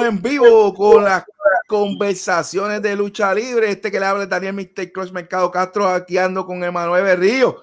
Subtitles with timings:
[0.00, 1.24] en vivo con las
[1.68, 3.70] conversaciones de lucha libre.
[3.70, 4.90] Este que le habla Daniel Mr.
[4.90, 7.62] Cross Mercado Castro, aquí ando con Emanuel Berrío.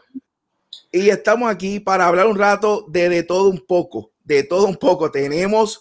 [0.91, 4.75] Y estamos aquí para hablar un rato de, de todo un poco, de todo un
[4.75, 5.09] poco.
[5.09, 5.79] Tenemos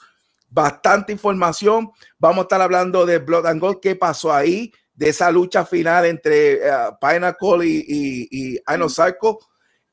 [0.48, 1.90] bastante información.
[2.19, 6.06] Vamos a estar hablando de Blood and Gold, qué pasó ahí, de esa lucha final
[6.06, 9.38] entre uh, Pinnacle y, y, y Sarko.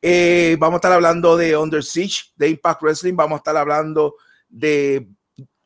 [0.01, 3.15] Eh, vamos a estar hablando de Under Siege, de Impact Wrestling.
[3.15, 4.15] Vamos a estar hablando
[4.47, 5.09] de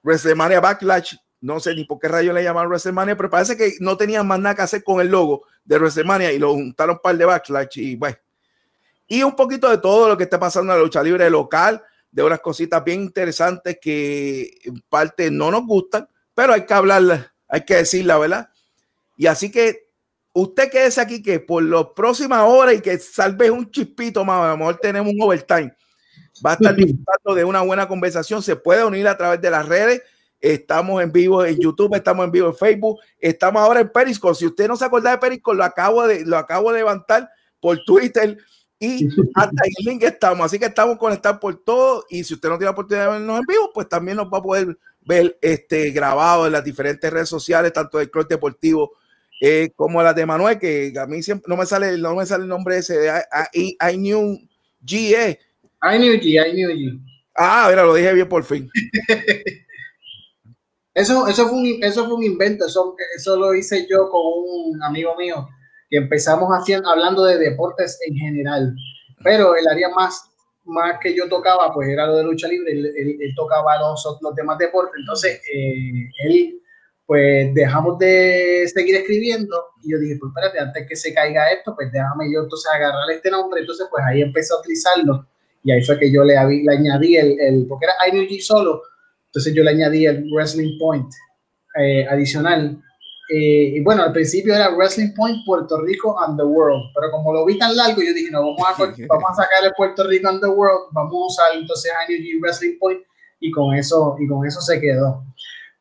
[0.09, 3.95] WrestleMania Backlash, no sé ni por qué rayo le llamaron WrestleMania, pero parece que no
[3.95, 7.15] tenían más nada que hacer con el logo de WrestleMania y lo juntaron un par
[7.15, 8.17] de Backlash y bueno.
[9.07, 12.23] Y un poquito de todo lo que está pasando en la lucha libre local, de
[12.23, 17.63] unas cositas bien interesantes que en parte no nos gustan, pero hay que hablarla, hay
[17.63, 18.49] que decirla, ¿verdad?
[19.15, 19.89] Y así que
[20.33, 24.51] usted quédese aquí que por las próximas horas y que salve un chispito más, a
[24.51, 25.71] lo mejor tenemos un overtime
[26.45, 28.41] va a estar disfrutando de una buena conversación.
[28.41, 30.01] Se puede unir a través de las redes.
[30.39, 34.35] Estamos en vivo en YouTube, estamos en vivo en Facebook, estamos ahora en Periscope.
[34.35, 37.29] Si usted no se acuerda de Periscope, lo acabo de, lo acabo de levantar
[37.59, 38.37] por Twitter
[38.79, 40.45] y hasta el link estamos.
[40.45, 42.05] Así que estamos conectados por todo.
[42.09, 44.37] Y si usted no tiene la oportunidad de vernos en vivo, pues también nos va
[44.37, 48.93] a poder ver este grabado en las diferentes redes sociales, tanto del Club Deportivo
[49.41, 52.43] eh, como las de Manuel, que a mí siempre no me sale, no me sale
[52.43, 53.11] el nombre ese de
[53.53, 54.37] I, New
[54.85, 55.39] GE
[55.81, 56.99] I knew G, I knew G.
[57.35, 58.69] Ah, mira, lo dije bien por fin.
[60.93, 64.83] eso, eso, fue un, eso fue un invento, eso, eso lo hice yo con un
[64.83, 65.47] amigo mío,
[65.89, 68.75] que empezamos haciendo, hablando de deportes en general,
[69.23, 70.21] pero el área más,
[70.65, 74.35] más que yo tocaba, pues era lo de lucha libre, él, él, tocaba los, los
[74.35, 76.61] demás deportes, entonces eh, él,
[77.05, 81.73] pues dejamos de seguir escribiendo y yo dije, pues espérate, antes que se caiga esto,
[81.73, 85.25] pues déjame yo entonces agarrar este nombre, entonces pues ahí empecé a utilizarlo
[85.63, 88.81] y ahí fue que yo le, le añadí el, el, porque era IWG solo,
[89.25, 91.11] entonces yo le añadí el Wrestling Point
[91.79, 92.81] eh, adicional.
[93.31, 97.31] Eh, y bueno, al principio era Wrestling Point Puerto Rico and the World, pero como
[97.31, 98.73] lo vi tan largo, yo dije, no, vamos a,
[99.07, 102.79] vamos a sacar el Puerto Rico and the World, vamos a usar entonces IWG Wrestling
[102.79, 103.01] Point
[103.39, 105.23] y con eso, y con eso se quedó.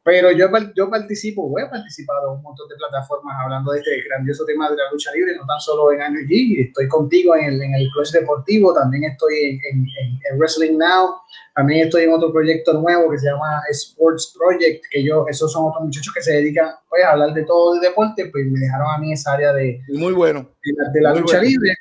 [0.08, 4.42] Pero yo, yo participo, he participado en un montón de plataformas hablando de este grandioso
[4.46, 7.74] tema de la lucha libre, no tan solo en Energy, estoy contigo en el, en
[7.74, 11.10] el Clutch Deportivo, también estoy en, en, Wrestling Now,
[11.54, 15.66] también estoy en otro proyecto nuevo que se llama Sports Project, que yo, esos son
[15.66, 18.86] otros muchachos que se dedican pues, a hablar de todo de deporte, pues me dejaron
[18.90, 20.48] a mí esa área de, Muy bueno.
[20.94, 21.74] de la, lucha libre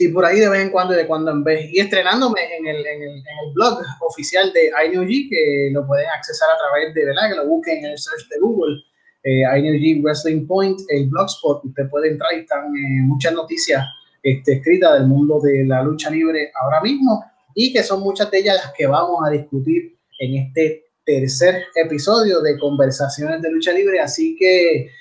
[0.00, 1.68] y por ahí de vez en cuando, de cuando en vez.
[1.70, 6.06] Y estrenándome en el, en el, en el blog oficial de INUG, que lo pueden
[6.08, 7.28] accesar a través de, ¿verdad?
[7.28, 8.82] Que lo busquen en el search de Google,
[9.24, 11.66] eh, INUG Wrestling Point, el blogspot.
[11.66, 13.84] Usted puede entrar y están eh, muchas noticias
[14.22, 17.22] este, escritas del mundo de la lucha libre ahora mismo
[17.54, 22.40] y que son muchas de ellas las que vamos a discutir en este tercer episodio
[22.40, 24.00] de Conversaciones de Lucha Libre.
[24.00, 24.92] Así que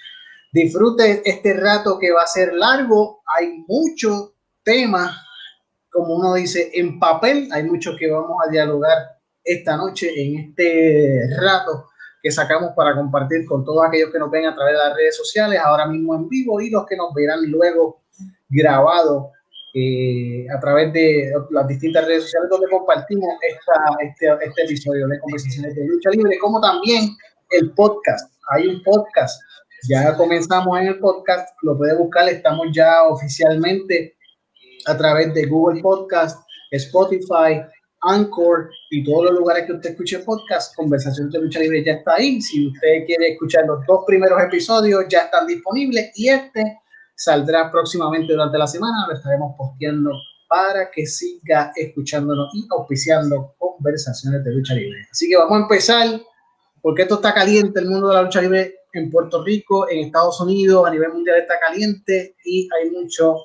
[0.51, 3.21] disfrute este rato que va a ser largo.
[3.37, 4.33] Hay mucho
[4.69, 5.25] tema,
[5.89, 7.49] como uno dice, en papel.
[7.51, 8.97] Hay mucho que vamos a dialogar
[9.43, 11.87] esta noche en este rato
[12.21, 15.17] que sacamos para compartir con todos aquellos que nos ven a través de las redes
[15.17, 18.03] sociales, ahora mismo en vivo y los que nos verán luego
[18.49, 19.31] grabado
[19.73, 25.19] eh, a través de las distintas redes sociales donde compartimos esta, este, este episodio de
[25.19, 27.09] Conversaciones de Lucha Libre, como también
[27.51, 28.31] el podcast.
[28.51, 29.41] Hay un podcast,
[29.87, 34.18] ya comenzamos en el podcast, lo puede buscar, estamos ya oficialmente
[34.85, 36.41] a través de Google Podcast,
[36.71, 37.61] Spotify,
[38.01, 42.15] Anchor y todos los lugares que usted escuche podcast, Conversación de Lucha Libre ya está
[42.15, 42.41] ahí.
[42.41, 46.79] Si usted quiere escuchar los dos primeros episodios, ya están disponibles y este
[47.15, 49.07] saldrá próximamente durante la semana.
[49.07, 50.11] Lo estaremos posteando
[50.47, 55.07] para que siga escuchándonos y auspiciando conversaciones de lucha libre.
[55.11, 56.07] Así que vamos a empezar,
[56.81, 60.41] porque esto está caliente, el mundo de la lucha libre en Puerto Rico, en Estados
[60.41, 63.35] Unidos, a nivel mundial está caliente y hay mucho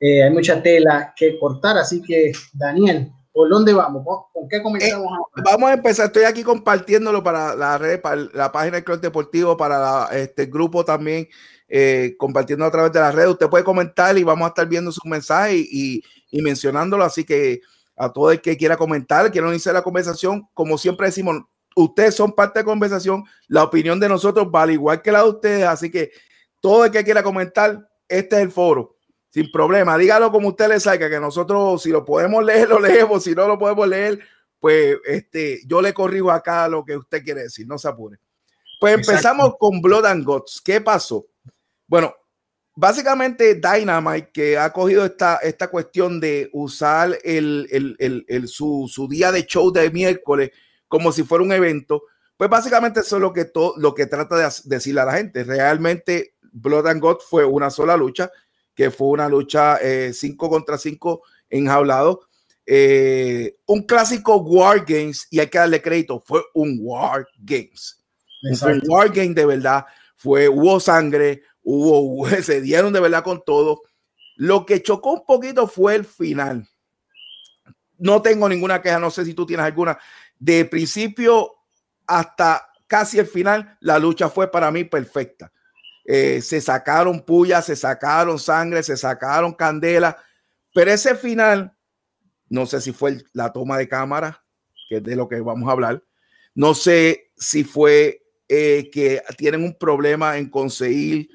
[0.00, 4.02] eh, hay mucha tela que cortar, así que Daniel, ¿por dónde vamos?
[4.32, 5.06] ¿Con qué comenzamos?
[5.36, 9.02] Eh, vamos a empezar, estoy aquí compartiéndolo para la red, para la página del Club
[9.02, 11.28] Deportivo, para este grupo también,
[11.68, 13.28] eh, compartiendo a través de la red.
[13.28, 17.60] Usted puede comentar y vamos a estar viendo su mensaje y, y, mencionándolo, así que
[17.94, 21.42] a todo el que quiera comentar, quiera a la conversación, como siempre decimos,
[21.76, 25.28] ustedes son parte de la conversación, la opinión de nosotros vale igual que la de
[25.28, 26.10] ustedes, así que
[26.58, 28.96] todo el que quiera comentar, este es el foro
[29.30, 29.96] sin problema.
[29.96, 33.46] Dígalo como usted le salga, que nosotros, si lo podemos leer, lo leemos, si no
[33.46, 34.20] lo podemos leer,
[34.58, 38.18] pues este, yo le corrijo acá lo que usted quiere decir, no se apure.
[38.80, 40.60] Pues empezamos con Blood and Guts.
[40.64, 41.26] ¿Qué pasó?
[41.86, 42.14] Bueno,
[42.74, 49.06] básicamente Dynamite, que ha cogido esta, esta cuestión de usar el, el, el, su, su,
[49.06, 50.50] día de show de miércoles
[50.88, 52.02] como si fuera un evento,
[52.36, 55.44] Pues básicamente eso es lo que, todo, lo que trata de decirle a la gente.
[55.44, 58.30] Realmente Blood and God fue una sola lucha,
[58.80, 62.22] que fue una lucha 5 eh, contra 5 enjaulado.
[62.64, 68.02] Eh, un clásico War Games, y hay que darle crédito, fue un War Games.
[68.58, 69.84] Fue un War Game de verdad.
[70.16, 73.82] Fue, hubo sangre, hubo, se dieron de verdad con todo.
[74.36, 76.66] Lo que chocó un poquito fue el final.
[77.98, 79.98] No tengo ninguna queja, no sé si tú tienes alguna.
[80.38, 81.52] De principio
[82.06, 85.52] hasta casi el final, la lucha fue para mí perfecta.
[86.12, 90.16] Eh, se sacaron pullas, se sacaron sangre, se sacaron candela,
[90.74, 91.72] pero ese final,
[92.48, 94.44] no sé si fue la toma de cámara,
[94.88, 96.02] que es de lo que vamos a hablar,
[96.52, 101.30] no sé si fue eh, que tienen un problema en conseguir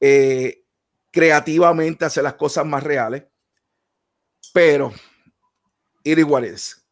[0.00, 0.64] eh,
[1.10, 3.24] creativamente hacer las cosas más reales,
[4.54, 4.90] pero
[6.02, 6.82] it igual es.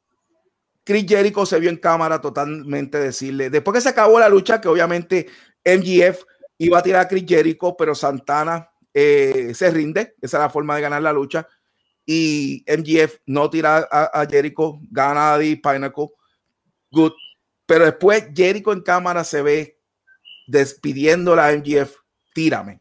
[0.85, 4.69] Chris Jericho se vio en cámara totalmente decirle, después que se acabó la lucha, que
[4.69, 5.29] obviamente
[5.65, 10.51] MGF iba a tirar a Chris Jericho, pero Santana eh, se rinde, esa es la
[10.51, 11.47] forma de ganar la lucha,
[12.05, 16.09] y MGF no tira a, Jericho, gana a The Pinnacle,
[16.91, 17.13] good,
[17.67, 19.81] pero después Jericho en cámara se ve
[20.47, 21.97] despidiendo a MGF,
[22.33, 22.81] tírame.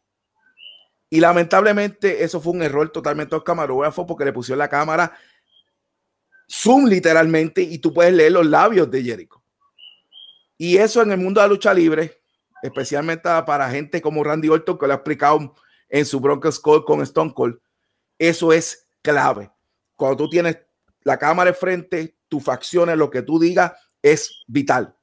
[1.10, 5.16] Y lamentablemente eso fue un error totalmente los camarógrafos porque le pusieron la cámara
[6.48, 9.44] zoom literalmente y tú puedes leer los labios de Jericho.
[10.58, 12.22] Y eso en el mundo de la lucha libre,
[12.66, 15.56] especialmente para gente como Randy Orton, que lo ha explicado
[15.90, 17.60] en su Broncos Call con Stone Cold,
[18.18, 19.52] eso es clave.
[19.96, 20.58] Cuando tú tienes
[21.02, 24.96] la cámara de frente, tus facciones, lo que tú digas, es vital.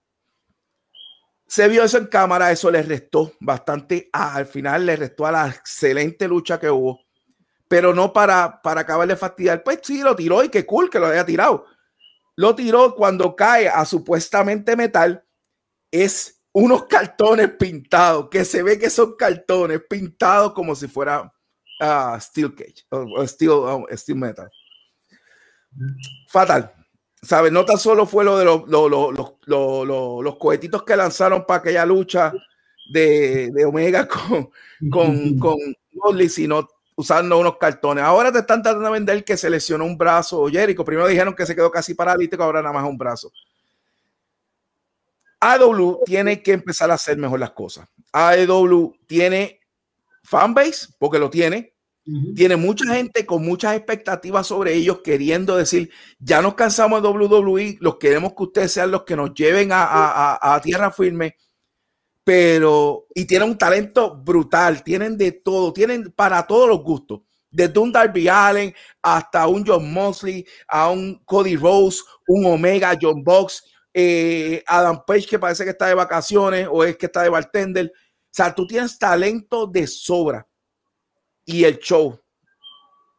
[1.47, 5.49] Se vio eso en cámara, eso le restó bastante, al final le restó a la
[5.49, 7.01] excelente lucha que hubo
[7.73, 9.63] pero no para, para acabar de fastidiar.
[9.63, 11.65] Pues sí, lo tiró y qué cool que lo haya tirado.
[12.37, 15.25] Lo tiró cuando cae a supuestamente metal,
[15.91, 21.33] es unos cartones pintados, que se ve que son cartones pintados como si fuera
[21.81, 24.51] uh, steel cage o steel, steel metal.
[26.29, 26.73] Fatal.
[27.23, 27.53] ¿Sabes?
[27.53, 32.33] No tan solo fue lo de los, los, los cohetitos que lanzaron para aquella lucha
[32.93, 34.51] de, de Omega con,
[34.91, 35.39] con,
[35.99, 38.05] con sino usando unos cartones.
[38.05, 40.47] Ahora te están tratando de vender que se lesionó un brazo.
[40.49, 43.33] Jericho, primero dijeron que se quedó casi paralítico, ahora nada más un brazo.
[45.43, 47.89] AEW tiene que empezar a hacer mejor las cosas.
[48.13, 49.61] AEW tiene
[50.23, 51.75] fanbase, porque lo tiene.
[52.35, 57.79] Tiene mucha gente con muchas expectativas sobre ellos, queriendo decir, ya nos cansamos de WWE,
[57.81, 61.37] los queremos que ustedes sean los que nos lleven a tierra firme
[62.25, 67.79] pero y tienen un talento brutal, tienen de todo, tienen para todos los gustos, desde
[67.79, 73.65] un Darby Allen hasta un John Mosley, a un Cody Rose, un Omega, John Box,
[73.95, 77.93] eh, Adam Page que parece que está de vacaciones o es que está de bartender.
[77.95, 80.47] O sea, tú tienes talento de sobra
[81.45, 82.19] y el show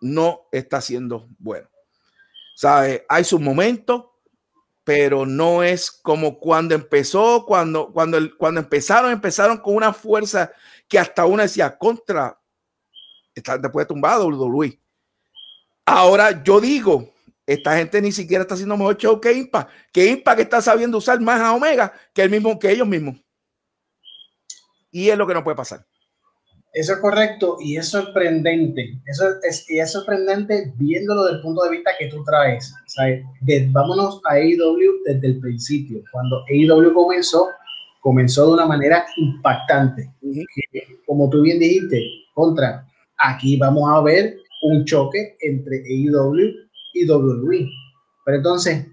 [0.02, 1.70] no está siendo bueno.
[2.56, 3.04] ¿Sabes?
[3.08, 4.06] Hay sus momentos,
[4.84, 10.52] pero no es como cuando empezó, cuando, cuando, cuando empezaron, empezaron con una fuerza
[10.88, 12.40] que hasta uno decía contra,
[13.34, 14.80] está después tumbado WWE.
[15.86, 17.12] Ahora yo digo,
[17.45, 21.19] esta gente ni siquiera está haciendo mejor show que Impact, que Impact está sabiendo usar
[21.19, 23.16] más a Omega que el mismo que ellos mismos.
[24.92, 25.86] Y es lo que no puede pasar.
[26.74, 29.00] Eso es correcto y es sorprendente.
[29.06, 32.74] Eso es, y es sorprendente viéndolo desde el punto de vista que tú traes.
[33.72, 36.01] vámonos a AEW desde el principio.
[36.12, 37.50] Cuando AEW comenzó,
[38.01, 40.12] comenzó de una manera impactante.
[41.06, 42.01] Como tú bien dijiste,
[42.34, 42.88] contra,
[43.18, 46.62] aquí vamos a ver un choque entre AEW
[46.94, 47.70] y WWE.
[48.26, 48.88] Pero entonces,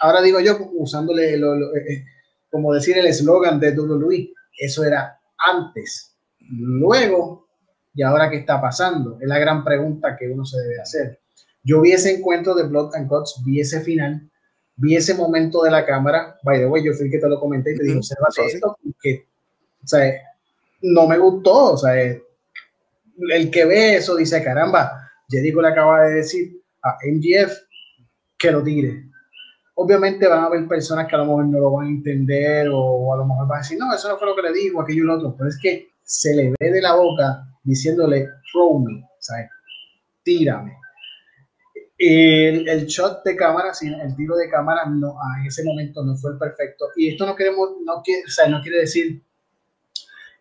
[0.00, 2.04] ahora digo yo, usándole lo, eh, eh,
[2.50, 6.14] como decir el eslogan de WWE, eso era antes
[6.50, 7.48] Luego,
[7.94, 9.18] ¿y ahora qué está pasando?
[9.20, 11.20] Es la gran pregunta que uno se debe hacer.
[11.62, 14.30] Yo vi ese encuentro de Blood and Guts, vi ese final,
[14.76, 16.38] vi ese momento de la cámara.
[16.42, 18.76] By the way, yo fui el que te lo comenté y te dije, observa esto,
[18.82, 19.26] porque,
[19.82, 20.12] o sea,
[20.82, 21.72] no me gustó.
[21.72, 27.52] O sea, el que ve eso dice, caramba, Jericho le acaba de decir a MGF
[28.38, 29.10] que lo tire.
[29.76, 33.12] Obviamente van a haber personas que a lo mejor no lo van a entender o
[33.12, 35.02] a lo mejor van a decir, no, eso no fue lo que le digo, aquello
[35.02, 39.08] y lo otro, pero es que se le ve de la boca diciéndole, throw me,
[39.18, 39.48] ¿sabes?
[40.22, 40.76] Tírame.
[41.96, 46.32] El, el, shot de cámara, el tiro de cámara no, en ese momento no fue
[46.32, 46.86] el perfecto.
[46.96, 49.22] Y esto no queremos, no o sea, no quiere decir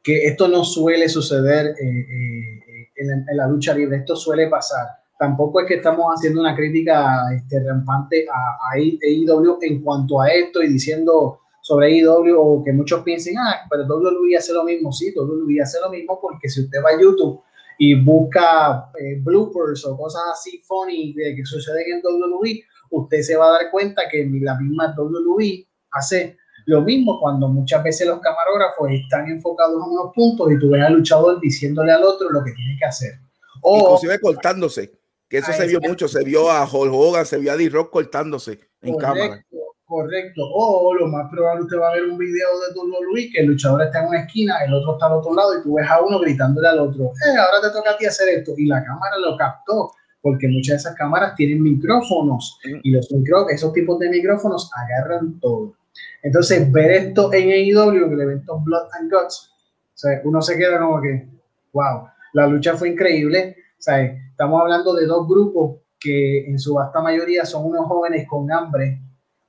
[0.03, 4.88] que esto no suele suceder eh, eh, en, la, lucha libre, esto suele pasar.
[5.17, 10.29] Tampoco es que estamos haciendo una crítica este, rampante a, a AEW en cuanto a
[10.29, 14.91] esto y diciendo sobre IW o que muchos piensen, ah, pero WWE hace lo mismo.
[14.91, 17.41] Sí, WWE hace lo mismo porque si usted va a YouTube
[17.79, 23.38] y busca eh, bloopers o cosas así funny de que suceden en WWE, usted se
[23.38, 28.20] va a dar cuenta que la misma WWE hace lo mismo cuando muchas veces los
[28.20, 32.43] camarógrafos están enfocados en unos puntos y tú ves al luchador diciéndole al otro lo
[32.43, 33.13] que tiene que hacer.
[33.62, 34.91] O, Inclusive cortándose,
[35.33, 38.59] que eso se vio mucho, se vio a Hulk Hogan, se vio a D-Rock cortándose
[38.83, 39.43] en cámara.
[39.83, 40.43] Correcto.
[40.53, 43.81] O lo más probable usted va a ver un video de WWE que el luchador
[43.81, 46.19] está en una esquina, el otro está al otro lado y tú ves a uno
[46.19, 48.53] gritándole al otro, eh, ahora te toca a ti hacer esto.
[48.57, 53.53] Y la cámara lo captó, porque muchas de esas cámaras tienen micrófonos y los micrófonos,
[53.53, 55.73] esos tipos de micrófonos agarran todo.
[56.21, 59.51] Entonces, ver esto en AEW, el evento Blood and Guts,
[59.95, 61.27] o sea, uno se queda como que,
[61.71, 63.55] wow, la lucha fue increíble.
[63.79, 68.27] O sea, estamos hablando de dos grupos que en su vasta mayoría son unos jóvenes
[68.27, 68.99] con hambre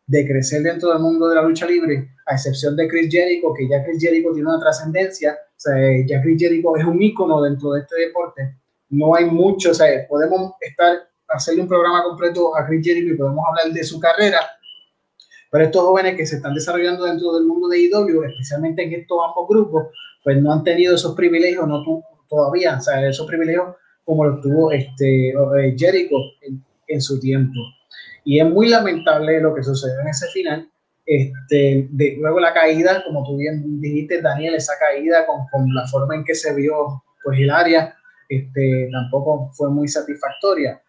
[0.07, 3.67] de crecer dentro del mundo de la lucha libre, a excepción de Chris Jericho, que
[3.67, 5.75] ya Chris Jericho tiene una trascendencia, o sea,
[6.07, 8.57] ya Chris Jericho es un ícono dentro de este deporte.
[8.91, 13.17] No hay mucho, o sea, podemos estar, hacerle un programa completo a Chris Jericho y
[13.17, 14.41] podemos hablar de su carrera,
[15.51, 19.19] pero estos jóvenes que se están desarrollando dentro del mundo de IW, especialmente en estos
[19.27, 19.87] ambos grupos,
[20.23, 21.83] pues no han tenido esos privilegios, no
[22.29, 23.69] todavía, o sea, esos privilegios
[24.05, 26.17] como los tuvo este, eh, Jericho
[26.89, 27.59] en, su tiempo.
[28.25, 30.69] Y es muy lamentable lo que sucedió en ese final.
[31.07, 35.87] Este, de, luego la caída, como tú bien dijiste, Daniel, esa caída con, con la
[35.87, 37.95] forma en que se vio pues área,
[38.29, 40.81] este, tampoco fue muy satisfactoria.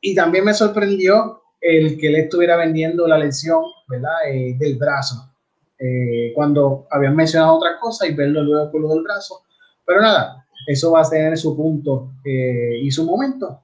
[0.00, 4.14] Y también me sorprendió el que le estuviera vendiendo la lesión ¿verdad?
[4.28, 5.32] Eh, del brazo,
[5.78, 9.42] eh, cuando habían mencionado otra cosa y verlo luego con lo del brazo.
[9.84, 13.62] Pero nada, eso va a tener su punto eh, y su momento.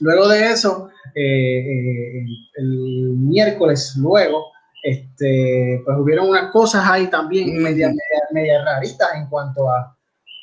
[0.00, 4.46] Luego de eso, el miércoles, luego,
[4.82, 7.90] este, pues hubieron unas cosas ahí también media,
[8.32, 9.96] media, raritas en cuanto a,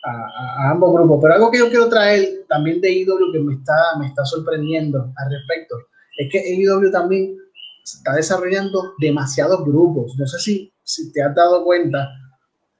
[0.03, 1.19] a, ambos grupos.
[1.21, 5.13] Pero algo que yo quiero traer también de IW que me está, me está sorprendiendo
[5.15, 5.75] al respecto
[6.17, 7.37] es que AEW también
[7.83, 10.15] está desarrollando demasiados grupos.
[10.17, 12.09] No sé si, si te has dado cuenta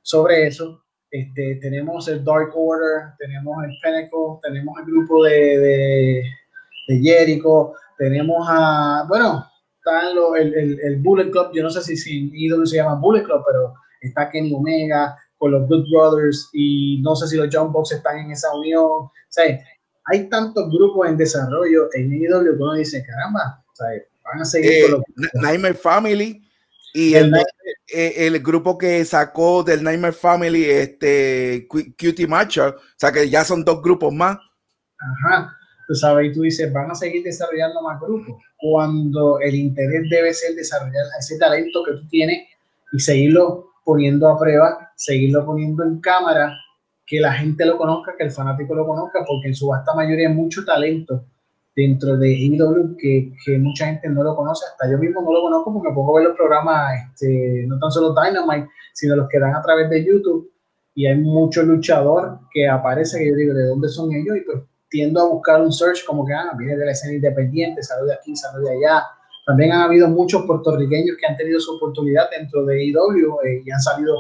[0.02, 0.84] sobre eso.
[1.12, 6.24] Este, tenemos el Dark Order, tenemos el Pinnacle, tenemos el grupo de, de,
[6.88, 9.46] de Jericho, tenemos a, bueno,
[9.78, 13.24] está el, el, el, Bullet Club, yo no sé si, si IW se llama Bullet
[13.24, 17.74] Club, pero está Kenny Omega con los Good Brothers y no sé si los John
[17.74, 18.82] Box están en esa unión.
[18.84, 19.60] O sea,
[20.06, 23.64] hay tantos grupos en desarrollo en IW que uno dice, caramba,
[24.24, 26.42] van a seguir eh, Nightmare Family
[26.94, 27.34] y el,
[27.94, 33.44] eh, el, grupo que sacó del Nightmare Family, este Cutie Matcha, o sea que ya
[33.44, 34.38] son dos grupos más.
[35.00, 35.58] Ajá,
[35.88, 40.34] tú sabes, y tú dices, van a seguir desarrollando más grupos, cuando el interés debe
[40.34, 42.48] ser desarrollar ese talento que tú tienes
[42.92, 46.56] y seguirlo poniendo a prueba, seguirlo poniendo en cámara
[47.06, 50.30] que la gente lo conozca, que el fanático lo conozca, porque en su vasta mayoría
[50.30, 51.26] hay mucho talento
[51.76, 55.42] dentro de IW que, que, mucha gente no lo conoce, hasta yo mismo no lo
[55.42, 59.56] conozco porque puedo ver los programas, este, no tan solo Dynamite, sino los que dan
[59.56, 60.52] a través de YouTube
[60.94, 64.38] y hay mucho luchador que aparece que yo digo, ¿de dónde son ellos?
[64.38, 67.82] Y pues tiendo a buscar un search como que, ah, viene de la escena independiente,
[67.82, 69.06] sale de aquí, sale de allá.
[69.46, 73.72] También han habido muchos puertorriqueños que han tenido su oportunidad dentro de IW eh, y
[73.72, 74.16] han salido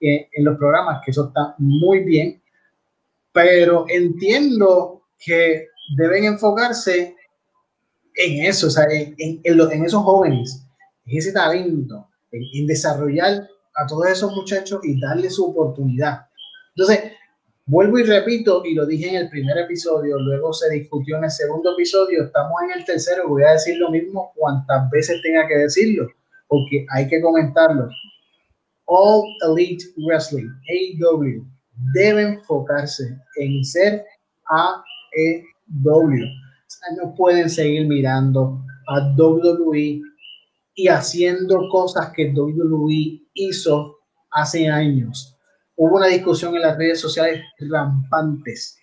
[0.00, 2.42] en, los programas, que eso está muy bien,
[3.32, 7.16] pero entiendo que deben enfocarse
[8.14, 10.66] en eso, o sea, en, en, en esos jóvenes,
[11.06, 16.26] en ese talento, en, desarrollar a todos esos muchachos y darle su oportunidad.
[16.74, 17.12] Entonces,
[17.66, 21.30] vuelvo y repito, y lo dije en el primer episodio, luego se discutió en el
[21.30, 25.56] segundo episodio, estamos en el tercero, voy a decir lo mismo cuantas veces tenga que
[25.56, 26.08] decirlo,
[26.48, 27.88] porque hay que comentarlo.
[28.86, 31.46] All Elite Wrestling, AEW,
[31.94, 34.04] debe enfocarse en ser
[35.84, 36.26] AEW.
[36.96, 40.00] no pueden seguir mirando a WWE
[40.74, 43.98] y haciendo cosas que WWE hizo
[44.30, 45.36] hace años.
[45.76, 48.78] Hubo una discusión en las redes sociales rampantes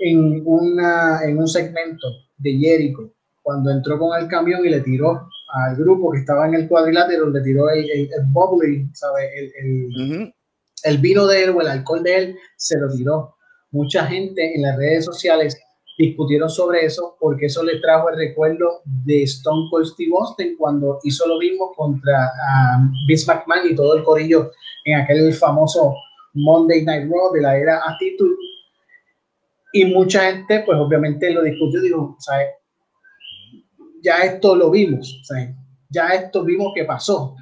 [0.00, 3.12] en, una, en un segmento de Jericho
[3.42, 7.30] cuando entró con el camión y le tiró al grupo que estaba en el cuadrilátero,
[7.30, 9.26] le tiró el, el, bubbly, ¿sabe?
[9.58, 10.32] El,
[10.84, 13.36] el, vino de él o el alcohol de él, se lo tiró.
[13.70, 15.58] Mucha gente en las redes sociales
[15.98, 21.00] discutieron sobre eso porque eso le trajo el recuerdo de Stone Cold Steve Austin cuando
[21.02, 22.30] hizo lo mismo contra
[22.78, 24.52] um, Vince McMahon y todo el corillo
[24.84, 25.94] en aquel famoso
[26.34, 28.36] Monday Night Raw de la era Attitude.
[29.72, 32.48] Y mucha gente, pues obviamente lo discutió, dijo, ¿sabes?
[34.02, 35.20] ya esto lo vimos,
[35.88, 37.36] ya esto vimos que pasó.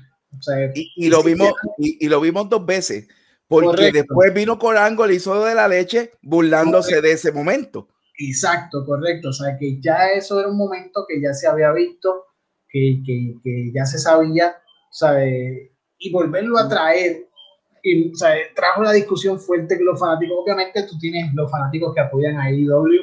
[0.74, 3.06] y, lo vimos, y, lo vimos dos veces,
[3.48, 7.88] porque después vino Corango, le hizo de la leche, burlándose de ese momento.
[8.18, 9.28] Exacto, correcto.
[9.30, 12.24] O sea, que ya eso era un momento que ya se había visto,
[12.68, 14.56] que, que, que ya se sabía,
[14.90, 15.72] ¿sabe?
[15.98, 17.28] Y volverlo a traer,
[17.82, 18.46] y, ¿sabe?
[18.54, 22.50] trajo la discusión fuerte que los fanáticos, obviamente tú tienes los fanáticos que apoyan a
[22.50, 23.02] IW,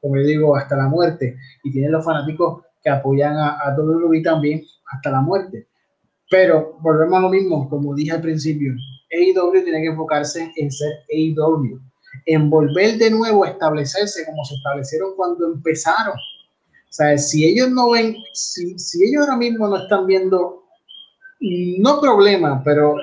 [0.00, 4.22] como yo digo, hasta la muerte, y tienes los fanáticos que apoyan a, a WWE
[4.22, 4.62] también
[4.92, 5.68] hasta la muerte.
[6.30, 8.74] Pero volvemos a lo mismo, como dije al principio,
[9.10, 11.80] AEW tiene que enfocarse en ser AEW,
[12.26, 16.14] en volver de nuevo a establecerse como se establecieron cuando empezaron.
[16.14, 20.64] O sea, si ellos no ven, si, si ellos ahora mismo no están viendo,
[21.40, 22.96] no problema, pero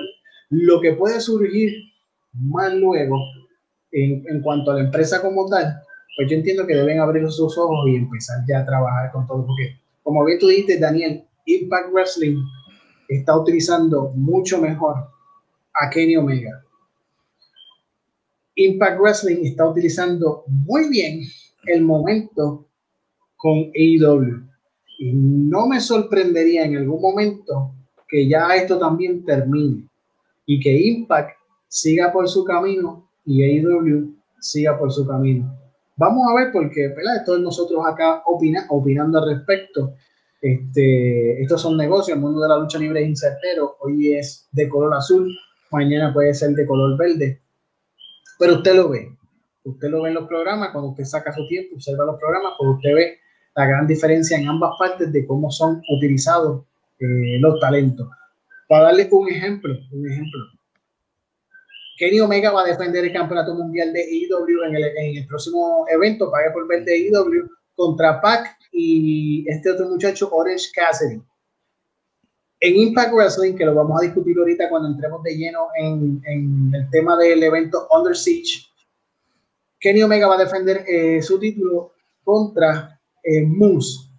[0.50, 1.72] lo que puede surgir
[2.32, 3.16] más luego
[3.92, 5.80] en, en cuanto a la empresa como tal,
[6.16, 9.46] pues yo entiendo que deben abrir sus ojos y empezar ya a trabajar con todo,
[9.46, 12.36] porque como bien tú dices, Daniel, Impact Wrestling
[13.08, 15.08] está utilizando mucho mejor
[15.74, 16.62] a Kenny Omega.
[18.56, 21.20] Impact Wrestling está utilizando muy bien
[21.66, 22.66] el momento
[23.36, 24.42] con AEW.
[24.98, 27.74] Y no me sorprendería en algún momento
[28.08, 29.88] que ya esto también termine
[30.46, 31.36] y que Impact
[31.68, 35.54] siga por su camino y AEW siga por su camino.
[35.96, 37.24] Vamos a ver porque ¿verdad?
[37.24, 39.94] todos nosotros acá opina, opinando al respecto.
[40.40, 43.76] Este, estos son negocios, el mundo de la lucha libre es incertero.
[43.80, 45.34] Hoy es de color azul,
[45.70, 47.42] mañana puede ser de color verde.
[48.38, 49.16] Pero usted lo ve.
[49.64, 52.76] Usted lo ve en los programas, cuando usted saca su tiempo, observa los programas, pues
[52.76, 53.18] usted ve
[53.56, 56.64] la gran diferencia en ambas partes de cómo son utilizados
[56.98, 58.08] eh, los talentos.
[58.68, 60.40] Para darle un ejemplo, un ejemplo.
[61.98, 65.86] Kenny Omega va a defender el campeonato mundial de IW en el, en el próximo
[65.88, 71.22] evento, pague por ver de IW contra Pac y este otro muchacho, Orange Cassidy.
[72.66, 76.74] En Impact Wrestling, que lo vamos a discutir ahorita cuando entremos de lleno en, en
[76.74, 78.66] el tema del evento Under Siege,
[79.78, 81.92] Kenny Omega va a defender eh, su título
[82.24, 84.10] contra eh, Moose.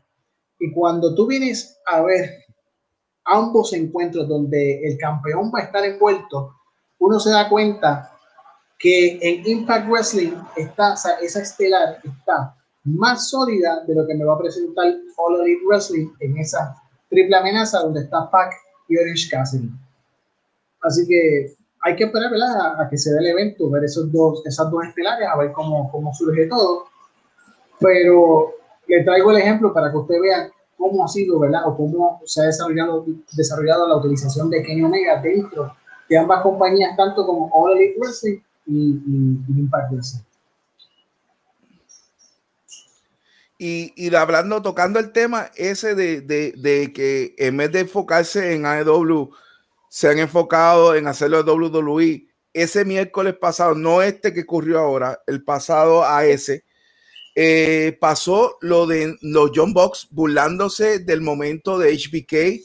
[0.60, 2.45] Y cuando tú vienes a ver
[3.26, 6.54] ambos encuentros donde el campeón va a estar envuelto,
[7.00, 8.13] uno se da cuenta
[8.80, 14.36] que en Impact Wrestling está, esa estelar está más sólida de lo que me va
[14.36, 14.86] a presentar
[15.17, 18.54] All Elite Wrestling en esa triple amenaza donde está Pac
[18.88, 19.70] y Orange Cassidy.
[20.82, 22.82] Así que hay que esperar ¿verdad?
[22.82, 25.89] a que se dé el evento, ver esos dos, esas dos estelares, a ver cómo,
[25.91, 26.86] cómo surge todo.
[27.80, 28.54] Pero
[28.88, 31.62] le traigo el ejemplo para que usted vea cómo ha sido, ¿verdad?
[31.65, 35.74] O cómo se ha desarrollado, desarrollado la utilización de Kenny Omega dentro
[36.10, 40.22] de ambas compañías, tanto como All Elite Wrestling y, y, y Impact Wrestling.
[43.60, 48.54] Y, y, hablando, tocando el tema ese de, de, de, que en vez de enfocarse
[48.54, 49.32] en AEW,
[49.89, 52.28] se han enfocado en hacerlo de WWE.
[52.54, 56.65] Ese miércoles pasado, no este que ocurrió ahora, el pasado a ese,
[57.36, 62.63] eh, pasó lo de los John Box burlándose del momento de HBK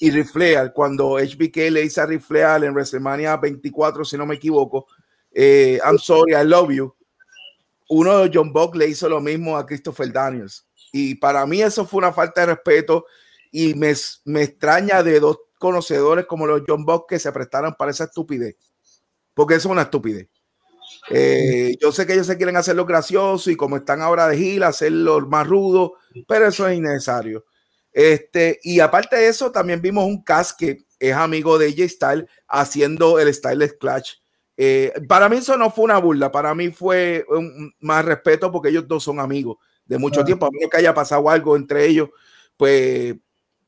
[0.00, 4.86] y Rifleal, cuando HBK le dice a Rifleal en WrestleMania 24, si no me equivoco,
[5.32, 6.94] eh, I'm sorry, I love you
[7.90, 10.64] uno de John Buck le hizo lo mismo a Christopher Daniels.
[10.92, 13.04] Y para mí eso fue una falta de respeto
[13.50, 13.92] y me,
[14.24, 18.56] me extraña de dos conocedores como los John Buck que se prestaran para esa estupidez.
[19.34, 20.28] Porque eso es una estupidez.
[21.10, 24.36] Eh, yo sé que ellos se quieren hacer lo gracioso y como están ahora de
[24.36, 25.94] gila, hacerlo más rudo,
[26.28, 27.44] pero eso es innecesario.
[27.92, 32.28] Este, y aparte de eso, también vimos un cast que es amigo de AJ Style
[32.46, 34.19] haciendo el Style Clash
[34.62, 38.68] eh, para mí eso no fue una burla, para mí fue un, más respeto porque
[38.68, 40.44] ellos dos son amigos de mucho tiempo.
[40.44, 42.10] A menos que haya pasado algo entre ellos,
[42.58, 43.16] pues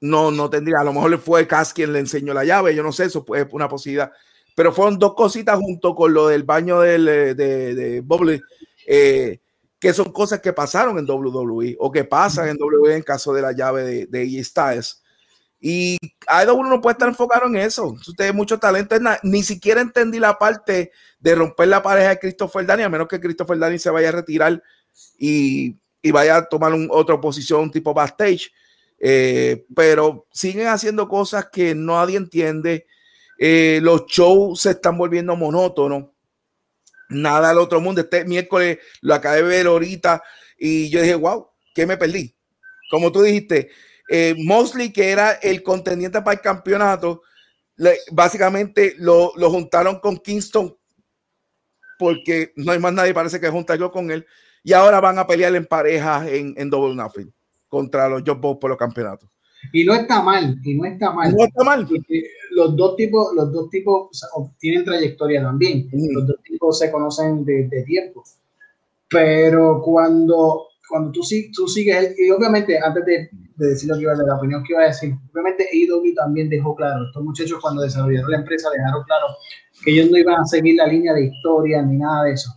[0.03, 0.81] no, no tendría.
[0.81, 3.25] A lo mejor le fue Cass quien le enseñó la llave, yo no sé, eso
[3.35, 4.13] es una posibilidad.
[4.55, 8.43] Pero fueron dos cositas junto con lo del baño del, eh, de, de Bobble,
[8.87, 9.41] eh,
[9.79, 13.41] que son cosas que pasaron en WWE o que pasan en WWE en caso de
[13.41, 15.02] la llave de, de Styles.
[15.65, 15.97] Y
[16.53, 17.87] uno no puede estar enfocado en eso.
[17.87, 18.97] Usted tiene mucho talento.
[19.23, 23.21] Ni siquiera entendí la parte de romper la pareja de Christopher Dani, a menos que
[23.21, 24.61] Christopher Dani se vaya a retirar
[25.17, 28.53] y, y vaya a tomar un, otra posición tipo backstage.
[28.99, 32.89] Eh, pero siguen haciendo cosas que nadie entiende.
[33.39, 36.07] Eh, los shows se están volviendo monótonos.
[37.09, 38.01] Nada al otro mundo.
[38.01, 40.25] Este miércoles lo acabé de ver ahorita
[40.59, 42.35] y yo dije, wow, ¿qué me perdí?
[42.91, 43.71] Como tú dijiste,
[44.09, 47.23] eh, Mosley, que era el contendiente para el campeonato,
[48.11, 50.77] básicamente lo, juntaron con Kingston
[51.99, 54.27] porque no hay más nadie, parece que juntarlo con él.
[54.65, 57.33] Y ahora van a pelear en pareja en, en Double Nothing
[57.69, 59.29] contra los Job por los campeonatos.
[59.73, 61.35] Y no está mal, y no está mal.
[61.35, 61.89] No está mal.
[62.51, 64.11] los dos tipos, los dos tipos
[64.59, 65.89] tienen trayectoria también.
[65.93, 68.25] Los dos tipos se conocen de, de tiempo.
[69.09, 71.21] Pero cuando, cuando tú,
[71.55, 73.31] tú sigues, y obviamente antes de,
[73.63, 76.49] de, decir lo que iba a la opinión que iba a decir, obviamente AEW también
[76.49, 79.27] dejó claro, estos muchachos cuando desarrollaron la empresa dejaron claro
[79.85, 82.51] que ellos no iban a seguir la línea de historia ni nada de eso.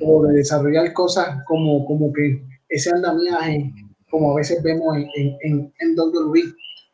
[0.00, 3.72] O de desarrollar cosas como, como que ese andamiaje,
[4.10, 6.42] como a veces vemos en, en, en, en WWE.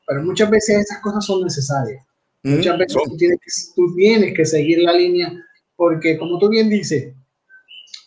[0.09, 2.05] Pero muchas veces esas cosas son necesarias.
[2.43, 5.33] Muchas veces tú tienes, que, tú tienes que seguir la línea
[5.75, 7.13] porque, como tú bien dices,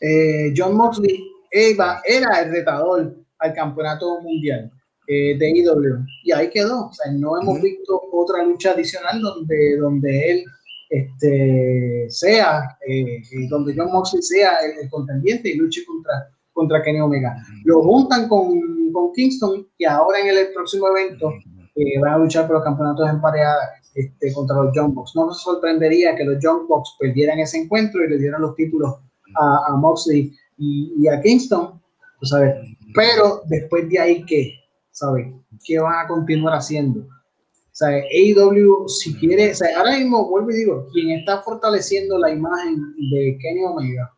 [0.01, 4.71] eh, John Moxley era, era el retador al campeonato mundial
[5.11, 6.85] eh, de IW y ahí quedó.
[6.85, 10.45] O sea, no hemos visto otra lucha adicional donde, donde él
[10.87, 17.35] este, sea, eh, donde John Moxley sea el, contendiente y luche contra, contra Kenny Omega.
[17.63, 18.59] Lo juntan con,
[18.93, 21.33] con Kingston y ahora en el, próximo evento
[21.75, 23.57] eh, van a luchar por los campeonatos en pareada
[23.95, 25.15] este, contra los John Box.
[25.15, 28.93] No nos sorprendería que los John Box perdieran ese encuentro y le dieran los títulos
[29.39, 31.81] a, a Moxley y, a Kingston,
[32.21, 32.53] ¿sabes?
[32.93, 34.58] Pero después de ahí, ¿qué?
[34.99, 35.27] ¿Sabes?
[35.65, 36.99] ¿Qué van a continuar haciendo?
[36.99, 42.17] O sea, AEW, si quiere, o sea, ahora mismo vuelvo y digo, quien está fortaleciendo
[42.17, 44.11] la imagen de Kenny Omega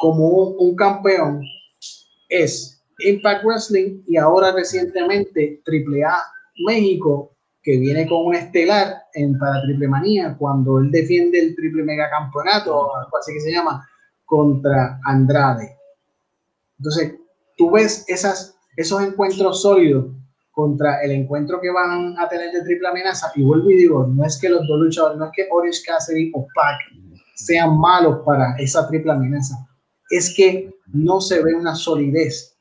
[0.00, 1.40] como un, campeón
[2.28, 6.20] es Impact Wrestling y ahora recientemente AAA
[6.66, 11.84] México, que viene con un estelar en para Triple Manía, cuando él defiende el Triple
[11.84, 13.88] Mega Campeonato, algo así que se llama,
[14.24, 15.76] contra Andrade.
[16.76, 17.14] Entonces,
[17.56, 20.06] tú ves esas, esos encuentros sólidos
[20.52, 23.32] contra el encuentro que van a tener de triple amenaza.
[23.34, 26.30] Y vuelvo y digo, no es que los dos luchadores, no es que Orange Cassidy
[26.32, 26.78] o Pac
[27.34, 29.56] sean malos para esa triple amenaza.
[30.10, 32.56] Es que no se ve una solidez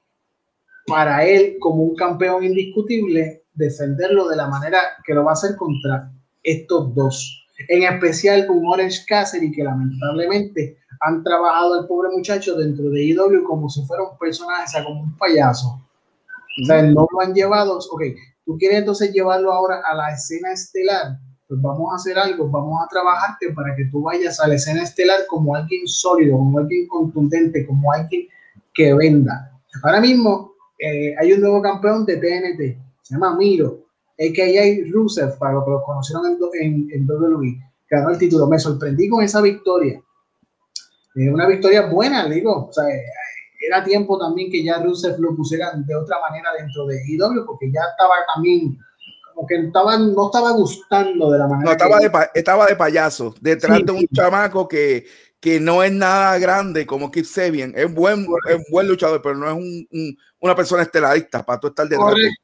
[0.88, 5.56] para él como un campeón indiscutible defenderlo de la manera que lo va a hacer
[5.56, 7.46] contra estos dos.
[7.68, 13.44] En especial con Orange Cassidy, que lamentablemente han trabajado al pobre muchacho dentro de IW
[13.44, 15.87] como si fuera un personaje, o sea, como un payaso.
[16.62, 17.78] O sea, no lo han llevado.
[17.78, 18.02] Ok,
[18.46, 21.18] tú quieres entonces llevarlo ahora a la escena estelar.
[21.48, 24.84] Pues vamos a hacer algo, vamos a trabajarte para que tú vayas a la escena
[24.84, 28.28] estelar como alguien sólido, como alguien contundente, como alguien
[28.74, 29.52] que venda.
[29.84, 33.86] Ahora mismo eh, hay un nuevo campeón de TNT, se llama Miro,
[34.20, 34.92] a.k.a.
[34.92, 37.58] Rusev, para los que lo conocieron en, en, en WWE,
[37.90, 38.48] ganó el título.
[38.48, 40.02] Me sorprendí con esa victoria
[41.26, 42.68] una victoria buena, digo.
[42.68, 42.86] O sea,
[43.60, 47.72] era tiempo también que ya Rusev lo pusieran de otra manera dentro de IW, porque
[47.72, 48.78] ya estaba también
[49.34, 51.66] como que estaba, no estaba gustando de la manera.
[51.66, 55.06] No, estaba, de, estaba de payaso, detrás de un chamaco que,
[55.40, 57.74] que no es nada grande como Kip Sabian.
[57.76, 61.88] Es buen, es buen luchador, pero no es un, una persona estelarista para tú estar
[61.88, 62.10] detrás.
[62.10, 62.42] Correcto,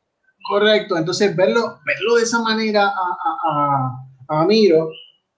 [0.50, 0.98] correcto.
[0.98, 4.90] Entonces, verlo, verlo de esa manera a, a, a, a Miro,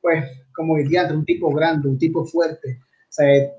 [0.02, 2.80] pues como diría, un tipo grande, un tipo fuerte
[3.16, 3.52] sea,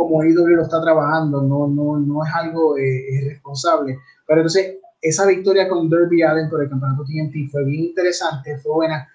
[0.00, 3.98] como IW lo está trabajando, no, no, no es algo eh, responsable.
[4.26, 8.72] Pero entonces, esa victoria con Derby Allen por el campeonato TNT fue bien interesante, fue
[8.72, 9.08] buena.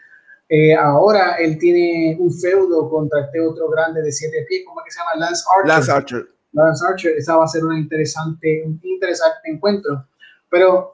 [0.48, 4.86] Eh, ahora él tiene un feudo contra este otro grande de siete pies, ¿cómo es
[4.86, 5.26] que se llama?
[5.26, 5.68] Lance Archer.
[5.68, 6.28] Lance Archer.
[6.54, 10.08] Lance Archer, esa va a ser una interesante, un interesante encuentro.
[10.50, 10.92] Pero,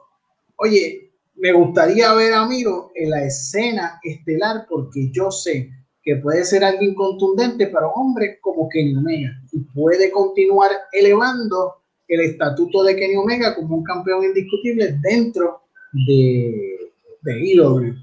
[0.56, 5.70] oye, me gustaría ver a Miro en la escena estelar porque yo sé
[6.02, 11.76] que puede ser alguien contundente para hombre como Kenny Omega y puede continuar elevando
[12.08, 15.62] el estatuto de Kenny Omega como un campeón indiscutible dentro
[15.92, 17.94] de, de EW.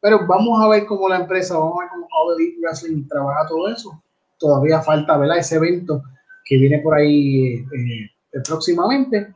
[0.00, 2.06] Pero vamos a ver cómo la empresa, vamos a ver cómo
[2.38, 4.02] Elite Wrestling trabaja todo eso.
[4.38, 5.38] Todavía falta ¿verdad?
[5.38, 6.02] ese evento
[6.44, 8.10] que viene por ahí eh,
[8.44, 9.32] próximamente.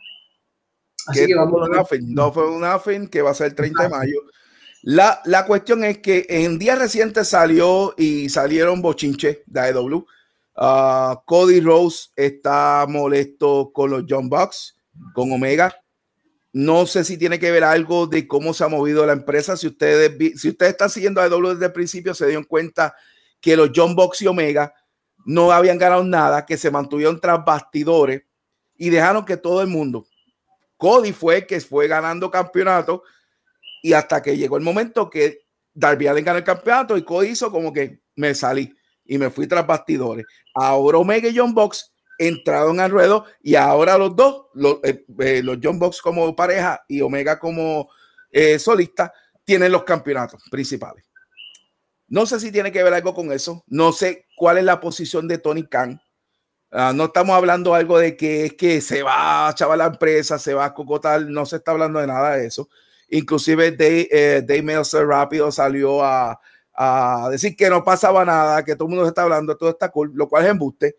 [1.06, 2.02] Así que, vamos a ver.
[2.02, 4.20] No fue un nothing que va a ser el 30 de mayo
[4.82, 10.06] la, la, cuestión es que en días recientes salió y salieron bochinches de AEW.
[10.56, 14.76] Uh, Cody Rose está molesto con los John Bucks,
[15.14, 15.74] con Omega.
[16.52, 19.56] No sé si tiene que ver algo de cómo se ha movido la empresa.
[19.56, 22.94] Si ustedes, si ustedes están siguiendo a AEW desde el principio, se dieron cuenta
[23.40, 24.74] que los John Bucks y Omega
[25.24, 28.22] no habían ganado nada, que se mantuvieron tras bastidores
[28.76, 30.06] y dejaron que todo el mundo.
[30.76, 33.02] Cody fue el que fue ganando campeonato
[33.82, 37.50] y hasta que llegó el momento que Darby Allin ganó el campeonato y Cody hizo
[37.50, 40.26] como que me salí y me fui tras bastidores.
[40.54, 45.42] Ahora Omega y John Box entraron al ruedo y ahora los dos, los, eh, eh,
[45.62, 47.88] John Box como pareja y Omega como
[48.30, 49.12] eh, solista,
[49.44, 51.10] tienen los campeonatos principales.
[52.08, 53.64] No sé si tiene que ver algo con eso.
[53.68, 56.00] No sé cuál es la posición de Tony Khan.
[56.72, 60.38] Ah, no estamos hablando algo de que es que se va a chavar la empresa,
[60.38, 61.22] se va a cocotar.
[61.22, 62.68] No se está hablando de nada de eso.
[63.10, 66.40] Inclusive Dave, eh, Dave rápido salió a,
[66.74, 69.90] a, decir que no pasaba nada, que todo el mundo se está hablando, todo está
[69.90, 70.96] cool, lo cual es embuste.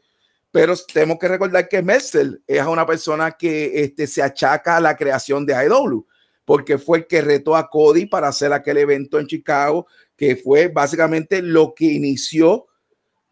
[0.51, 4.97] Pero tenemos que recordar que Mercer es una persona que este, se achaca a la
[4.97, 6.05] creación de AEW,
[6.43, 10.67] porque fue el que retó a Cody para hacer aquel evento en Chicago, que fue
[10.67, 12.67] básicamente lo que inició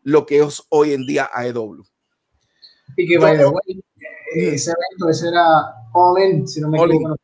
[0.03, 1.83] lo que es hoy en día AEW.
[2.95, 3.83] Y que, by the way,
[4.33, 7.15] ese evento, ese era All In, si no me equivoco.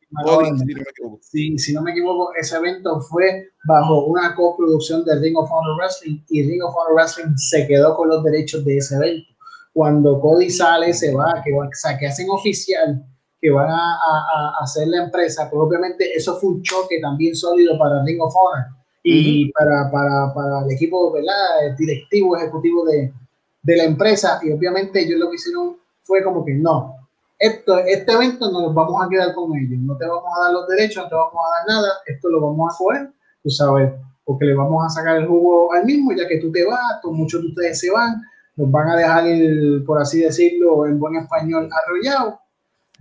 [1.21, 5.77] si, si no me equivoco, ese evento fue bajo una coproducción de Ring of Honor
[5.77, 9.27] Wrestling y Ring of Honor Wrestling se quedó con los derechos de ese evento.
[9.73, 13.05] Cuando Cody sale, se va, que, o sea, que hacen oficial
[13.41, 17.77] que van a, a, hacer la empresa, pues obviamente eso fue un choque también sólido
[17.77, 18.65] para Ring of Honor
[19.03, 21.67] y para, para, para, el equipo ¿verdad?
[21.67, 23.13] El directivo, ejecutivo de,
[23.61, 24.39] de la empresa.
[24.41, 26.94] Y obviamente ellos lo que hicieron fue como que no,
[27.39, 30.53] esto, este evento no nos vamos a quedar con ellos, no te vamos a dar
[30.53, 33.11] los derechos, no te vamos a dar nada, esto lo vamos a coger,
[33.43, 33.91] tú sabes,
[34.23, 37.41] porque le vamos a sacar el jugo al mismo, ya que tú te vas, muchos
[37.41, 38.21] de ustedes se van,
[38.55, 42.39] nos van a dejar, el, por así decirlo, en buen español, arrollado.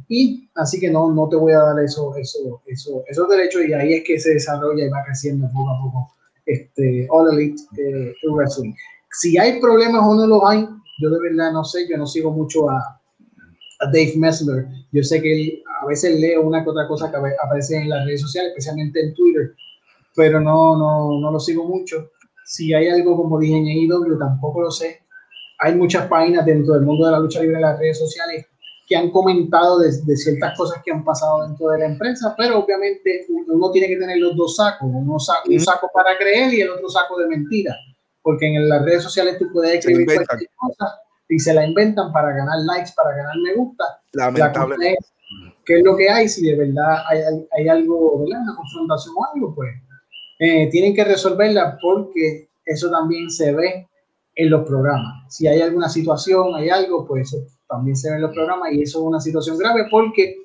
[0.09, 3.73] Y así que no, no te voy a dar eso, eso, eso, esos derechos y
[3.73, 8.13] ahí es que se desarrolla y va creciendo poco a poco este All Elite eh,
[8.31, 8.75] Wrestling.
[9.13, 10.69] Si hay problemas o no los hay,
[11.01, 13.01] yo de verdad no sé, yo no sigo mucho a,
[13.87, 14.67] Dave Messler.
[14.93, 18.05] Yo sé que él a veces lee una que otra cosa que aparece en las
[18.07, 19.55] redes sociales, especialmente en Twitter,
[20.15, 22.11] pero no, no, no lo sigo mucho.
[22.45, 25.01] Si hay algo como dije en AEW, tampoco lo sé.
[25.61, 28.47] Hay muchas páginas dentro del mundo de la lucha libre en las redes sociales
[28.87, 33.27] que han comentado de, ciertas cosas que han pasado dentro de la empresa, pero obviamente
[33.29, 36.89] uno tiene que tener los dos sacos, uno un saco para creer y el otro
[36.91, 37.75] saco de mentira,
[38.21, 40.99] porque en las redes sociales tú puedes escribir cualquier cosa
[41.35, 43.85] y se la inventan para ganar likes, para ganar me gusta.
[44.13, 44.99] Lamentablemente.
[45.65, 46.29] ¿Qué es lo que hay?
[46.29, 47.21] Si de verdad hay,
[47.59, 48.43] hay, algo, ¿verdad?
[48.43, 49.71] Una confrontación o algo, pues
[50.39, 53.89] eh, tienen que resolverla porque eso también se ve
[54.37, 55.35] en los programas.
[55.35, 58.83] Si hay alguna situación, hay algo, pues eso también se ve en los programas y
[58.83, 60.37] eso es una situación grave porque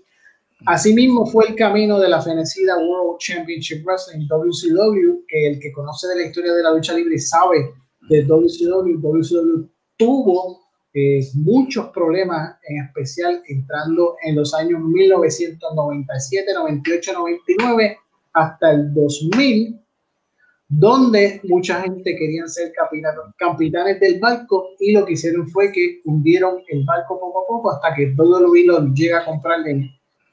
[0.65, 6.07] asimismo fue el camino de la fenecida World Championship Wrestling WCW, que el que conoce
[6.07, 7.73] de la historia de la lucha libre sabe
[8.09, 17.13] de WCW, WCW tuvo eh, muchos problemas, en especial entrando en los años 1997, 98,
[17.13, 17.97] 99
[18.33, 19.79] hasta el 2000,
[20.67, 22.71] donde mucha gente quería ser
[23.37, 27.71] capitanes del barco y lo que hicieron fue que hundieron el barco poco a poco
[27.71, 29.89] hasta que WWE lo llega a comprar en,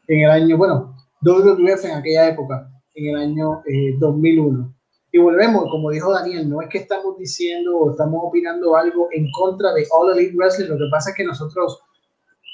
[0.09, 3.63] el año, bueno, WWF en aquella época, en el año
[3.99, 4.76] 2001.
[5.13, 9.31] Y volvemos, como dijo Daniel, no es que estamos diciendo o estamos opinando algo en
[9.33, 11.81] contra de All Elite Wrestling, lo que pasa es que nosotros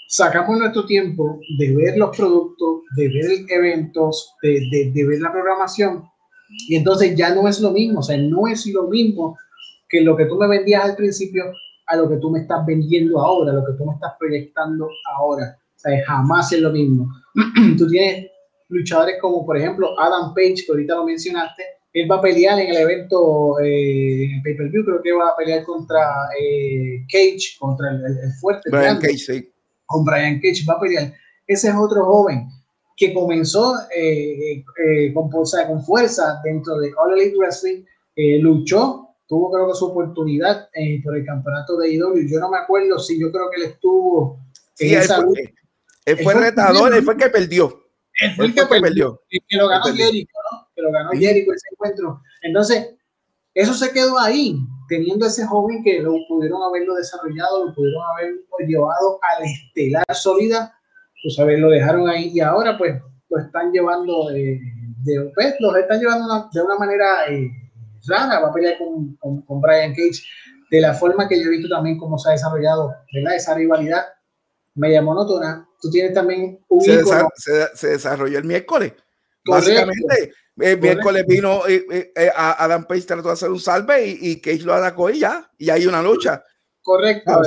[0.08, 6.04] sacamos nuestro tiempo de ver los productos, de ver eventos, de, de, ver la programación,
[6.68, 9.38] y entonces ya no es lo mismo, o sea, no es lo mismo
[9.88, 11.44] que lo que tú me vendías al principio
[11.86, 15.58] a lo que tú me estás vendiendo ahora, lo que tú me estás proyectando ahora.
[15.76, 17.08] O sea, jamás es lo mismo.
[17.78, 18.30] tú tienes
[18.68, 21.62] luchadores como, por ejemplo, Adam Page, que ahorita lo mencionaste,
[21.92, 26.00] él va a pelear en el evento eh, pay-per-view, creo que va a pelear contra
[26.40, 28.70] eh, Cage, contra el, fuerte.
[28.70, 29.52] Brian Cage, sí.
[29.84, 31.12] Con Brian Cage va a pelear.
[31.46, 32.48] Ese es otro joven
[32.96, 37.84] que comenzó eh, eh, con, con fuerza dentro de All Elite Wrestling,
[38.40, 40.68] luchó, tuvo creo que su oportunidad
[41.02, 42.28] por el campeonato de IW.
[42.28, 44.38] Yo no me acuerdo si yo creo que él estuvo
[44.74, 45.54] sí, él fue,
[46.04, 47.82] él fue, retador, él fue el que perdió.
[48.20, 49.22] Él fue el que, perdió.
[49.30, 50.32] Y que lo ganó Jericho.
[50.82, 52.20] Que lo ganó Jericho ese encuentro.
[52.42, 52.94] Entonces,
[53.54, 54.56] eso se quedó ahí,
[54.88, 60.74] teniendo ese joven que lo pudieron haberlo desarrollado, lo pudieron haber llevado al estelar sólida,
[61.22, 64.58] pues a ver, lo dejaron ahí y ahora pues lo están llevando de,
[65.04, 67.50] de pues, lo están llevando de una manera eh,
[68.06, 70.22] rara, va a pelear con, con, con, Brian Cage,
[70.70, 73.36] de la forma que yo he visto también cómo se ha desarrollado, ¿verdad?
[73.36, 74.04] Esa rivalidad
[74.74, 75.68] media monótona.
[75.80, 77.02] Tú tienes también un se,
[77.74, 78.94] se, desarrolló el miércoles.
[79.44, 84.18] Básicamente, el miércoles vino eh, eh, eh, Adam Page trató de hacer un salve y,
[84.30, 86.42] y Cage lo atacó y ya, y hay una lucha.
[86.82, 87.40] Correcto,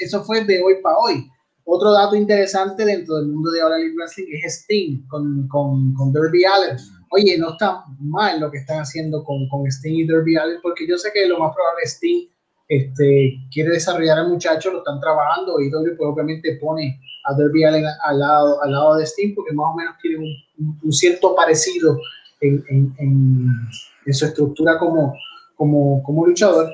[0.00, 1.28] eso fue, de hoy para hoy.
[1.64, 6.12] Otro dato interesante dentro del mundo de All Elite Wrestling es Sting con, con, con
[6.12, 6.76] Derby Allen.
[7.10, 10.86] Oye, no está mal lo que están haciendo con, con Sting y Derby Allen, porque
[10.86, 12.28] yo sé que lo más probable es Sting
[12.68, 17.64] este, quiere desarrollar al muchacho, lo están trabajando y W pues obviamente pone a Derby
[17.64, 21.34] Allen al lado, al lado de Steam porque más o menos tiene un, un cierto
[21.34, 21.98] parecido
[22.40, 25.14] en, en, en, su estructura como,
[25.56, 26.70] como, como luchador,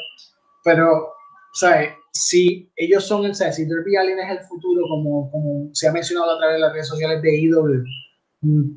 [0.62, 1.08] pero,
[1.54, 1.90] ¿sabes?
[2.12, 6.30] Si ellos son el, si Derby Allen es el futuro, como, como se ha mencionado
[6.30, 7.84] a través de las redes sociales de IW,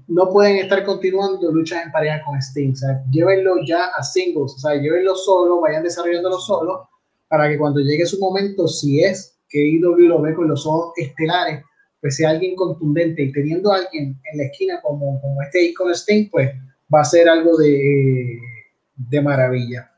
[0.08, 2.74] no pueden estar continuando luchas en pareja con Sting.
[2.74, 6.90] Sea, llévenlo ya a singles, sea, llévenlo solo, vayan desarrollándolo solo,
[7.28, 10.94] para que cuando llegue su momento, si es que IW lo ve con los ojos
[10.96, 11.64] estelares,
[12.02, 15.92] pues sea alguien contundente y teniendo a alguien en la esquina como, como este con
[15.92, 16.52] Sting, pues
[16.94, 18.40] va a ser algo de,
[18.96, 19.92] de maravilla.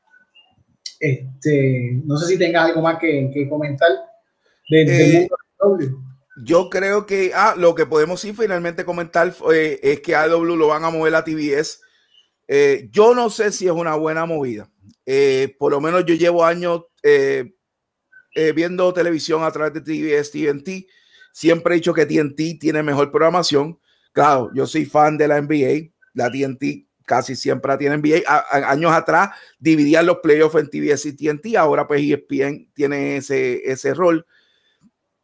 [0.99, 3.89] Este, no sé si tengas algo más que, que comentar
[4.69, 5.29] de, eh,
[6.43, 10.67] Yo creo que ah, lo que podemos sí finalmente comentar eh, es que AW lo
[10.67, 11.81] van a mover a TBS.
[12.47, 14.69] Eh, yo no sé si es una buena movida.
[15.57, 16.83] por lo menos yo llevo años
[18.55, 20.87] viendo televisión a través de TBS, TNT.
[21.31, 23.79] Siempre he dicho que TNT tiene mejor programación.
[24.11, 25.91] Claro, yo soy fan de la NBA.
[26.13, 28.21] La TNT casi siempre tiene NBA.
[28.69, 33.95] años atrás dividían los playoffs en TBS y TNT, ahora pues ESPN tiene ese, ese
[33.95, 34.25] rol.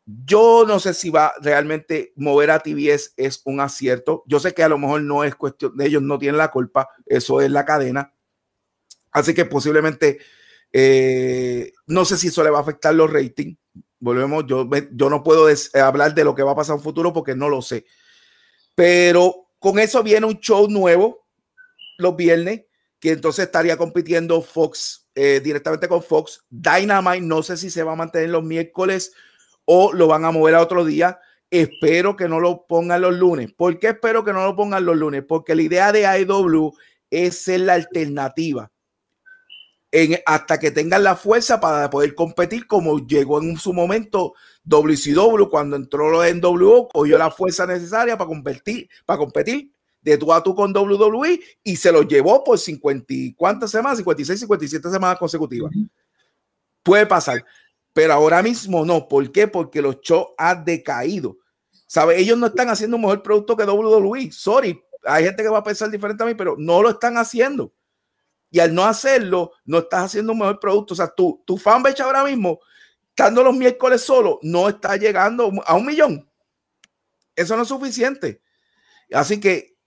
[0.06, 4.24] Yo no sé si va realmente mover a TBS es un acierto.
[4.28, 6.90] Yo sé que a lo mejor no es cuestión de ellos, no tienen la culpa,
[7.06, 8.14] eso es la cadena.
[9.12, 10.20] Así que posiblemente
[10.74, 13.58] eh, no sé si eso le va a afectar los ratings.
[14.00, 17.36] Volvemos, yo, yo no puedo hablar de lo que va a pasar en futuro porque
[17.36, 17.86] no lo sé.
[18.76, 21.26] Pero con eso viene un show nuevo
[21.98, 22.66] los viernes,
[23.00, 26.46] que entonces estaría compitiendo Fox eh, directamente con Fox.
[26.52, 29.14] Dynamite, no sé si se va a mantener los miércoles
[29.66, 31.18] o lo van a mover a otro día.
[31.50, 33.54] Espero que no lo pongan los lunes.
[33.54, 35.24] ¿Por qué espero que no lo pongan los lunes?
[35.28, 36.72] Porque la idea de IW
[37.10, 38.72] es ser la alternativa.
[39.92, 45.50] En, hasta que tengan la fuerza para poder competir como llegó en su momento WCW
[45.50, 50.42] cuando entró en W, cogió la fuerza necesaria para competir, para competir de tú a
[50.42, 55.72] tú con WWE y se lo llevó por 50 cuántas semanas, 56, 57 semanas consecutivas.
[56.84, 57.44] Puede pasar,
[57.92, 59.08] pero ahora mismo no.
[59.08, 59.48] ¿Por qué?
[59.48, 61.38] Porque los shows han decaído.
[61.88, 62.20] ¿Sabe?
[62.20, 64.32] Ellos no están haciendo un mejor producto que WWE.
[64.32, 67.74] Sorry, hay gente que va a pensar diferente a mí, pero no lo están haciendo.
[68.52, 70.94] Y al no hacerlo, no estás haciendo un mejor producto.
[70.94, 72.60] O sea, tu, tu fanbase ahora mismo,
[73.16, 76.30] estando los miércoles solo, no está llegando a un millón.
[77.34, 78.42] Eso no es suficiente.
[79.14, 79.78] Así que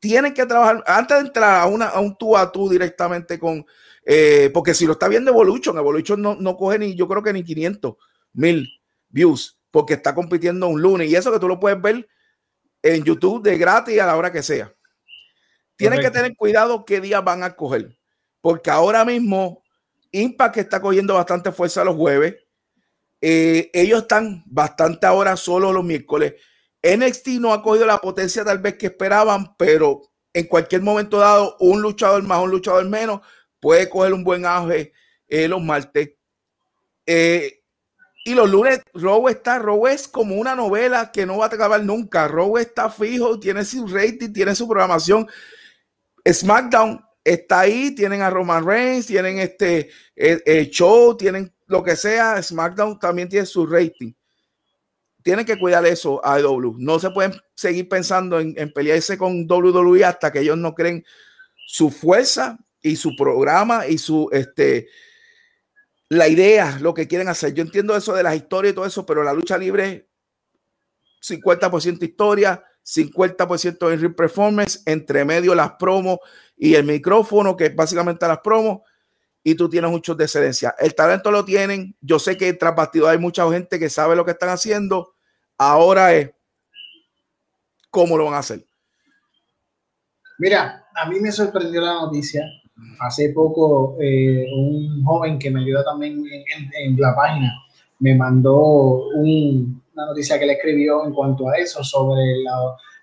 [0.00, 3.64] tienen que trabajar antes de entrar a, una, a un tú a tú directamente con,
[4.04, 7.32] eh, porque si lo está viendo Evolution, Evolution no, no coge ni, yo creo que
[7.32, 7.94] ni 500
[8.32, 8.68] mil
[9.08, 12.08] views, porque está compitiendo un lunes y eso que tú lo puedes ver
[12.82, 14.74] en YouTube de gratis a la hora que sea.
[15.76, 17.96] Tienen que tener cuidado qué días van a coger,
[18.40, 19.62] porque ahora mismo
[20.10, 22.43] Impact está cogiendo bastante fuerza los jueves.
[23.26, 26.34] Eh, ellos están bastante ahora solo los miércoles.
[26.82, 30.02] NXT no ha cogido la potencia tal vez que esperaban, pero
[30.34, 33.22] en cualquier momento dado, un luchador más, un luchador menos,
[33.60, 34.92] puede coger un buen auge
[35.26, 36.10] eh, los martes.
[37.06, 37.62] Eh,
[38.26, 41.82] y los lunes, Robo está, Robo es como una novela que no va a acabar
[41.82, 42.28] nunca.
[42.28, 45.26] Robo está fijo, tiene su rating, tiene su programación.
[46.30, 52.42] SmackDown está ahí, tienen a Roman Reigns, tienen este eh, show, tienen lo que sea.
[52.42, 54.12] SmackDown también tiene su rating
[55.24, 56.74] tienen que cuidar eso a W.
[56.78, 61.02] No se pueden seguir pensando en, pelearse con WWE hasta que ellos no creen
[61.66, 64.86] su fuerza y su programa y su este
[66.10, 67.54] la idea, lo que quieren hacer.
[67.54, 70.10] Yo entiendo eso de las historias y todo eso, pero la lucha libre
[71.22, 76.18] 50% historia, 50% en performance, entre medio las promos
[76.54, 78.82] y el micrófono, que es básicamente las promos,
[79.44, 80.72] y tú tienes muchos de.
[80.78, 81.94] El talento lo tienen.
[82.00, 85.14] Yo sé que tras bastidor hay mucha gente que sabe lo que están haciendo
[85.58, 86.30] Ahora es
[87.90, 88.64] cómo lo van a hacer.
[90.38, 92.44] Mira, a mí me sorprendió la noticia.
[93.00, 96.24] Hace poco eh, un joven que me ayuda también
[96.76, 97.52] en, la página
[98.00, 102.20] me mandó una noticia que le escribió en cuanto a eso, sobre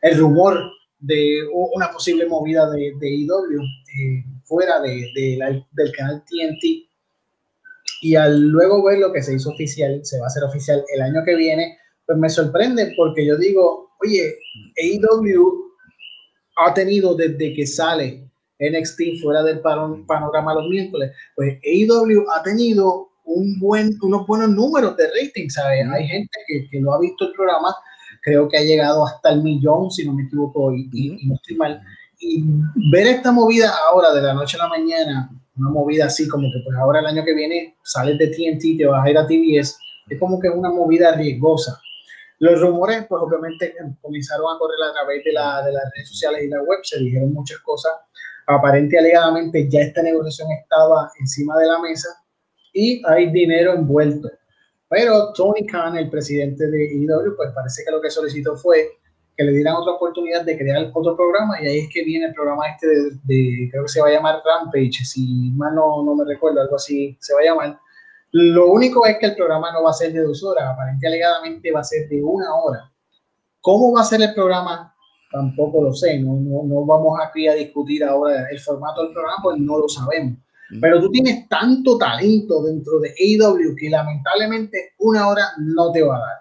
[0.02, 0.60] el rumor
[1.00, 1.40] de
[1.74, 3.62] una posible movida de, de IW
[3.98, 5.40] eh, fuera de,
[5.72, 6.90] del canal TNT.
[8.02, 11.02] Y al luego ver lo que se hizo oficial, se va a hacer oficial el
[11.02, 14.36] año que viene, pues me sorprende porque yo digo, oye,
[14.78, 15.72] AEW
[16.58, 18.28] ha tenido desde que sale
[18.60, 24.97] NXT fuera del panorama los miércoles, pues AEW ha tenido un buen, unos buenos números
[24.97, 25.86] de rating, ¿sabes?
[25.93, 27.74] Hay gente que, que no ha visto el programa,
[28.22, 31.56] creo que ha llegado hasta el millón, si no me equivoco, y, y, no estoy
[31.56, 31.82] mal.
[32.91, 36.61] Ver esta movida ahora de la noche a la mañana, una movida así como que
[36.63, 39.78] pues ahora el año que viene sales de TNT, te vas a ir a TBS,
[40.09, 41.80] es como que una movida riesgosa.
[42.39, 46.43] Los rumores, pues obviamente comenzaron a correr a través de, la, de las redes sociales
[46.43, 47.91] y la web, se dijeron muchas cosas.
[48.47, 52.09] Aparente alegadamente ya esta negociación estaba encima de la mesa
[52.74, 54.30] y hay dinero envuelto.
[54.89, 58.89] Pero Tony Khan, el presidente de IW, pues parece que lo que solicitó fue
[59.38, 62.34] que le dieran otra oportunidad de crear otro programa y ahí es que viene el
[62.34, 62.88] programa este
[63.24, 66.76] de, creo que se va a llamar Rampage, si mal no, no me recuerdo, algo
[66.76, 67.80] así se va a llamar.
[68.32, 71.72] Lo único es que el programa no va a ser de dos horas, aparentemente alegadamente
[71.72, 72.92] va a ser de una hora.
[73.60, 74.96] ¿Cómo va a ser el programa?
[75.32, 79.38] Tampoco lo sé, no, no, no vamos aquí a discutir ahora el formato del programa,
[79.44, 80.38] pues no lo sabemos.
[80.80, 86.16] Pero tú tienes tanto talento dentro de AEW que lamentablemente una hora no te va
[86.16, 86.41] a dar.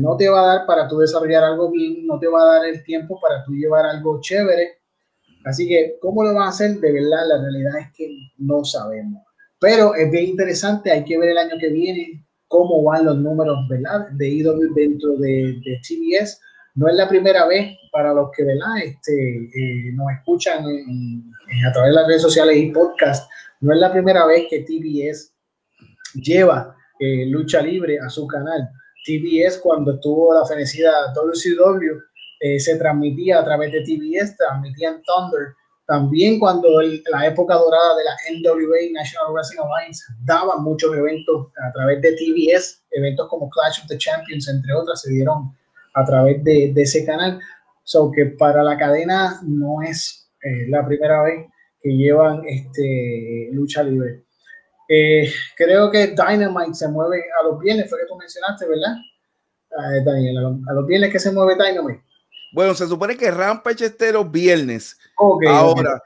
[0.00, 2.66] No te va a dar para tú desarrollar algo bien, no te va a dar
[2.66, 4.78] el tiempo para tú llevar algo chévere.
[5.44, 6.78] Así que, ¿cómo lo van a hacer?
[6.78, 9.22] De verdad, la realidad es que no sabemos.
[9.58, 13.56] Pero es bien interesante, hay que ver el año que viene cómo van los números
[13.68, 14.08] ¿verdad?
[14.10, 16.40] de AEW dentro de, de TBS.
[16.74, 18.78] No es la primera vez para los que ¿verdad?
[18.84, 23.30] Este, eh, nos escuchan a través de las redes sociales y podcast
[23.62, 25.32] no es la primera vez que TBS
[26.14, 28.68] lleva eh, lucha libre a su canal.
[29.04, 31.98] TBS cuando estuvo la fenecida WCW
[32.40, 35.54] eh, se transmitía a través de TBS, transmitían Thunder.
[35.86, 41.72] También cuando la época dorada de la NWA, National Wrestling Alliance, daba muchos eventos a
[41.72, 45.56] través de TBS, eventos como Clash of the Champions, entre otras, se dieron
[45.94, 47.38] a través de, ese canal.
[47.84, 51.46] So que para la cadena no es eh, la primera vez
[51.80, 54.24] que llevan este, lucha libre.
[54.94, 58.94] Eh, creo que Dynamite se mueve a los viernes, fue que tú mencionaste, ¿verdad?
[59.70, 60.36] Eh, Daniel,
[60.68, 62.04] a los, viernes que se mueve Dynamite.
[62.52, 64.98] Bueno, se supone que Rampage esté los viernes.
[65.16, 66.02] Ahora,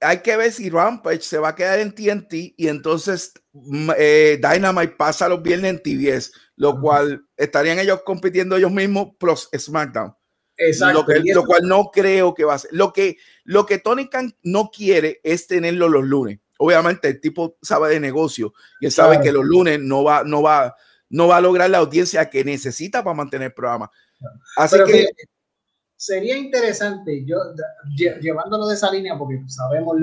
[0.00, 4.40] hay que ver si Rampage se va a quedar en TNT y entonces mm, eh,
[4.40, 10.14] Dynamite pasa los viernes en TBS, lo cual estarían ellos compitiendo ellos mismos plus SmackDown.
[10.56, 11.04] Exacto.
[11.34, 12.70] Lo, cual no creo que va a ser.
[12.72, 16.40] Lo que, lo que Tony Khan no quiere es tenerlo los lunes.
[16.58, 20.42] Obviamente el tipo sabe de negocio y él sabe que los lunes no va, no,
[20.42, 20.74] va,
[21.08, 23.90] no va a lograr la audiencia que necesita para mantener el programa.
[24.56, 25.06] Así que...
[25.96, 27.38] sería interesante, yo
[28.20, 29.96] llevándolo de esa línea, porque sabemos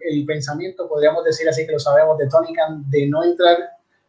[0.00, 3.56] el pensamiento, podríamos decir así que lo sabemos de Tony Khan, de no entrar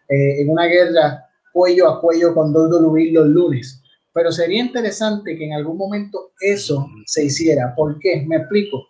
[0.07, 3.79] eh, en una guerra cuello a cuello con WWE los lunes
[4.19, 7.73] pero sería interesante que en algún momento eso se hiciera.
[7.73, 8.25] ¿Por qué?
[8.27, 8.88] Me explico.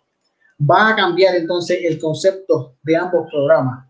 [0.68, 3.86] Va a cambiar entonces el concepto de ambos programas,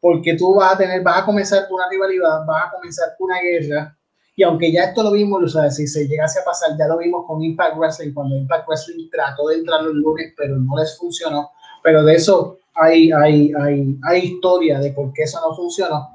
[0.00, 3.96] porque tú vas a tener, vas a comenzar una rivalidad, vas a comenzar una guerra,
[4.34, 6.98] y aunque ya esto lo vimos, o sea, si se llegase a pasar, ya lo
[6.98, 10.96] vimos con Impact Wrestling, cuando Impact Wrestling trató de entrar los lunes, pero no les
[10.96, 11.50] funcionó,
[11.82, 16.08] pero de eso hay, hay, hay, hay historia de por qué eso no funcionó.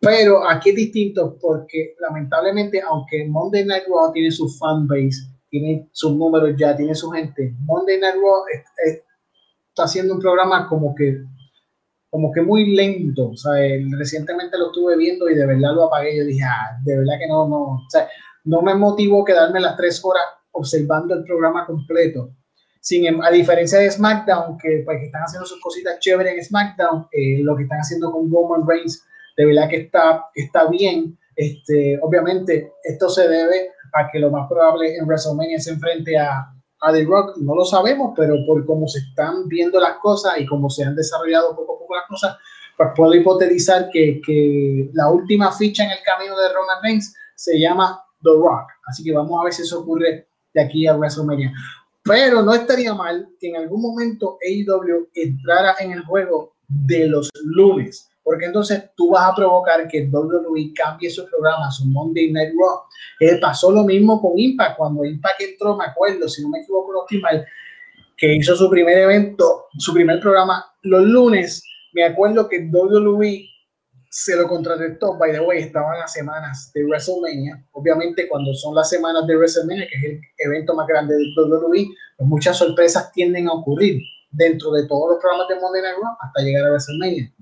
[0.00, 6.14] Pero aquí es distinto porque lamentablemente, aunque Monday Night Raw tiene su fanbase, tiene sus
[6.16, 8.44] números ya, tiene su gente, Monday Night Raw
[9.74, 11.22] está haciendo un programa como que
[12.08, 13.54] como que muy lento, o sea,
[13.98, 17.26] recientemente lo estuve viendo y de verdad lo apagué, yo dije, ah, de verdad que
[17.26, 18.08] no, no, o sea,
[18.44, 20.22] no me motivó quedarme las tres horas
[20.52, 22.30] observando el programa completo.
[22.80, 26.44] Sin, em, a diferencia de SmackDown, que, pues, que están haciendo sus cositas chéveres en
[26.44, 29.04] SmackDown, eh, lo que están haciendo con Roman Reigns
[29.36, 31.18] de verdad que está, está bien.
[31.34, 36.53] Este, obviamente, esto se debe a que lo más probable en WrestleMania se enfrente a,
[36.84, 37.36] a The Rock.
[37.38, 40.94] No lo sabemos, pero por cómo se están viendo las cosas y cómo se han
[40.94, 42.36] desarrollado poco a poco las cosas,
[42.76, 47.58] pues puedo hipotetizar que, que la última ficha en el camino de Roman Reigns se
[47.58, 48.70] llama The Rock.
[48.86, 51.52] Así que vamos a ver si eso ocurre de aquí a WrestleMania.
[52.02, 57.30] Pero no estaría mal que en algún momento AEW entrara en el juego de los
[57.42, 62.54] lunes porque entonces tú vas a provocar que WWE cambie su programa, su Monday Night
[62.58, 62.80] Raw.
[63.20, 66.92] Eh, pasó lo mismo con Impact, cuando Impact entró, me acuerdo, si no me equivoco,
[66.92, 67.46] no estoy mal,
[68.16, 71.62] que hizo su primer evento, su primer programa los lunes,
[71.92, 73.48] me acuerdo que WWE
[74.10, 78.88] se lo contrarrestó, by the way, estaban las semanas de WrestleMania, obviamente cuando son las
[78.88, 83.48] semanas de WrestleMania, que es el evento más grande de WWE, pues muchas sorpresas tienden
[83.48, 84.00] a ocurrir
[84.30, 87.32] dentro de todos los programas de Monday Night Raw hasta llegar a WrestleMania.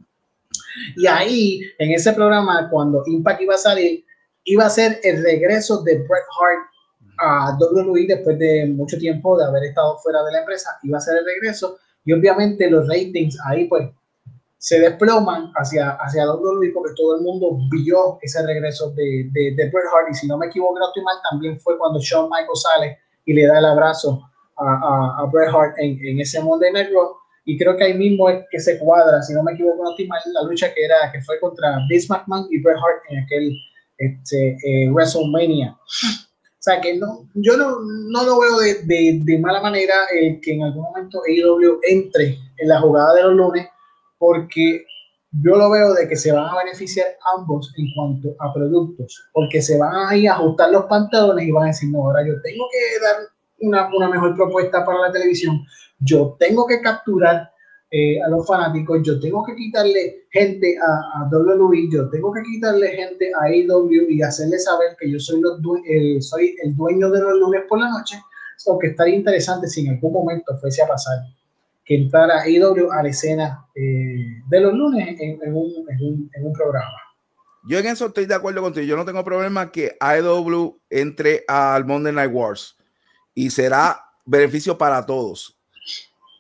[0.97, 4.05] Y ahí, en ese programa, cuando Impact iba a salir,
[4.45, 6.73] iba a ser el regreso de Bret Hart
[7.19, 11.01] a WWE después de mucho tiempo de haber estado fuera de la empresa, iba a
[11.01, 11.79] ser el regreso.
[12.05, 13.89] Y obviamente los ratings ahí pues
[14.59, 19.71] se desploman hacia, hacia WWE porque todo el mundo vio ese regreso de, de, de
[19.71, 20.09] Bret Hart.
[20.11, 23.35] Y si no me equivoco, no estoy mal, también fue cuando Shawn Michaels sale y
[23.35, 24.23] le da el abrazo
[24.57, 27.95] a, a, a Bret Hart en, en ese Monday Night Raw y creo que ahí
[27.95, 29.95] mismo es que se cuadra, si no me equivoco, no
[30.33, 33.59] la lucha que era que fue contra Vince McMahon y Bret Hart en aquel
[33.99, 35.77] este, eh, WrestleMania.
[35.77, 40.41] O sea que no, yo no, no lo veo de, de, de mala manera eh,
[40.41, 43.67] que en algún momento AEW entre en la jugada de los lunes,
[44.17, 44.85] porque
[45.33, 49.61] yo lo veo de que se van a beneficiar ambos en cuanto a productos, porque
[49.61, 52.35] se van a ir a ajustar los pantalones y van a decir, no, ahora yo
[52.43, 53.17] tengo que dar
[53.61, 55.65] una, una mejor propuesta para la televisión,
[56.05, 57.51] yo tengo que capturar
[57.91, 62.43] eh, a los fanáticos, yo tengo que quitarle gente a, a WWE, yo tengo que
[62.43, 65.43] quitarle gente a AEW y hacerle saber que yo soy,
[66.21, 68.19] soy el dueño de los lunes por la noche,
[68.67, 71.19] o que estaría interesante si en algún momento fuese a pasar
[71.85, 76.97] que entrara IW a la escena eh, de los lunes en, un, programa.
[77.65, 78.87] Yo en eso estoy de acuerdo contigo.
[78.87, 82.77] Yo no tengo problema que IW entre al Monday Night Wars
[83.35, 85.59] y será beneficio para todos.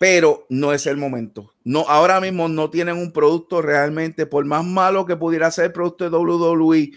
[0.02, 1.54] Pero no es el momento.
[1.62, 5.72] No, ahora mismo no tienen un producto realmente, por más malo que pudiera ser el
[5.72, 6.90] producto de WWE,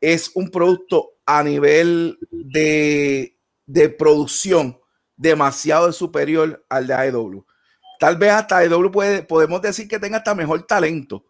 [0.00, 4.78] es un producto a nivel de, de producción
[5.16, 7.44] demasiado superior al de AEW.
[7.98, 11.24] Tal vez hasta EW puede, podemos decir que tenga hasta mejor talento,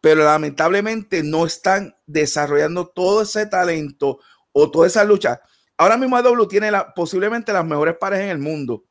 [0.00, 4.20] pero lamentablemente no están desarrollando todo ese talento
[4.52, 5.40] o toda esa lucha.
[5.76, 8.85] Ahora mismo EW tiene posiblemente las mejores parejas en el mundo,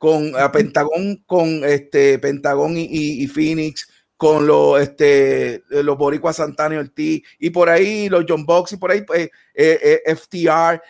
[0.00, 3.86] con a Pentagón, con este Pentagón y, Phoenix,
[4.16, 8.76] con los este los Boricua Santana y Ortiz, y por ahí los John Box y
[8.78, 10.80] por ahí pues, eh, eh, FTR.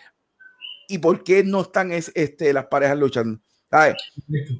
[0.87, 3.41] ¿Y por qué no están este, las parejas luchando?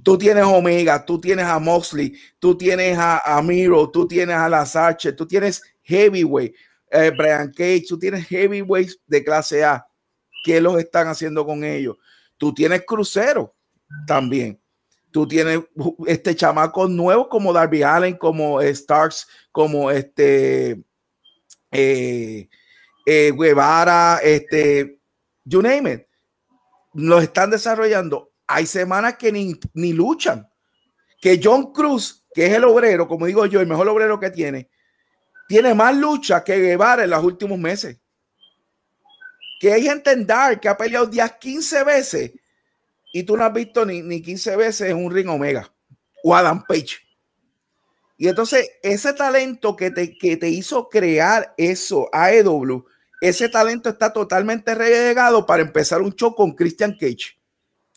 [0.04, 4.66] Tú tienes Omega, tú tienes a Moxley, tú tienes a, Miro, tú tienes a La
[4.66, 6.54] Sache, tú tienes Heavyweight,
[6.92, 9.86] eh, Brian Cage, tú tienes Heavyweight de clase A.
[10.44, 11.96] ¿Qué los están haciendo con ellos?
[12.38, 13.56] Tú tienes Crucero
[14.08, 14.60] también.
[15.12, 15.60] Tú tienes
[16.08, 20.82] este chamaco nuevo como Darby Allen, como Starks, como este
[21.72, 22.48] eh,
[23.06, 25.00] eh, Guevara, este,
[25.44, 26.02] you name it.
[26.94, 30.48] Los están desarrollando hay semanas que ni, luchan.
[31.22, 34.70] Que John Cruz, que es el obrero, como digo yo, el mejor obrero que tiene,
[35.48, 37.98] tiene más lucha que Guevara en los últimos meses.
[39.60, 42.32] Que hay gente en Dark que ha peleado 10, 15 veces
[43.12, 45.72] y tú no has visto ni, ni 15 veces un ring Omega
[46.24, 46.98] o Adam Page.
[48.18, 52.86] Y entonces ese talento que te, que te hizo crear eso, AEW,
[53.20, 57.40] ese talento está totalmente relegado para empezar un show con Christian Cage.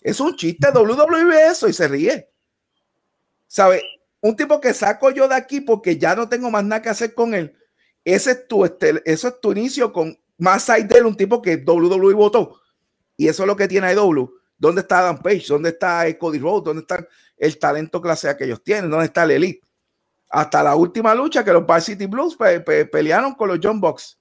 [0.01, 2.31] Es un chiste WWE eso y se ríe.
[3.47, 3.83] ¿Sabe?
[4.21, 7.15] Un tipo que saco yo de aquí porque ya no tengo más nada que hacer
[7.15, 7.57] con él.
[8.05, 12.15] Ese es tu, este, eso es tu inicio con más de un tipo que WWE
[12.15, 12.61] votó.
[13.17, 14.31] Y eso es lo que tiene AEW.
[14.57, 15.47] ¿Dónde está Adam Page?
[15.49, 16.65] ¿Dónde está Cody Rhodes?
[16.65, 18.91] ¿Dónde está el talento clase A que ellos tienen?
[18.91, 19.61] ¿Dónde está el Elite?
[20.31, 22.37] Hasta la última lucha que los Bar City Blues
[22.91, 24.19] pelearon con los John Box.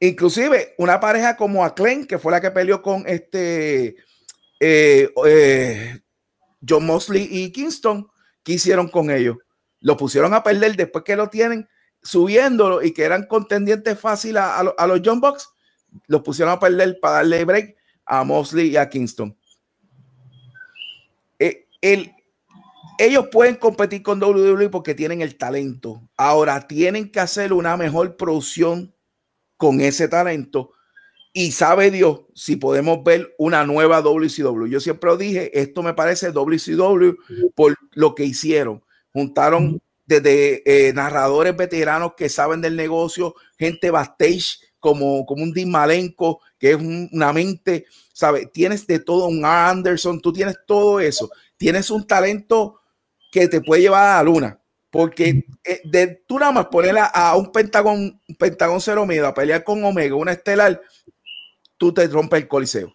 [0.00, 3.96] Inclusive una pareja como Acclaim, que fue la que peleó con este
[4.58, 6.00] eh, eh,
[6.66, 8.08] John Mosley y Kingston,
[8.42, 9.36] ¿qué hicieron con ellos?
[9.80, 11.68] Lo pusieron a perder después que lo tienen
[12.02, 15.48] subiéndolo y que eran contendientes fáciles a, los John Bucks,
[16.06, 17.76] los pusieron a perder para darle break
[18.10, 19.36] a Mosley y a Kingston.
[21.38, 21.68] Eh,
[22.98, 26.02] ellos pueden competir con WWE porque tienen el talento.
[26.16, 28.92] Ahora tienen que hacer una mejor producción
[29.56, 30.72] con ese talento
[31.32, 34.66] y sabe Dios si podemos ver una nueva WCW.
[34.66, 37.14] Yo siempre dije, esto me parece WCW
[37.54, 38.82] por lo que hicieron.
[39.12, 45.70] Juntaron desde eh, narradores veteranos que saben del negocio, gente backstage como, como un Dean
[45.70, 48.46] Malenko, que es una mente, ¿sabe?
[48.46, 51.30] Tienes de todo un Anderson, tú tienes todo eso.
[51.56, 52.80] Tienes un talento
[53.30, 54.60] que te puede llevar a la luna.
[54.90, 59.34] Porque eh, de, tú nada más poner a, un Pentagón, un Pentagón cero miedo a
[59.34, 60.82] pelear con Omega, una estelar,
[61.76, 62.92] tú te rompes el coliseo.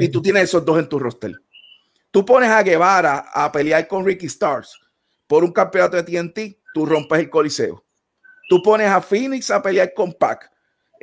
[0.00, 1.34] Y tú tienes esos dos en tu roster.
[2.10, 4.78] Tú pones a Guevara a pelear con Ricky Stars
[5.26, 7.84] por un campeonato de TNT, tú rompes el coliseo.
[8.48, 10.50] Tú pones a Phoenix a pelear con Pac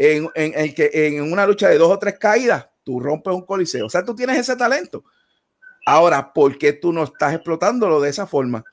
[0.01, 3.85] en, en, en una lucha de dos o tres caídas, tú rompes un coliseo.
[3.85, 5.03] O sea, tú tienes ese talento.
[5.85, 8.63] Ahora, ¿por qué tú no estás explotándolo de esa forma?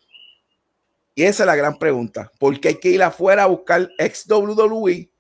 [1.15, 2.31] Y esa es la gran pregunta.
[2.39, 5.11] ¿Por qué hay que ir afuera a buscar ex WWE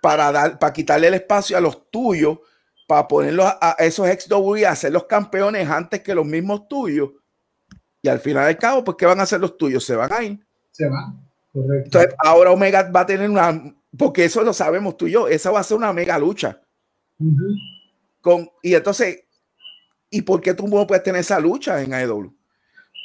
[0.00, 2.38] para, dar, para quitarle el espacio a los tuyos,
[2.88, 7.10] para ponerlos a, esos ex WWE a ser los campeones antes que los mismos tuyos.
[8.02, 9.84] Y al final del cabo, pues, ¿qué van a hacer los tuyos?
[9.84, 10.46] Se van a ir.
[10.70, 11.84] Se van, correcto.
[11.84, 15.50] Entonces, ahora Omega va a tener una, porque eso lo sabemos tú y yo, esa
[15.50, 16.62] va a ser una mega lucha.
[18.20, 19.24] Con, y entonces,
[20.10, 22.34] ¿y por qué tú no puedes tener esa lucha en AEW?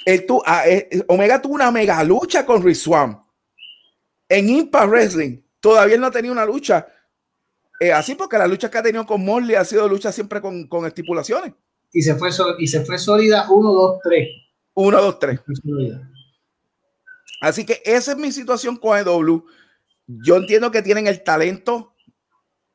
[0.05, 3.21] El, tú, ah, eh, Omega tuvo una mega lucha con Rizwan
[4.31, 6.87] en Impact Wrestling todavía no ha tenido una lucha
[7.81, 10.67] eh, así, porque la lucha que ha tenido con Morley ha sido lucha siempre con,
[10.67, 11.53] con estipulaciones.
[11.91, 12.29] Y se fue,
[12.59, 14.27] y se fue sólida 1, 2, 3.
[14.75, 15.39] 1, 2, 3.
[17.41, 19.43] Así que esa es mi situación con EW.
[20.23, 21.95] Yo entiendo que tienen el talento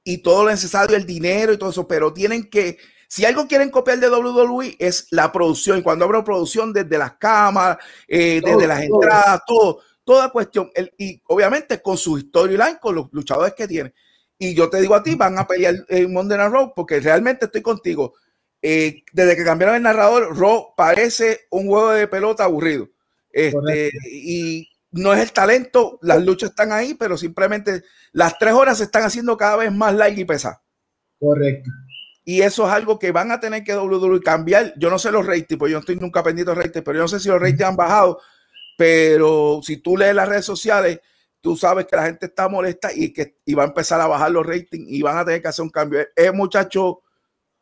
[0.04, 2.78] y todo lo necesario, el dinero y todo eso, pero tienen que,
[3.08, 5.78] si algo quieren copiar de WWE es la producción.
[5.78, 10.70] Y cuando hablo producción, desde las cámaras, eh, desde las entradas, todo, toda cuestión.
[10.96, 13.92] y obviamente con su storyline, con los luchadores que tienen.
[14.38, 17.46] Y yo te digo a ti, van a pelear en Monday Night Raw porque realmente
[17.46, 18.14] estoy contigo.
[18.60, 22.88] Eh, desde que cambiaron el narrador, Raw parece un juego de pelota aburrido.
[23.30, 28.78] Este, y no es el talento, las luchas están ahí, pero simplemente las tres horas
[28.78, 30.60] se están haciendo cada vez más largas y pesadas.
[31.18, 31.70] Correcto.
[32.24, 34.74] Y eso es algo que van a tener que WWE cambiar.
[34.76, 37.02] Yo no sé los ratings, pues yo no estoy nunca pendiente de ratings, pero yo
[37.02, 38.20] no sé si los ratings han bajado.
[38.76, 41.00] Pero si tú lees las redes sociales,
[41.40, 44.32] tú sabes que la gente está molesta y que y va a empezar a bajar
[44.32, 46.00] los ratings y van a tener que hacer un cambio.
[46.16, 47.02] Ese muchacho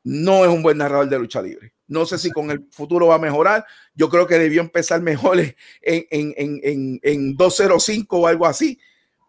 [0.04, 1.73] no es un buen narrador de lucha libre.
[1.86, 3.66] No sé si con el futuro va a mejorar.
[3.94, 8.78] Yo creo que debió empezar mejor en, en, en, en 205 o algo así.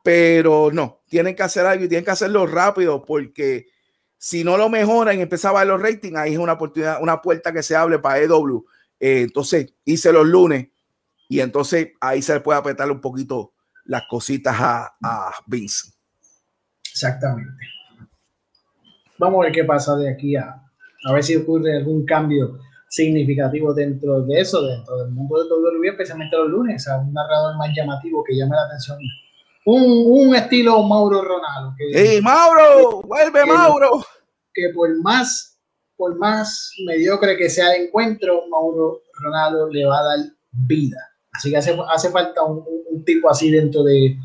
[0.04, 3.68] Pero no, tienen que hacer algo y tienen que hacerlo rápido porque
[4.18, 7.52] si no lo mejoran y empezaba a los ratings, ahí es una oportunidad, una puerta
[7.52, 8.66] que se abre para EW.
[9.00, 10.68] Eh, entonces hice los lunes
[11.28, 13.54] y entonces ahí se le puede apretar un poquito
[13.86, 15.92] las cositas a, a Vince.
[16.92, 17.52] Exactamente.
[19.18, 20.65] Vamos a ver qué pasa de aquí a,
[21.06, 25.90] a ver si ocurre algún cambio significativo dentro de eso, dentro del mundo de WWE,
[25.90, 28.98] especialmente los lunes, a un narrador más llamativo que llame la atención
[29.66, 31.74] un, un estilo Mauro Ronaldo.
[31.78, 33.02] Que, Mauro!
[33.02, 34.04] ¡Vuelve Mauro!
[34.54, 35.58] Que por más,
[35.98, 40.20] por más mediocre que sea el encuentro, Mauro Ronaldo le va a dar
[40.52, 40.98] vida.
[41.34, 44.16] Así que hace, hace falta un, un, tipo así dentro de,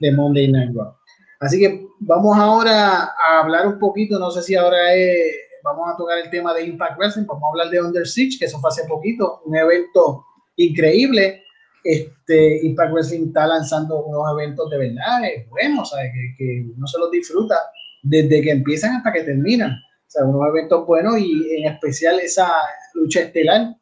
[0.00, 0.94] de Monday Night Raw.
[1.40, 5.34] Así que vamos ahora a hablar un poquito, no sé si ahora es,
[5.64, 8.44] vamos a tocar el tema de Impact Wrestling, vamos a hablar de Under Siege, que
[8.44, 10.24] eso fue hace poquito, un evento
[10.56, 11.40] increíble
[11.84, 16.12] este, Impact Wrestling está lanzando unos eventos de verdad buenos, ¿sabes?
[16.14, 17.56] Que, que uno se los disfruta
[18.02, 19.72] desde que empiezan hasta que terminan.
[19.72, 22.50] O sea, unos eventos buenos y en especial esa
[22.94, 23.76] lucha estelar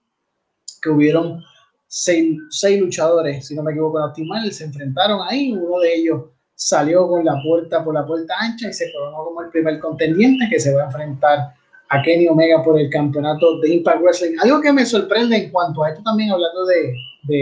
[0.82, 1.42] que hubieron
[1.86, 6.24] seis, seis luchadores, si no me equivoco, estoy se enfrentaron ahí, uno de ellos
[6.54, 10.46] salió con la puerta por la puerta ancha y se coronó como el primer contendiente
[10.50, 11.54] que se va a enfrentar
[11.92, 14.36] a Kenny Omega por el campeonato de Impact Wrestling.
[14.40, 16.94] Algo que me sorprende en cuanto a esto también hablando de,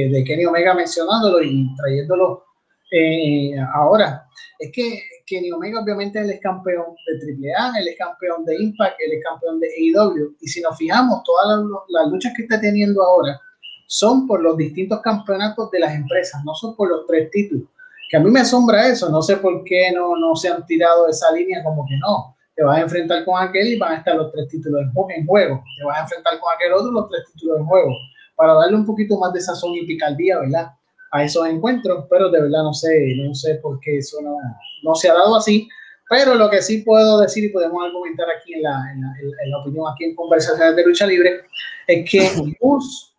[0.09, 2.43] de, Kenny Omega mencionándolo y trayéndolo
[2.91, 4.27] eh, ahora.
[4.59, 8.97] Es que Kenny Omega obviamente él es campeón de AAA, él es campeón de Impact,
[8.99, 10.35] él es campeón de AEW.
[10.41, 13.41] Y si nos fijamos, todas las, luchas que está teniendo ahora
[13.87, 17.69] son por los distintos campeonatos de las empresas, no son por los tres títulos.
[18.11, 21.09] Que a mí me asombra eso, no sé por qué no, no se han tirado
[21.09, 24.17] esa línea como que no, te vas a enfrentar con aquel y van a estar
[24.17, 27.59] los tres títulos en juego, te vas a enfrentar con aquel otro los tres títulos
[27.59, 27.93] en juego
[28.37, 30.71] para darle un poquito más de sazón y picardía, ¿verdad?
[31.13, 34.37] A esos encuentros, pero de verdad no sé, no sé por qué eso no,
[34.83, 35.69] no se ha dado así.
[36.09, 39.87] Pero lo que sí puedo decir y podemos argumentar aquí en la, en la, opinión,
[39.93, 41.43] aquí en Conversaciones de Lucha Libre,
[41.87, 42.31] es que
[42.61, 43.13] Moose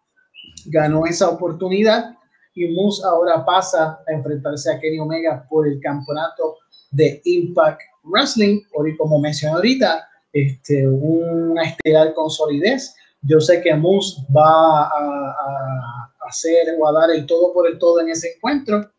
[0.66, 2.16] ganó esa oportunidad
[2.54, 6.58] y Moose ahora pasa a enfrentarse a Kenny Omega por el campeonato
[6.92, 8.62] de Impact Wrestling,
[8.98, 16.76] como mencioné ahorita, este, una estelar con solidez yo sé que Moose va a, hacer
[16.80, 18.90] o a dar el todo por el todo en ese encuentro.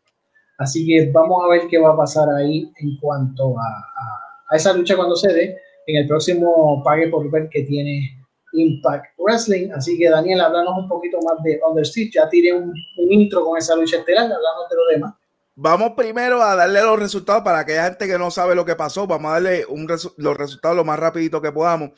[0.57, 4.95] Así que vamos a ver qué va a pasar ahí en cuanto a, esa lucha
[4.95, 8.17] cuando se dé en el próximo Pague por Ver que tiene
[8.53, 9.71] Impact Wrestling.
[9.71, 12.73] Así que Daniel, háblanos un poquito más de Under Ya tiré un,
[13.09, 15.13] intro con esa lucha estelar, hablando de lo demás.
[15.55, 19.05] Vamos primero a darle los resultados para aquella gente que no sabe lo que pasó.
[19.05, 19.65] Vamos a darle
[20.17, 21.91] los resultados lo más rapidito que podamos.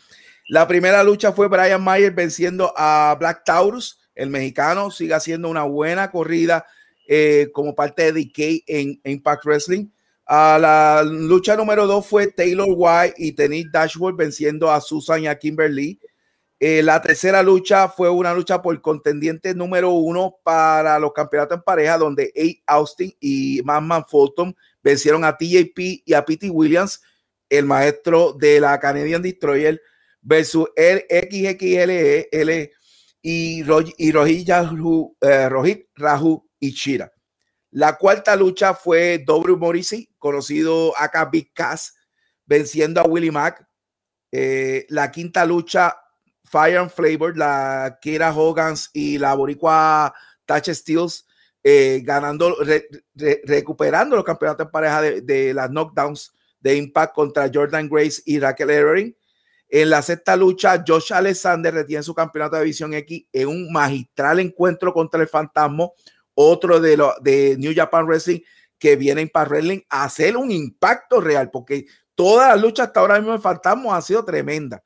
[0.48, 4.02] La primera lucha fue Brian Mayer venciendo a Black Taurus.
[4.14, 6.66] El mexicano sigue haciendo una buena corrida
[7.08, 9.88] eh, como parte de DK en, Impact Wrestling.
[10.26, 15.28] A la lucha número dos fue Taylor White y Tenis Dashboard venciendo a Susan y
[15.28, 16.00] a Kimberly.
[16.68, 21.64] Eh, la tercera lucha fue una lucha por contendiente número uno para los campeonatos en
[21.64, 22.34] pareja, donde
[22.66, 22.74] A.
[22.78, 27.04] Austin y Madman Fulton vencieron a TJP y a Pete Williams,
[27.50, 29.80] el maestro de la Canadian Destroyer
[30.24, 32.72] versus el XXLE
[33.22, 33.62] y,
[33.98, 35.50] y Rohit, Rahu, eh,
[35.94, 37.14] Raju y Chira.
[37.70, 39.56] La cuarta lucha fue W.
[39.56, 41.94] Morrissey, conocido acá Big Cass,
[42.44, 43.64] venciendo a Willie Mack.
[44.32, 45.96] Eh, la quinta lucha,
[46.46, 50.14] Fire and Flavor, la Kira Hogans y la Boricua
[50.46, 51.26] Touch Steels,
[51.64, 52.56] eh, ganando,
[53.44, 58.40] recuperando los campeonatos en pareja de, de, las knockdowns de Impact contra Jordan Grace y
[58.40, 59.16] Raquel Evering.
[59.68, 64.40] En la sexta lucha, Josh Alexander retiene su campeonato de División X en un magistral
[64.40, 65.90] encuentro contra el Fantasma,
[66.36, 68.42] otro de, New Japan Wrestling
[68.78, 73.18] que viene Impact Wrestling a hacer un impacto real, porque toda la lucha hasta ahora
[73.18, 74.84] mismo de Fantasma ha sido tremenda.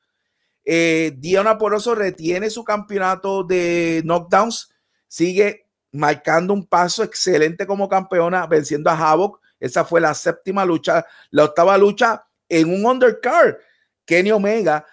[0.64, 4.72] Eh, Diana Poroso retiene su campeonato de knockdowns,
[5.08, 9.40] sigue marcando un paso excelente como campeona, venciendo a Havoc.
[9.58, 13.56] Esa fue la séptima lucha, la octava lucha en un undercard.
[14.04, 14.84] Kenny Omega,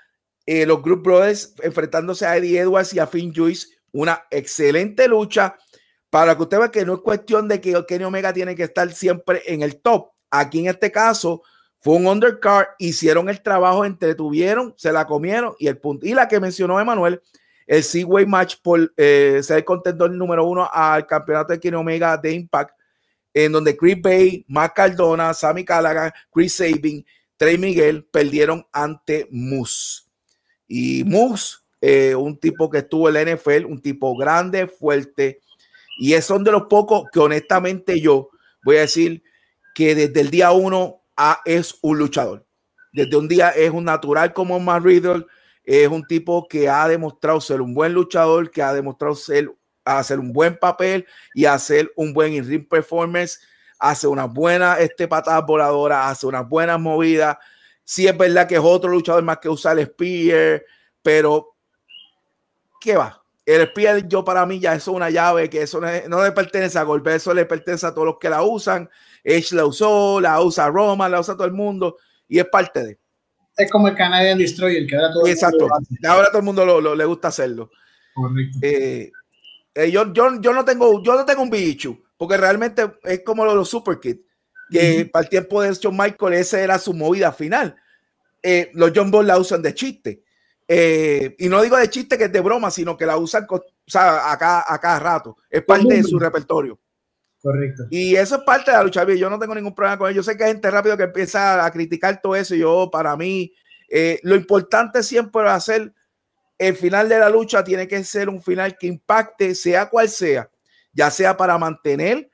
[0.46, 5.58] eh, los Group Brothers enfrentándose a Eddie Edwards y a Finn Juice, una excelente lucha
[6.10, 8.92] para que usted vea que no es cuestión de que Kenny Omega tiene que estar
[8.94, 10.12] siempre en el top.
[10.30, 11.44] Aquí en este caso
[11.88, 16.06] fue un undercard, hicieron el trabajo, entretuvieron, se la comieron y el punto.
[16.06, 17.22] Y la que mencionó Emanuel,
[17.66, 22.34] el Seaway Match por eh, ser contendor número uno al campeonato de Kenny Omega de
[22.34, 22.78] Impact,
[23.34, 27.06] en donde Chris Bay, Matt Cardona, Sammy Callaghan, Chris Sabin,
[27.38, 30.10] Trey Miguel perdieron ante Moose.
[30.68, 35.40] Y Moose, eh, un tipo que estuvo en la NFL, un tipo grande, fuerte,
[35.98, 38.30] y es son de los pocos que honestamente yo
[38.66, 39.24] voy a decir
[39.74, 40.98] que desde el día uno
[41.46, 42.46] es un luchador.
[42.92, 45.26] Desde un día es un natural como Matt Riddle,
[45.64, 49.52] es un tipo que ha demostrado ser un buen luchador, que ha demostrado ser,
[49.84, 53.40] hacer un buen papel y hacer un buen in-ring performance,
[53.78, 57.38] hace una buena este, patada voladora, hace unas buenas movidas.
[57.84, 60.64] Sí es verdad que es otro luchador más que usar el spear,
[61.02, 61.56] pero
[62.80, 63.22] ¿qué va?
[63.46, 66.84] El spear yo para mí ya es una llave que eso no, le pertenece a
[66.84, 68.90] Golpe, eso le pertenece a todos los que la usan.
[69.28, 71.98] Edge la usó, la usa Roma, la usa todo el mundo
[72.28, 73.00] y es parte de
[73.58, 75.66] es como el Canadian Destroyer, que ahora todo Exacto.
[75.66, 77.72] el mundo ahora todo el mundo lo, le gusta hacerlo.
[78.14, 78.60] Correcto.
[78.62, 79.12] Eh,
[79.74, 83.44] eh, yo, yo, yo, no tengo, yo no tengo un bicho, porque realmente es como
[83.44, 84.22] lo de los Super Kids,
[84.70, 87.76] que para el tiempo de John Michael esa era su movida final.
[88.44, 90.24] Eh, los John Boy la usan de chiste.
[90.70, 94.32] y no digo de chiste que es de broma, sino que la usan o sea,
[94.32, 95.38] a, cada, rato.
[95.50, 96.80] Es parte de su repertorio.
[97.42, 97.84] Correcto.
[97.90, 100.18] Y eso es parte de la lucha Yo no tengo ningún problema con ello.
[100.18, 102.56] Yo sé que hay gente rápido que empieza a criticar todo eso.
[102.56, 103.54] Yo, para mí,
[103.90, 105.94] eh, lo importante siempre va a ser
[106.58, 107.64] el final de la lucha.
[107.64, 110.50] Tiene que ser un final que impacte, sea cual sea,
[110.92, 112.30] ya sea para mantener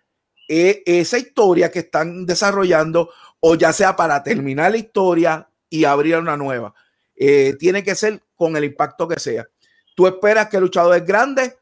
[0.47, 6.17] eh, esa historia que están desarrollando o ya sea para terminar la historia y abrir
[6.17, 6.73] una nueva.
[7.15, 9.47] Eh, tiene que ser con el impacto que sea.
[9.95, 11.57] Tú esperas que el luchador es grande,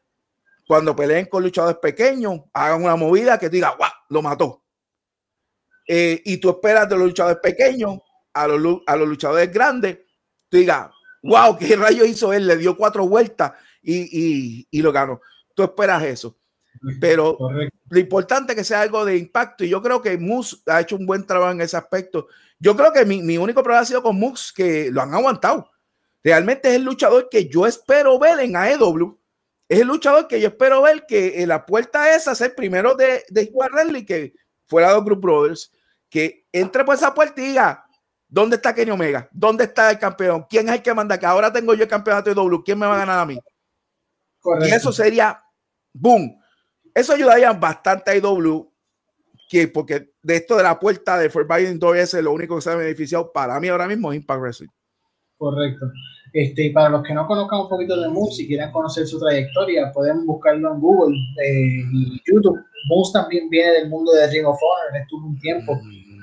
[0.68, 3.92] cuando peleen con luchadores pequeños, hagan una movida que diga, ¡guau!
[4.10, 4.64] Lo mató.
[5.88, 8.00] Eh, y tú esperas de los luchadores pequeños
[8.34, 10.00] a los, a los luchadores grandes,
[10.50, 10.90] tú digas,
[11.22, 12.48] wow, ¿qué rayo hizo él?
[12.48, 15.22] Le dio cuatro vueltas y, y, lo ganó.
[15.54, 16.38] Tú esperas eso.
[17.00, 17.38] Pero
[17.90, 19.64] lo importante es que sea algo de impacto.
[19.64, 22.28] Y yo creo que Moose ha hecho un buen trabajo en ese aspecto.
[22.60, 25.70] Yo creo que mi, mi único problema ha sido con Moose, que lo han aguantado.
[26.24, 29.20] Realmente es el luchador que yo espero ver en AEW
[29.72, 33.24] es el luchador que yo espero ver que en la puerta esa ser primero de,
[33.30, 34.34] de Rally que
[34.68, 35.72] fuera de Group Brothers,
[36.10, 37.86] que entre por esa puerta y diga,
[38.28, 39.30] ¿dónde está Kenny Omega?
[39.32, 40.46] ¿Dónde está el campeón?
[40.50, 41.18] ¿Quién es el que manda?
[41.18, 43.40] Que ahora tengo yo el campeonato de W, ¿quién me va a ganar a mí?
[44.60, 45.42] Y eso sería,
[45.94, 46.38] boom.
[46.94, 48.70] Eso ayudaría bastante a IW,
[49.48, 52.72] que porque de esto de la puerta de Forbidden Door es lo único que se
[52.72, 54.70] ha beneficiado para mí ahora mismo es Impact Wrestling.
[55.38, 55.86] Correcto.
[56.34, 59.92] Este, para los que no conozcan un poquito de Moose y quieran conocer su trayectoria,
[59.92, 62.58] pueden buscarlo en Google eh, y YouTube.
[62.88, 65.74] Moose también viene del mundo de Ring of Honor, estuvo un tiempo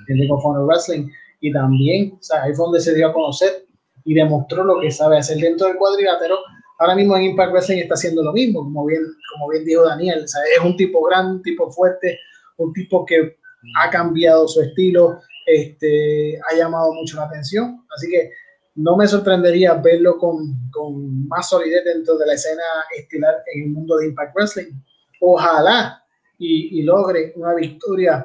[0.09, 1.09] en Ring of Honor Wrestling
[1.41, 3.67] y también, o sea, ahí fue donde se dio a conocer
[4.05, 6.39] y demostró lo que sabe hacer dentro del cuadrilátero.
[6.79, 9.03] Ahora mismo en Impact Wrestling está haciendo lo mismo, como bien,
[9.33, 12.19] como bien dijo Daniel, es un tipo grande, un tipo fuerte,
[12.57, 13.37] un tipo que
[13.83, 18.31] ha cambiado su estilo, este, ha llamado mucho la atención, así que
[18.79, 22.63] no me sorprendería verlo con, con, más solidez dentro de la escena
[22.97, 24.73] estilar en el mundo de Impact Wrestling.
[25.21, 26.01] Ojalá
[26.39, 28.25] y, logre una victoria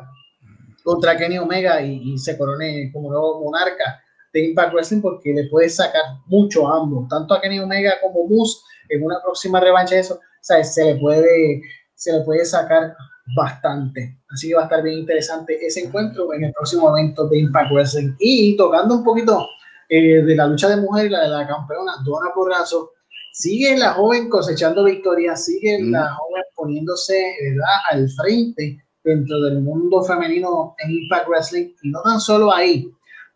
[0.84, 4.00] contra Kenny Omega y, se corone como nuevo monarca
[4.32, 8.28] de Impact Wrestling porque le puede sacar mucho a ambos, tanto a Kenny Omega como
[8.28, 11.62] Moose en una próxima revancha de eso, se le puede
[11.96, 12.96] se le puede sacar
[13.36, 14.20] bastante.
[14.30, 17.72] Así que va a estar bien interesante ese encuentro en el próximo evento de Impact
[17.72, 18.14] Wrestling.
[18.20, 19.48] Y tocando un poquito
[19.90, 22.92] eh, de la lucha de mujer, la de la campeona Dona Porrazo,
[23.32, 25.92] sigue la joven cosechando victorias, sigue mm.
[25.92, 27.76] la joven poniéndose ¿verdad?
[27.92, 32.88] al frente dentro del mundo femenino en Impact Wrestling y no tan solo ahí,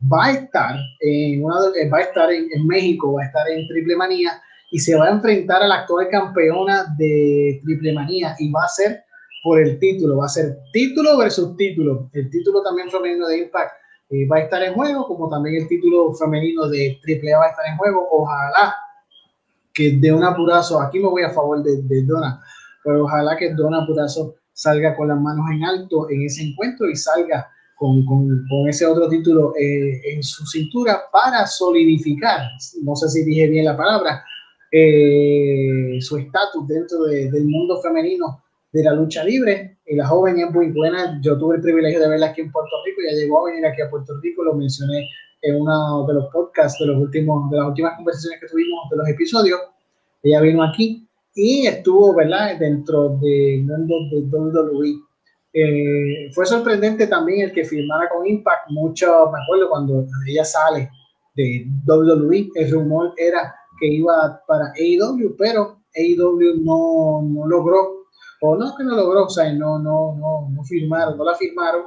[0.01, 1.55] va a estar en, una,
[1.91, 4.41] va a estar en, México, va a estar en Triple Manía
[4.71, 8.69] y se va a enfrentar a la actual campeona de Triple Manía y va a
[8.69, 9.03] ser
[9.43, 13.71] por el título, va a ser título versus título, el título también femenino de Impact
[14.09, 17.49] eh, va a estar en juego, como también el título femenino de AAA va a
[17.49, 18.07] estar en juego.
[18.11, 18.75] Ojalá
[19.73, 22.41] que de un apurazo, aquí me voy a favor de, de Dona,
[22.83, 26.95] pero ojalá que Dona Apurazo salga con las manos en alto en ese encuentro y
[26.95, 32.41] salga con, con, con ese otro título eh, en su cintura para solidificar,
[32.81, 34.23] no sé si dije bien la palabra,
[34.71, 38.41] eh, su estatus dentro de, del mundo femenino
[38.71, 39.79] de la lucha libre.
[39.85, 41.19] Y la joven es muy buena.
[41.21, 43.01] Yo tuve el privilegio de verla aquí en Puerto Rico.
[43.05, 44.43] Ya llegó a venir aquí a Puerto Rico.
[44.43, 45.07] Lo mencioné
[45.41, 48.97] en uno de los podcasts, de, los últimos, de las últimas conversaciones que tuvimos de
[48.97, 49.59] los episodios.
[50.23, 54.95] Ella vino aquí y estuvo, ¿verdad?, dentro del mundo de WWE.
[55.53, 58.69] Eh, fue sorprendente también el que firmara con Impact.
[58.69, 60.89] Mucho, me acuerdo cuando ella sale
[61.35, 67.96] de WWE, el rumor era que iba para AEW, pero AEW no, no logró,
[68.41, 71.85] o no que no logró, o sea, no, no, no, no firmaron, no la firmaron.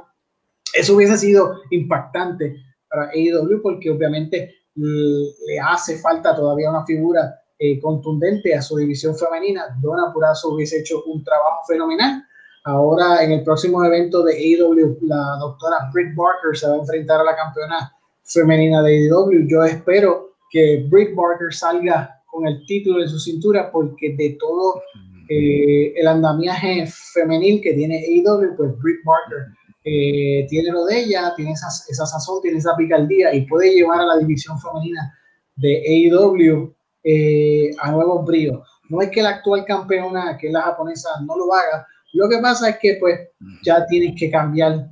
[0.73, 2.55] Eso hubiese sido impactante
[2.89, 9.15] para AEW porque obviamente le hace falta todavía una figura eh, contundente a su división
[9.15, 9.77] femenina.
[9.81, 12.23] Donna Purazo hubiese hecho un trabajo fenomenal.
[12.63, 17.21] Ahora en el próximo evento de AEW, la doctora Britt Barker se va a enfrentar
[17.21, 17.91] a la campeona
[18.23, 19.47] femenina de AEW.
[19.47, 24.81] Yo espero que Britt Barker salga con el título de su cintura porque de todo
[25.33, 29.47] eh, el andamiaje femenil que tiene AEW, pues Britt Barker
[29.85, 34.01] eh, tiene lo de ella, tiene esa, esa sazón, tiene esa picardía y puede llevar
[34.01, 35.13] a la división femenina
[35.55, 38.67] de AEW eh, a nuevos bríos.
[38.89, 41.87] No es que la actual campeona, que es la japonesa, no lo haga.
[42.13, 43.19] Lo que pasa es que pues
[43.63, 44.91] ya tienes que cambiar,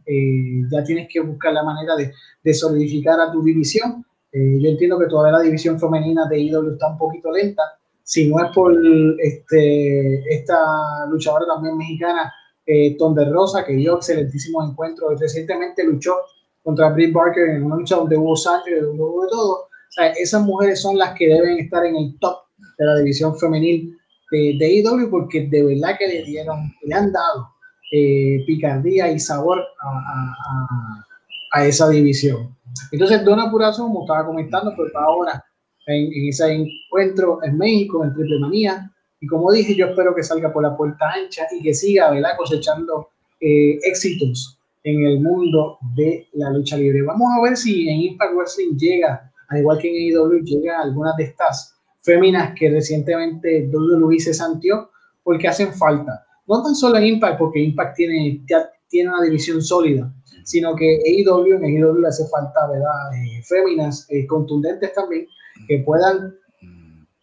[0.71, 5.07] ya tienes que buscar la manera de, solidificar a tu división eh, yo entiendo que
[5.07, 7.63] todavía la división femenina de IW está un poquito lenta.
[8.09, 8.73] Si no es por
[9.19, 12.33] este, esta luchadora también mexicana,
[12.65, 15.19] eh, Tonde Rosa, que dio excelentísimos encuentros.
[15.19, 16.15] Recientemente luchó
[16.63, 19.51] contra Britt Barker en una lucha donde hubo sangre, donde hubo de todo.
[19.51, 22.35] O sea, esas mujeres son las que deben estar en el top
[22.79, 23.95] de la división femenil
[24.31, 27.49] de, de IW porque de verdad que le dieron, le han dado
[27.91, 31.05] eh, picardía y sabor a, a,
[31.51, 32.57] a esa división.
[32.91, 35.45] Entonces, Dona Purazo, como estaba comentando, pues ahora
[35.89, 38.91] en, ese encuentro en México, en Triple Manía.
[39.19, 42.31] Y como dije, yo espero que salga por la puerta ancha y que siga ¿verdad?
[42.37, 43.09] cosechando
[43.39, 47.01] eh, éxitos en el mundo de la lucha libre.
[47.01, 51.17] Vamos a ver si en Impact Wrestling llega, al igual que en AEW, llega algunas
[51.17, 54.89] de estas féminas que recientemente WWE se santió
[55.23, 56.25] porque hacen falta.
[56.47, 58.43] No tan solo en Impact, porque Impact tiene,
[58.87, 60.11] tiene una división sólida,
[60.43, 63.13] sino que AEW, en AEW hace falta, ¿verdad?
[63.13, 65.27] Eh, féminas eh, contundentes también,
[65.67, 66.35] que puedan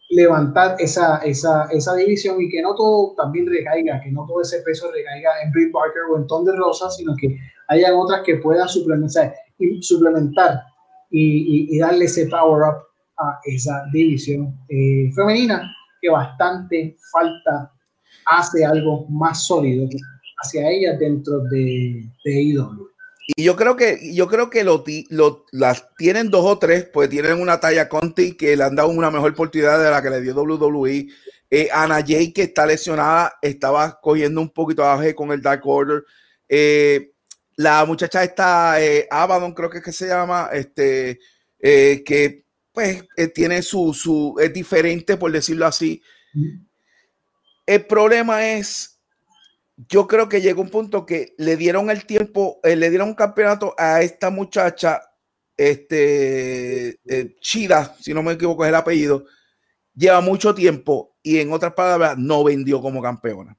[0.09, 4.61] levantar esa, esa, esa división y que no todo también recaiga, que no todo ese
[4.61, 8.37] peso recaiga en Britt Parker o en Tom de Rosa, sino que haya otras que
[8.37, 10.61] puedan suplementar, y, suplementar
[11.11, 12.83] y, y, darle ese power up
[13.17, 15.69] a esa división eh, femenina
[16.01, 17.71] que bastante falta
[18.27, 19.87] hace algo más sólido
[20.43, 22.87] hacia ella dentro de, de AEW.
[23.29, 27.09] Y yo creo que, yo creo que lo, lo, las tienen dos o tres, pues
[27.09, 30.21] tienen una talla Conti que le han dado una mejor oportunidad de la que le
[30.21, 31.09] dio WWE.
[31.51, 36.05] Eh, Ana Jay, que está lesionada, estaba cogiendo un poquito abajo con el Dark Order.
[36.47, 37.11] Eh,
[37.57, 41.19] la muchacha está, eh, Abaddon, creo que es que se llama, este,
[41.59, 43.03] eh, que pues
[43.33, 46.01] tiene su, su, es diferente, por decirlo así.
[47.65, 48.96] El problema es
[49.77, 53.15] yo creo que llegó un punto que le dieron el tiempo, eh, le dieron un
[53.15, 55.01] campeonato a esta muchacha,
[55.55, 59.25] este, eh, Chida, si no me equivoco es el apellido,
[59.93, 63.55] lleva mucho tiempo y en otras palabras no vendió como campeona.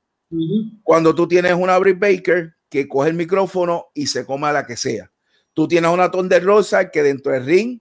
[0.82, 4.66] Cuando tú tienes una Britt Baker que coge el micrófono y se come a la
[4.66, 5.10] que sea.
[5.54, 7.80] Tú tienes una Ton de Rosa que dentro del ring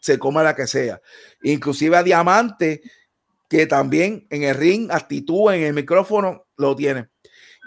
[0.00, 1.00] se come a la que sea.
[1.42, 2.82] Inclusive a Diamante
[3.48, 7.11] que también en el ring, actitud en el micrófono, lo tiene.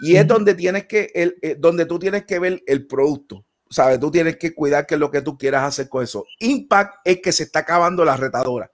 [0.00, 3.44] Y es donde tienes que, el, eh, donde tú tienes que ver el producto.
[3.68, 3.98] ¿Sabes?
[3.98, 6.24] Tú tienes que cuidar que es lo que tú quieras hacer con eso.
[6.38, 8.70] Impact es que se está acabando la retadora.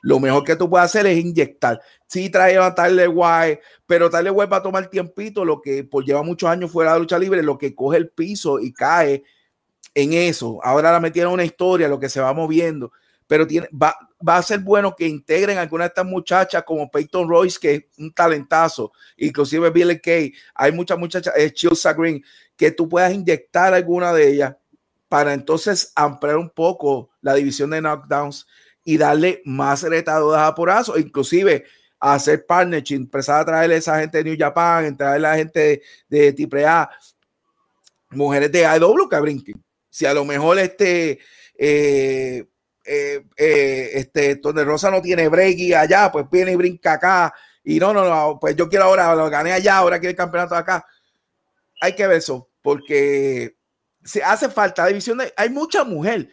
[0.00, 1.78] Lo mejor que tú puedes hacer es inyectar.
[2.06, 6.06] Sí, trae a Tyler guay pero Tyler White va a tomar tiempito, lo que pues
[6.06, 9.24] lleva muchos años fuera de lucha libre, lo que coge el piso y cae
[9.94, 10.58] en eso.
[10.62, 12.92] Ahora la metieron una historia, lo que se va moviendo
[13.30, 13.96] pero tiene, va,
[14.26, 17.84] va a ser bueno que integren alguna de estas muchachas como Peyton Royce, que es
[17.98, 20.32] un talentazo, inclusive Billy Kay.
[20.54, 22.22] Hay muchas muchachas, es Chilsa Green,
[22.56, 24.56] que tú puedas inyectar alguna de ellas
[25.08, 28.46] para entonces ampliar un poco la división de knockdowns
[28.84, 31.64] y darle más retadoras a porazo, inclusive
[31.98, 35.82] hacer partnership, empezar a traerle a esa gente de New Japan, traerle a la gente
[36.08, 36.90] de, de A,
[38.10, 39.64] mujeres de AEW que brinquen.
[39.88, 41.18] Si a lo mejor este
[41.58, 42.44] eh,
[42.92, 47.32] eh, eh, este, donde Rosa no tiene break y allá, pues viene y brinca acá.
[47.62, 50.56] Y no, no, no, pues yo quiero ahora, lo gané allá, ahora quiero el campeonato
[50.56, 50.84] acá.
[51.80, 53.56] hay que ver eso, porque
[54.02, 56.30] se hace falta división de, hay mucha mujer,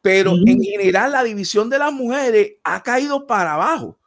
[0.00, 3.98] pero en general la división de las mujeres ha caído para abajo.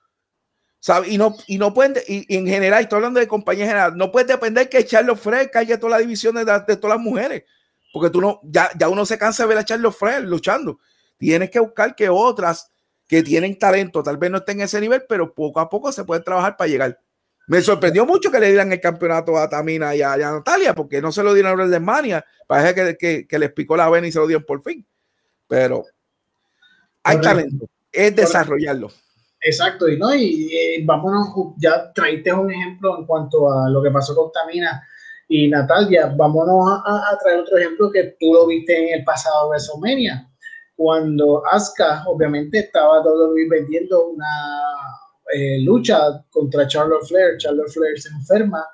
[0.80, 1.10] ¿sabe?
[1.10, 4.26] Y no, y no pueden, y, en general, estoy hablando de compañía general, no puede
[4.26, 7.44] depender que Charles Fred caiga todas las divisiones de, de, todas las mujeres,
[7.94, 10.80] porque tú no, ya, ya uno se cansa de ver a Charles Fred luchando.
[11.18, 12.72] Tienes que buscar que otras
[13.08, 16.04] que tienen talento, tal vez no estén en ese nivel, pero poco a poco se
[16.04, 17.00] puede trabajar para llegar.
[17.48, 21.12] Me sorprendió mucho que le dieran el campeonato a Tamina y a, Natalia, porque no
[21.12, 22.26] se lo dieron a WrestleMania.
[22.48, 24.86] Parece que, que, que les picó la vena y se lo dieron por fin.
[25.48, 25.86] Pero
[27.04, 28.92] hay talento, es desarrollarlo.
[29.42, 33.92] Exacto, y no, y, eh, vámonos, ya traíste un ejemplo en cuanto a lo que
[33.92, 34.82] pasó con Tamina
[35.28, 36.08] y Natalia.
[36.08, 40.28] Vámonos a, traer otro ejemplo que tú lo viste en el pasado WrestleMania,
[40.76, 44.26] cuando Asuka obviamente estaba todo vendiendo una
[45.34, 47.38] eh, lucha contra Charlotte Flair.
[47.38, 48.66] Charlotte Flair se enferma.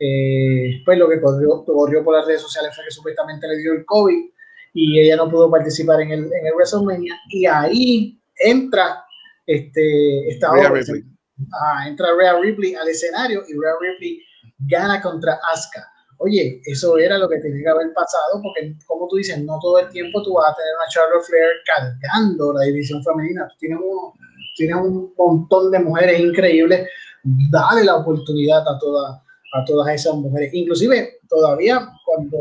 [0.00, 3.72] Eh, pues lo que corrió, corrió por las redes sociales fue que supuestamente le dio
[3.72, 4.30] el COVID
[4.74, 7.18] y ella no pudo participar en el, en el WrestleMania.
[7.30, 9.04] Y ahí entra
[9.46, 11.04] este, esta Rhea Ripley.
[11.52, 14.22] Ah, entra Rhea Ripley al escenario y Rhea Ripley
[14.58, 15.84] gana contra Asuka.
[16.18, 19.78] Oye, eso era lo que tenía que haber pasado, porque como tú dices, no todo
[19.78, 23.46] el tiempo tú vas a tener a Charlotte Flair cargando la división femenina.
[23.48, 24.14] Tú tienes uno
[24.58, 26.88] tiene un montón de mujeres increíbles,
[27.22, 29.22] dale la oportunidad a, toda,
[29.54, 30.52] a todas esas mujeres.
[30.52, 32.38] Inclusive, todavía, cuando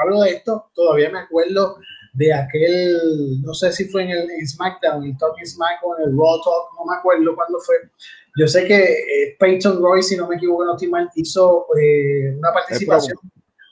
[0.00, 1.76] hablo de esto, todavía me acuerdo
[2.12, 6.78] de aquel, no sé si fue en el SmackDown, el Talking SmackDown, el Raw Talk,
[6.78, 7.76] no me acuerdo cuándo fue.
[8.36, 12.34] Yo sé que eh, Peyton Roy, si no me equivoco, no estoy mal, hizo eh,
[12.36, 13.18] una participación,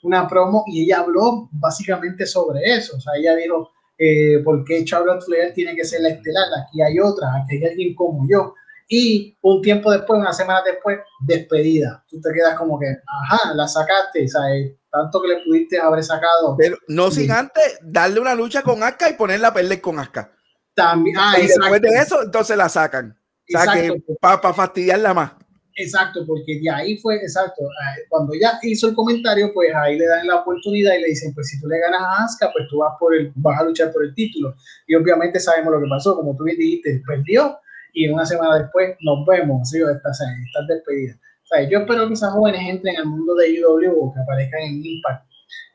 [0.03, 2.97] una promo, y ella habló básicamente sobre eso.
[2.97, 6.81] O sea, ella dijo, eh, por qué Charlotte Flair tiene que ser la estelar, aquí
[6.81, 8.53] hay otra, aquí hay alguien como yo.
[8.91, 12.03] Y un tiempo después, una semana después, despedida.
[12.09, 14.73] Tú te quedas como que, ajá, la sacaste, ¿sabes?
[14.91, 16.55] Tanto que le pudiste haber sacado.
[16.57, 20.31] Pero no sin antes darle una lucha con Asuka y ponerla a perder con Asuka.
[20.73, 23.18] También, ah, y después de eso, entonces la sacan.
[23.53, 25.31] O sea, que para fastidiarla más.
[25.79, 27.63] Exacto, porque de ahí fue, exacto,
[28.09, 31.47] cuando ella hizo el comentario, pues ahí le dan la oportunidad y le dicen, pues
[31.47, 34.03] si tú le ganas a Asuka, pues tú vas, por el, vas a luchar por
[34.03, 34.53] el título.
[34.87, 37.57] Y obviamente sabemos lo que pasó, como tú bien dijiste, perdió
[37.93, 39.79] y una semana después nos vemos, ¿sí?
[39.79, 41.13] estás, estás despedida.
[41.15, 44.85] O sea, yo espero que esas jóvenes entren al mundo de IW, que aparezcan en
[44.85, 45.25] Impact,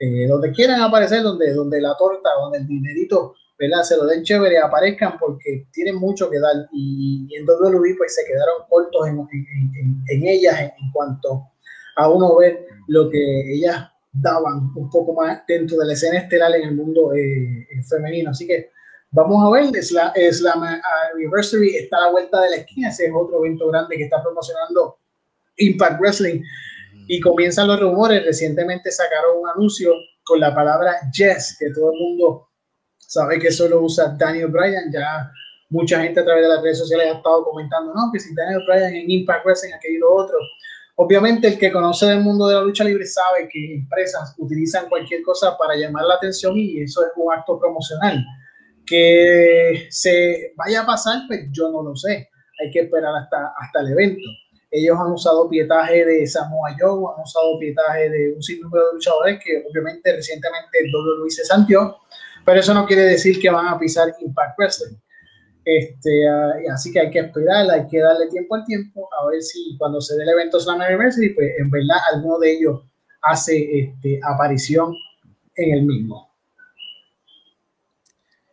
[0.01, 3.83] eh, donde quieran aparecer, donde, donde la torta, donde el dinerito ¿verdad?
[3.83, 8.25] se lo den chévere, aparezcan porque tienen mucho que dar y, en WWE pues se
[8.25, 11.51] quedaron cortos en, en, en, ellas en, cuanto
[11.97, 16.55] a uno ver lo que ellas daban un poco más dentro de la escena estelar
[16.55, 18.31] en el mundo eh, femenino.
[18.31, 18.71] Así que
[19.11, 20.55] vamos a ver, es la, es la
[21.13, 24.23] Anniversary está a la vuelta de la esquina, ese es otro evento grande que está
[24.23, 24.99] promocionando
[25.57, 26.43] Impact Wrestling
[27.07, 29.93] y comienzan los rumores, recientemente sacaron un anuncio
[30.25, 32.49] con la palabra Yes, que todo el mundo
[33.09, 35.31] sabe que eso lo usa Daniel Bryan, ya
[35.71, 38.63] mucha gente a través de las redes sociales ha estado comentando, no, que si Daniel
[38.67, 40.39] Bryan en Impact Wrestling, aquello y lo otro.
[40.97, 45.23] Obviamente el que conoce el mundo de la lucha libre sabe que empresas utilizan cualquier
[45.23, 48.25] cosa para llamar la atención y eso es un acto promocional.
[48.87, 52.29] Que se vaya a pasar, pues yo no lo sé.
[52.61, 54.23] Hay que esperar hasta, hasta el evento.
[54.71, 59.41] Ellos han usado pietaje de Samoa Joe, han usado pietaje de un sinnúmero de luchadores
[59.45, 61.97] que obviamente recientemente el Luis se santió
[62.45, 64.97] pero eso no quiere decir que van a pisar Impact Wrestling.
[65.65, 69.43] Este, ah, así que hay que esperar, hay que darle tiempo al tiempo, a ver
[69.43, 72.83] si cuando se dé el evento Slam Anniversary, pues en verdad alguno de ellos
[73.23, 74.95] hace este, aparición
[75.57, 76.31] en el mismo.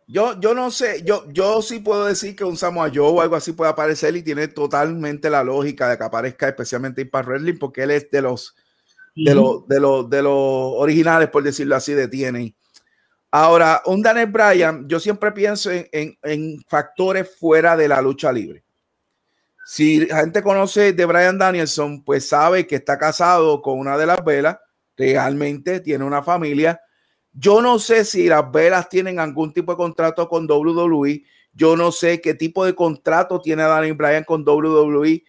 [0.08, 3.36] Yo, yo no sé, yo, yo sí puedo decir que un Samoa Joe o algo
[3.36, 7.82] así puede aparecer y tiene totalmente la lógica de que aparezca especialmente Impact Wrestling porque
[7.82, 8.54] él es de los,
[9.14, 12.54] de, los, de, los, de los originales, por decirlo así, de TNA.
[13.34, 18.62] Ahora, un Daniel Bryan, yo siempre pienso en, factores fuera de la lucha libre.
[19.64, 24.04] Si la gente conoce de Brian Danielson, pues sabe que está casado con una de
[24.04, 24.58] las velas,
[24.98, 26.78] realmente tiene una familia.
[27.32, 31.24] Yo no sé si las velas tienen algún tipo de contrato con WWE.
[31.54, 35.24] Yo no sé qué tipo de contrato tiene Daniel Bryan con WWE.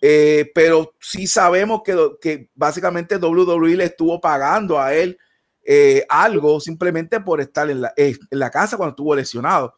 [0.00, 5.18] Eh, pero sí sabemos que, que básicamente WWE le estuvo pagando a él
[5.64, 9.74] eh, algo simplemente por estar en la, en la, casa cuando estuvo lesionado.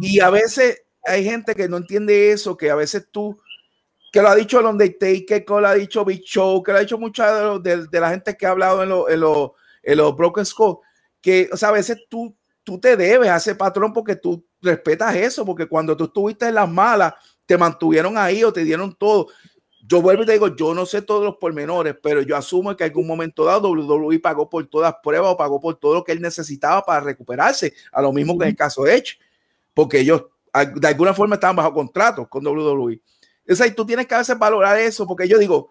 [0.00, 3.38] Y a veces hay gente que no entiende eso, que a veces tú,
[4.12, 6.82] que lo ha dicho el Undertaker, que lo ha dicho Big Show, que lo ha
[6.82, 10.16] dicho mucha de, de, la gente que ha hablado en, lo, en, lo, en los
[10.16, 10.78] Broken Skull,
[11.20, 15.14] que o sea, a veces tú, tú te debes a ese patrón porque tú respetas
[15.16, 17.14] eso, porque cuando tú estuviste en las malas,
[17.46, 19.28] te mantuvieron ahí o te dieron todo.
[19.86, 22.84] Yo vuelvo y te digo, yo no sé todos los pormenores, pero yo asumo que
[22.84, 26.04] en algún momento dado WWE pagó por todas las pruebas o pagó por todo lo
[26.04, 29.18] que él necesitaba para recuperarse, a lo mismo que en el caso de Edge,
[29.74, 30.24] porque ellos
[30.76, 33.00] de alguna forma estaban bajo contrato con WWE.
[33.48, 35.70] O sea, y tú tienes que a veces valorar eso, porque yo digo,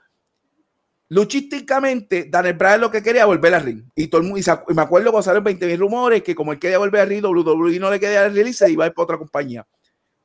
[1.09, 3.83] luchísticamente, Daniel Bryan lo que quería volver al ring.
[3.95, 6.59] Y, todo el mundo, y, me acuerdo cuando salieron 20 mil rumores que como él
[6.59, 9.03] quería volver al ring, WWE no le quería el release y iba a ir para
[9.03, 9.65] otra compañía.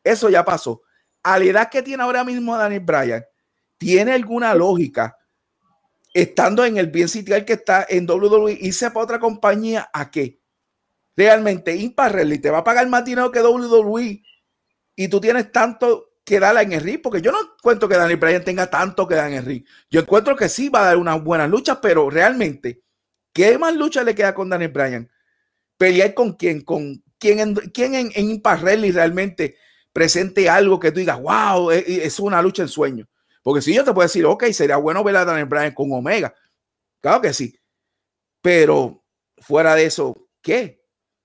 [0.02, 0.82] Eso ya pasó.
[1.22, 3.24] A la edad que tiene ahora mismo Daniel Bryan,
[3.78, 5.16] ¿tiene alguna lógica
[6.12, 10.40] estando en el bien sitial que está en WWE, irse para otra compañía a qué?
[11.16, 14.22] Realmente, Impact Rally te va a pagar más dinero que WWE
[14.94, 18.44] y tú tienes tanto que en el ring, porque yo no encuentro que Daniel Bryan
[18.44, 19.64] tenga tanto que dar en el ring.
[19.90, 22.82] Yo encuentro que sí va a dar unas buenas luchas, pero realmente,
[23.32, 25.10] ¿qué más lucha le queda con Daniel Bryan?
[25.78, 29.56] Pelear con quién, con quién en, quién en, en Rally realmente
[29.90, 33.08] presente algo que tú digas, wow, es, es una lucha en sueño.
[33.42, 36.34] Porque si yo te puedo decir, ok, sería bueno ver a Daniel Bryan con Omega.
[37.00, 37.58] Claro que sí.
[38.40, 39.02] Pero
[39.38, 40.82] fuera de eso, ¿qué?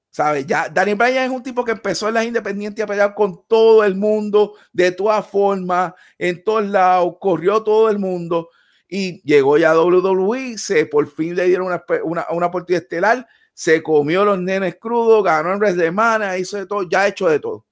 [0.10, 0.46] ¿Sabes?
[0.46, 3.84] Ya Daniel Bryan es un tipo que empezó en las independientes a pelear con todo
[3.84, 8.50] el mundo, de todas formas, en todos lados, corrió todo el mundo
[8.88, 13.82] y llegó ya a WWE, se por fin le dieron una, una, una estelar, se
[13.82, 17.28] comió los nenes crudos, ganó en res de mana, hizo de todo, ya ha hecho
[17.28, 17.66] de todo.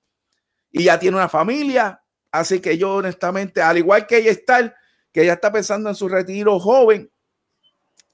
[0.72, 2.01] Y ya tiene una familia,
[2.32, 4.76] así que yo honestamente, al igual que ella está,
[5.12, 7.12] que ella está pensando en su retiro joven,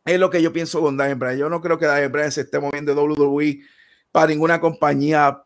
[0.05, 1.38] es lo que yo pienso con Daniel Bryan.
[1.38, 3.59] Yo no creo que Daniel Bryan se esté moviendo de WWE
[4.11, 5.43] para ninguna compañía.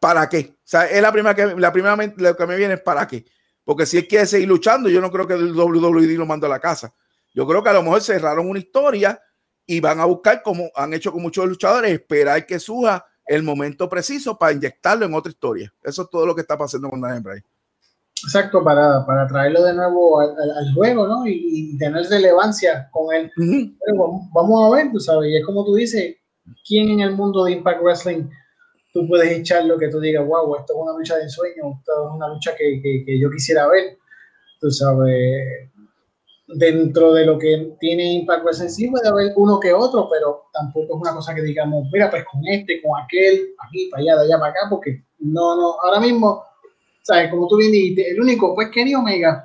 [0.00, 0.54] ¿Para qué?
[0.56, 3.24] O sea, es la primera que, la primera lo que me viene es para qué.
[3.64, 6.50] Porque si él quiere seguir luchando, yo no creo que el WWE lo mande a
[6.50, 6.94] la casa.
[7.34, 9.20] Yo creo que a lo mejor cerraron una historia
[9.66, 13.88] y van a buscar, como han hecho con muchos luchadores, esperar que suja el momento
[13.88, 15.72] preciso para inyectarlo en otra historia.
[15.82, 17.44] Eso es todo lo que está pasando con Daniel Bryan.
[18.24, 21.26] Exacto, para, para, traerlo de nuevo al, al juego, ¿no?
[21.26, 23.30] Y, y, tener relevancia con él.
[24.32, 26.16] vamos a ver, tú sabes, y es como tú dices,
[26.66, 28.28] ¿quién en el mundo de Impact Wrestling
[28.92, 31.92] tú puedes echar lo que tú digas, wow, esto es una lucha de ensueño, esto
[31.92, 33.98] es una lucha que, que, que yo quisiera ver?
[34.60, 35.68] Tú sabes,
[36.46, 40.94] dentro de lo que tiene Impact Wrestling sí puede haber uno que otro, pero tampoco
[40.94, 44.22] es una cosa que digamos, mira, pues con este, con aquel, aquí, para allá, de
[44.24, 46.44] allá para acá, porque no, no, ahora mismo,
[47.04, 47.30] ¿sabes?
[47.30, 49.44] Como tú bien dijiste, el único fue Kenny Omega,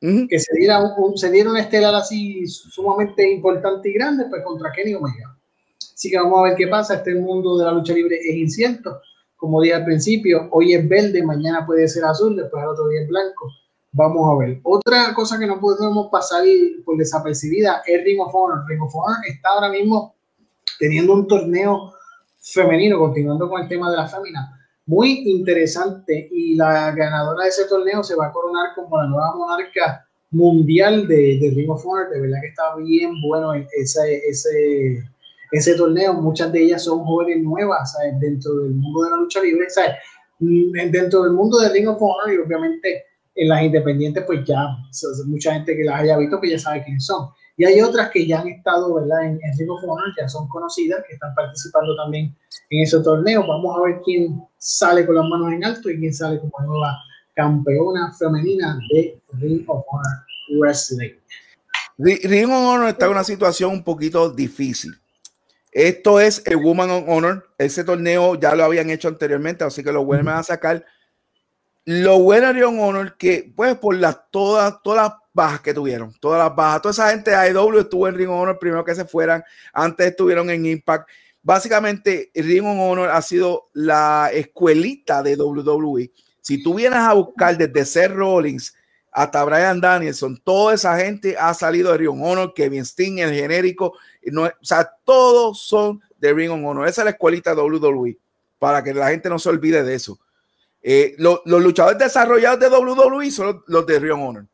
[0.00, 4.72] que se diera, un, se diera una estelar así sumamente importante y grande, pues contra
[4.72, 5.36] Kenny Omega.
[5.94, 6.96] Así que vamos a ver qué pasa.
[6.96, 9.00] Este mundo de la lucha libre es incierto.
[9.36, 13.02] Como dije al principio, hoy es verde, mañana puede ser azul, después al otro día
[13.02, 13.50] es blanco.
[13.92, 14.60] Vamos a ver.
[14.62, 16.44] Otra cosa que no podemos pasar
[16.84, 18.64] por desapercibida es Ring of Honor.
[18.68, 20.14] Ring of Honor está ahora mismo
[20.78, 21.92] teniendo un torneo
[22.40, 26.28] femenino, continuando con el tema de la fémina, muy interesante.
[26.30, 31.06] Y la ganadora de ese torneo se va a coronar como la nueva monarca mundial
[31.06, 32.10] de, de Ring of Honor.
[32.10, 35.02] De verdad que está bien bueno ese, ese,
[35.52, 39.68] ese torneo, muchas de ellas son jóvenes nuevas dentro del mundo de la lucha libre,
[39.68, 39.92] ¿sabes?
[40.40, 43.04] Mm, dentro del mundo de Ring of Honor y obviamente
[43.34, 44.66] en las independientes pues ya
[45.26, 47.28] mucha gente que las haya visto que ya sabe quiénes son.
[47.56, 49.24] Y hay otras que ya han estado ¿verdad?
[49.24, 52.34] En, Ring of Honor, ya son conocidas, que están participando también
[52.70, 53.46] en ese torneo.
[53.46, 56.98] Vamos a ver quién sale con las manos en alto y quién sale como nueva
[57.34, 61.12] campeona femenina de Ring of Honor Wrestling.
[61.98, 64.96] Ring of Honor está en una situación un poquito difícil
[65.72, 67.48] esto es el Woman on Honor.
[67.56, 70.84] Ese torneo ya lo habían hecho anteriormente, así que lo vuelven a sacar.
[71.84, 76.14] Lo bueno de On Honor que, pues, por las todas, todas las bajas que tuvieron,
[76.20, 79.04] todas las bajas, toda esa gente de AEW estuvo en Ring Honor primero que se
[79.04, 79.42] fueran,
[79.72, 81.08] antes estuvieron en Impact.
[81.42, 86.12] Básicamente, Ring Honor ha sido la escuelita de WWE.
[86.40, 88.74] Si tú vienes a buscar desde Seth Rollins
[89.10, 93.98] hasta Brian Danielson, toda esa gente ha salido de Ring Honor, Kevin Steen, el genérico,
[94.26, 96.86] no, o sea, todos son de Ring Honor.
[96.86, 98.18] Esa es la escuelita WWE,
[98.60, 100.20] para que la gente no se olvide de eso.
[100.82, 104.46] Eh, los luchadores desarrollados de WWE son los, de Ring of Honor.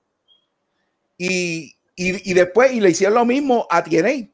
[1.16, 4.30] Y, y, y, después, y le hicieron lo mismo a TNA.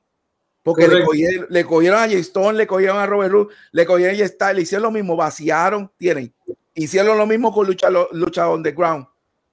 [0.65, 4.27] Porque le cogieron, le cogieron, a Stone, le cogieron a Robert Roode, le cogieron a
[4.27, 6.31] Styles, le hicieron lo mismo, vaciaron TNA.
[6.75, 9.07] Hicieron lo mismo con lucha, lucha underground.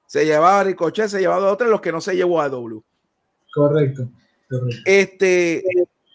[0.08, 2.82] Se llevaba a Ricochet, se llevaba a otros, los que no se llevó a W.
[3.54, 4.10] Correcto.
[4.86, 5.64] Este,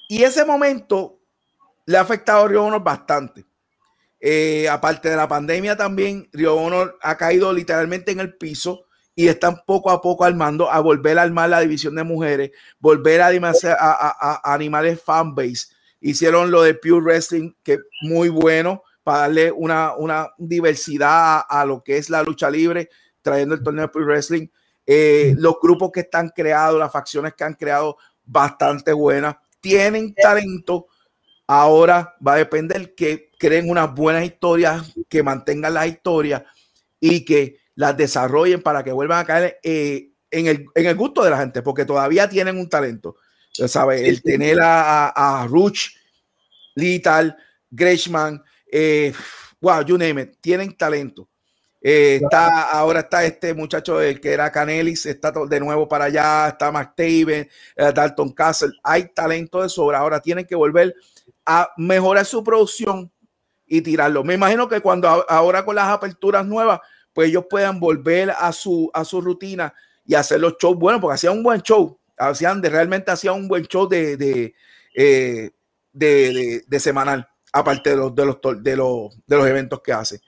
[0.09, 1.19] y ese momento
[1.85, 3.45] le ha afectado a Rio Honor bastante.
[4.21, 9.29] Eh, aparte de la pandemia también, Rio Honor ha caído literalmente en el piso y
[9.29, 13.29] están poco a poco armando a volver a armar la división de mujeres, volver a,
[13.29, 15.69] animar, a, a, animar el fanbase.
[16.01, 21.65] Hicieron lo de Pure Wrestling, que es muy bueno para darle una, una diversidad a,
[21.65, 22.91] lo que es la lucha libre,
[23.23, 24.49] trayendo el torneo de Pure Wrestling.
[24.85, 29.37] Eh, los grupos que están creados, las facciones que han creado, bastante buenas.
[29.61, 30.89] Tienen talento.
[31.47, 36.43] Ahora va a depender que creen unas buenas historias, que mantengan las historias
[36.99, 41.23] y que las desarrollen para que vuelvan a caer eh, en, el, en, el, gusto
[41.23, 43.17] de la gente, porque todavía tienen un talento.
[43.67, 44.03] ¿sabes?
[44.03, 45.97] El tener a, a, Ruch,
[46.75, 47.37] Lital,
[47.71, 49.13] Greshman, eh,
[49.61, 51.29] wow, you name it, tienen talento.
[51.81, 56.49] Eh, está, ahora está este muchacho el que era Canelis, está de nuevo para allá,
[56.49, 60.95] está Mark Taven, eh, Dalton Castle, hay talento de sobra, ahora tienen que volver
[61.47, 63.11] a mejorar su producción
[63.67, 64.25] y tirarlo.
[64.25, 66.81] Me imagino que cuando ahora con las aperturas nuevas,
[67.13, 69.73] pues ellos puedan volver a su, a su rutina
[70.05, 73.49] y hacer los shows buenos, porque hacían un buen show, hacían de, realmente hacían un
[73.49, 74.55] buen show de, de,
[74.95, 75.51] eh,
[75.93, 80.21] de, de, semanal, aparte de los, de los, de los, de los eventos que hace.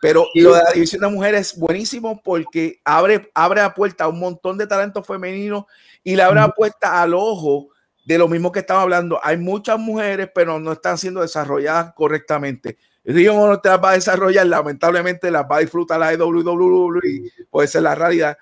[0.00, 4.08] Pero lo de la división de mujeres es buenísimo porque abre, abre la puerta a
[4.08, 5.64] un montón de talentos femeninos
[6.02, 7.68] y le abre la puerta al ojo
[8.04, 9.18] de lo mismo que estamos hablando.
[9.22, 12.78] Hay muchas mujeres, pero no están siendo desarrolladas correctamente.
[13.04, 17.30] Río no te las va a desarrollar, lamentablemente las va a disfrutar la de WWE,
[17.50, 18.38] puede ser la realidad,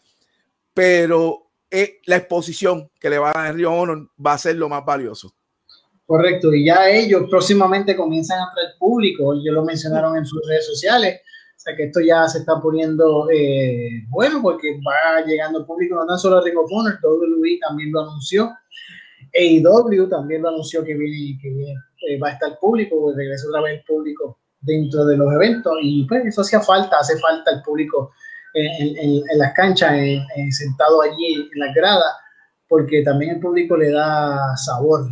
[0.72, 4.68] pero eh, la exposición que le va a dar Río Honor va a ser lo
[4.68, 5.34] más valioso.
[6.06, 10.66] Correcto, y ya ellos próximamente comienzan a traer público, ellos lo mencionaron en sus redes
[10.66, 11.20] sociales,
[11.56, 16.06] o sea que esto ya se está poniendo eh, bueno porque va llegando público, no
[16.06, 18.52] tan solo a Ring of Honor, WWE también lo anunció,
[19.34, 21.74] AEW también lo anunció que viene, que viene
[22.08, 25.72] eh, va a estar público, pues regresa otra vez el público dentro de los eventos.
[25.82, 28.12] Y pues eso hacía falta, hace falta el público
[28.54, 29.92] en, en, las canchas,
[30.50, 32.04] sentado allí en la grada,
[32.68, 35.08] porque también el público le da sabor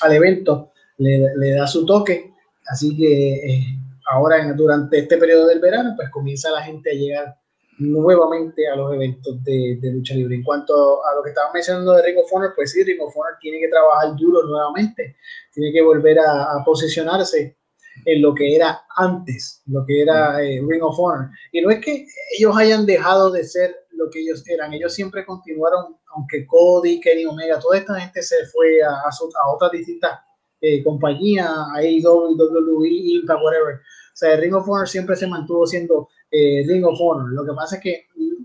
[0.00, 2.32] al evento, le, le, da su toque,
[2.68, 3.64] así que eh,
[4.10, 7.36] ahora durante este periodo del verano pues comienza la gente a llegar
[7.82, 10.36] nuevamente a los eventos de, de, lucha libre.
[10.36, 13.16] En cuanto a lo que estaban mencionando de Ring of Honor, pues sí, Ring of
[13.16, 15.16] Honor tiene que trabajar duro nuevamente,
[15.52, 17.56] tiene que volver a, a posicionarse
[18.04, 21.30] en lo que era antes, lo que era eh, Ring of Honor.
[21.52, 22.06] Y no es que
[22.38, 27.24] ellos hayan dejado de ser lo que ellos eran, ellos siempre continuaron, aunque Cody, Kenny
[27.24, 30.20] Omega, toda esta gente se fue a, a, otras distintas
[30.60, 33.74] eh, compañías, a AEW, WWE, Impact, whatever.
[33.74, 37.30] O sea, Ring of Honor siempre se mantuvo siendo eh, Ring of Honor.
[37.32, 38.44] Lo que pasa es que mm,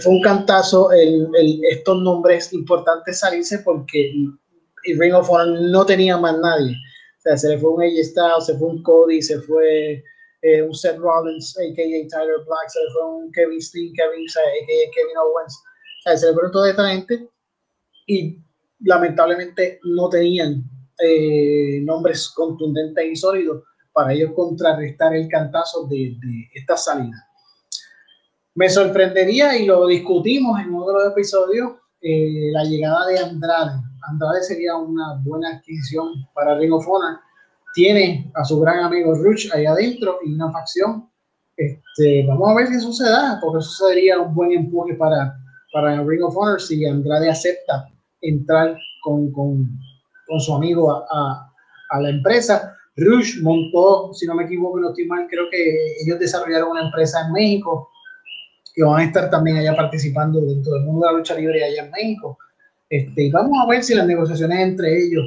[0.00, 4.12] fue un cantazo el, el, estos nombres importantes salirse porque
[4.84, 6.76] Ring of Honor no tenía más nadie.
[7.18, 10.04] O sea, se le fue un AJ Styles, se fue un Cody, se fue
[10.42, 12.08] eh, un Seth Rollins, a.k.a.
[12.08, 14.90] Tyler Black, se le fue un Kevin Steen, Kevin, a.k.a.
[14.94, 15.56] Kevin Owens.
[15.56, 17.28] O sea, se le fueron toda esta gente
[18.06, 18.38] y
[18.80, 20.62] lamentablemente no tenían
[21.00, 23.64] eh, nombres contundentes y sólidos
[23.98, 26.16] para ellos contrarrestar el cantazo de,
[26.54, 27.16] esta salida.
[28.54, 31.68] Me sorprendería, y lo discutimos en uno de
[32.02, 33.72] eh, la llegada de Andrade.
[34.08, 37.18] Andrade sería una buena adquisición para Ring of Honor.
[37.74, 41.10] Tiene a su gran amigo Rush ahí adentro y una facción.
[41.56, 45.36] Este, vamos a ver si eso se da, porque eso sería un buen empuje para,
[45.72, 47.88] para Ring of Honor si Andrade acepta
[48.20, 49.32] entrar con,
[50.38, 52.76] su amigo a la empresa.
[52.98, 57.24] Rush montó, si no me equivoco, no estoy mal, creo que ellos desarrollaron una empresa
[57.26, 57.90] en México
[58.74, 61.84] que van a estar también allá participando dentro del mundo de la lucha libre allá
[61.84, 62.38] en México.
[62.90, 65.24] Este, y vamos a ver si las negociaciones entre ellos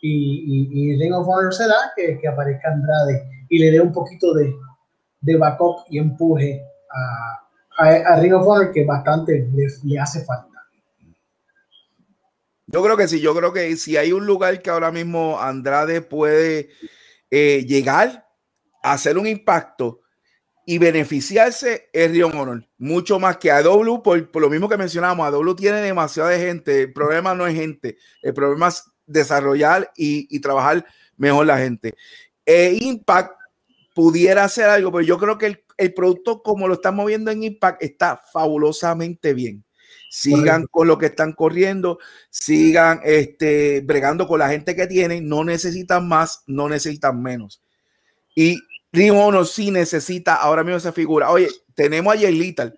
[0.00, 3.80] y, y, y Ring of Honor se da, que, que, aparezca Andrade y le dé
[3.80, 4.52] un poquito de,
[5.20, 10.24] de backup y empuje a, a, a, Ring of Honor que bastante le, le hace
[10.24, 10.48] falta.
[12.66, 16.00] Yo creo que sí, yo creo que si hay un lugar que ahora mismo Andrade
[16.00, 16.70] puede
[17.34, 18.28] eh, llegar
[18.82, 20.02] a hacer un impacto
[20.66, 24.76] y beneficiarse es Rio Honor, mucho más que a W, por, por, lo mismo que
[24.76, 29.90] mencionamos, a W tiene demasiada gente, el problema no es gente, el problema es desarrollar
[29.96, 30.84] y, y trabajar
[31.16, 31.94] mejor la gente.
[32.44, 33.32] Eh, Impact
[33.94, 37.44] pudiera hacer algo, pero yo creo que el, el, producto como lo estamos viendo en
[37.44, 39.64] Impact está fabulosamente bien.
[40.14, 41.98] Sigan con lo que están corriendo,
[42.28, 47.62] sigan este, bregando con la gente que tienen, no necesitan más, no necesitan menos.
[48.34, 48.60] Y
[48.92, 51.30] Ring Honor sí necesita ahora mismo esa figura.
[51.30, 52.74] Oye, tenemos a Jay Little,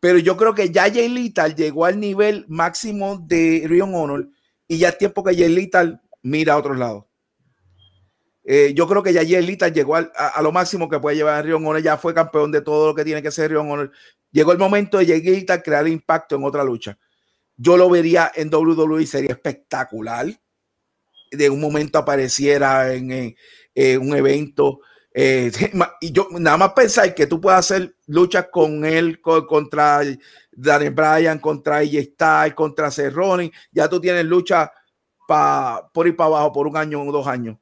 [0.00, 4.26] pero yo creo que ya Jay Little llegó al nivel máximo de Ring Honor
[4.66, 7.04] y ya es tiempo que Jay Little mira a otros lados.
[8.44, 11.16] Eh, yo creo que ya Jay Little llegó al, a, a, lo máximo que puede
[11.16, 13.70] llevar a Ring Honor, ya fue campeón de todo lo que tiene que ser Ring
[13.70, 13.92] Honor.
[14.30, 16.98] Llegó el momento de Little crear impacto en otra lucha.
[17.56, 20.26] Yo lo vería en WWE, sería espectacular.
[21.30, 23.34] De un momento apareciera en,
[24.00, 24.80] un evento
[25.14, 25.50] Eh,
[26.00, 30.02] y yo nada más pensar que tú puedes hacer luchas con él contra
[30.52, 34.70] Daniel Bryan, contra AJ Styles, contra Cerrone, ya tú tienes lucha
[35.28, 37.56] pa, por ir para abajo por un año o dos años.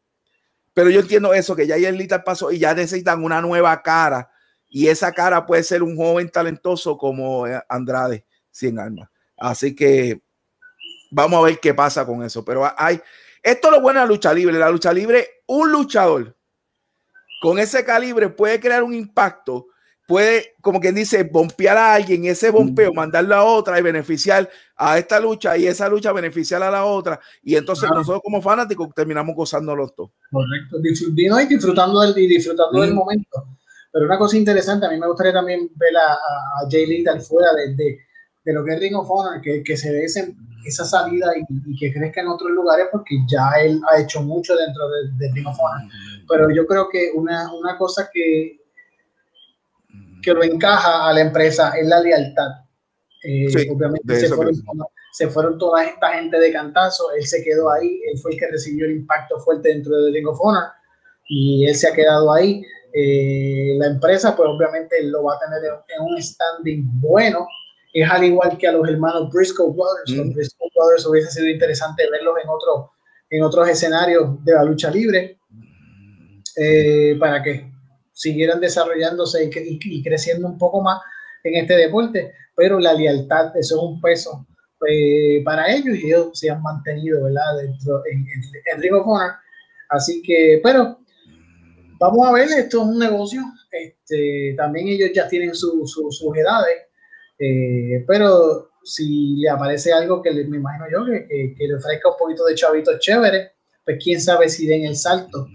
[0.73, 3.83] Pero yo entiendo eso, que ya hay el Lita pasó y ya necesitan una nueva
[3.83, 4.31] cara.
[4.69, 9.09] Y esa cara puede ser un joven talentoso como eh, Andrade, sin armas.
[9.37, 10.21] Así que
[11.11, 12.45] vamos a ver qué pasa con eso.
[12.45, 13.01] Pero hay,
[13.43, 14.59] esto es lo bueno de la lucha libre.
[14.59, 16.37] La lucha libre, un luchador
[17.41, 19.69] con ese calibre puede crear un impacto,
[20.07, 24.99] puede, como quien dice, bompear a alguien, ese bombeo, mandarlo a otra y beneficiar a
[24.99, 27.21] esta lucha y esa lucha beneficiar a la otra.
[27.43, 30.13] Y entonces nosotros como fanáticos terminamos gozándolo todo.
[30.31, 33.47] Correcto, y disfrutando del, disfrutando del momento.
[33.97, 37.55] Pero una cosa interesante, a mí me gustaría también ver a, a Jay Lethal fuera
[37.55, 37.99] de, de,
[38.45, 41.95] de, lo que es Ring of Honor, que, que se dé esa salida y, que
[41.95, 44.87] crezca en otros lugares, porque ya él ha hecho mucho dentro
[45.19, 45.91] de, Ring of Honor.
[46.29, 48.61] Pero yo creo que una, una cosa que,
[50.23, 52.51] que lo encaja a la empresa es la lealtad.
[53.25, 54.55] Eh, obviamente se fueron,
[55.11, 58.51] se fueron, toda esta gente de cantazo, él se quedó ahí, él fue el que
[58.51, 60.65] recibió el impacto fuerte dentro de Ring of Honor
[61.29, 62.63] y él se ha quedado ahí.
[62.99, 67.47] Eh, la empresa, pues obviamente lo va a tener en, un standing bueno.
[67.93, 70.11] Es al igual que a los hermanos Briscoe Brothers.
[70.17, 70.33] Los mm.
[70.33, 72.93] Briscoe Brothers hubiese sido interesante verlos en, otro,
[73.29, 75.39] en otros escenarios de la lucha libre
[76.57, 77.71] eh, para que
[78.15, 81.03] siguieran desarrollándose y, creciendo un poco más
[81.45, 84.47] en este deporte, pero la lealtad, eso es un peso
[84.89, 87.59] eh, para ellos y ellos se han mantenido, ¿verdad?
[87.61, 88.27] Dentro, en,
[88.73, 89.33] en, Ring of Honor.
[89.91, 90.99] Así que, pero
[91.99, 96.77] vamos a ver, esto es un negocio, este, también ellos ya tienen sus edades,
[97.39, 102.17] eh, pero si le aparece algo que me imagino yo que, que, le ofrezca un
[102.19, 103.53] poquito de chavito chévere,
[103.85, 105.47] pues quién sabe si den el salto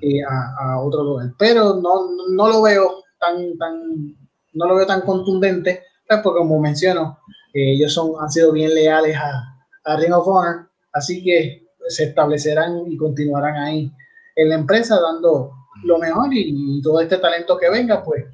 [0.00, 1.32] eh, a, otro lugar.
[1.38, 4.16] Pero no, no lo veo tan, tan,
[4.54, 7.18] no lo veo tan contundente, pues porque como menciono,
[7.52, 12.04] eh, ellos son, han sido bien leales a, a Ring of Honor, así que se
[12.04, 13.92] establecerán y continuarán ahí
[14.36, 18.24] en la empresa dando lo mejor y, todo este talento que venga, pues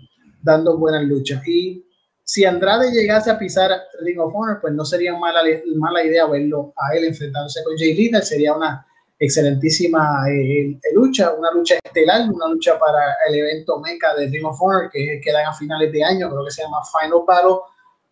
[0.42, 1.46] dando buenas luchas.
[1.46, 1.84] Y
[2.22, 5.40] si Andrade llegase a pisar Ring of Honor, pues no sería mala,
[5.76, 8.86] mala idea verlo a él enfrentándose con Jay Lethal, sería una
[9.18, 14.60] excelentísima eh, lucha, una lucha estelar, una lucha para el evento meca de Ring of
[14.60, 17.56] Honor que quedan a finales de año, creo que se llama Final Battle.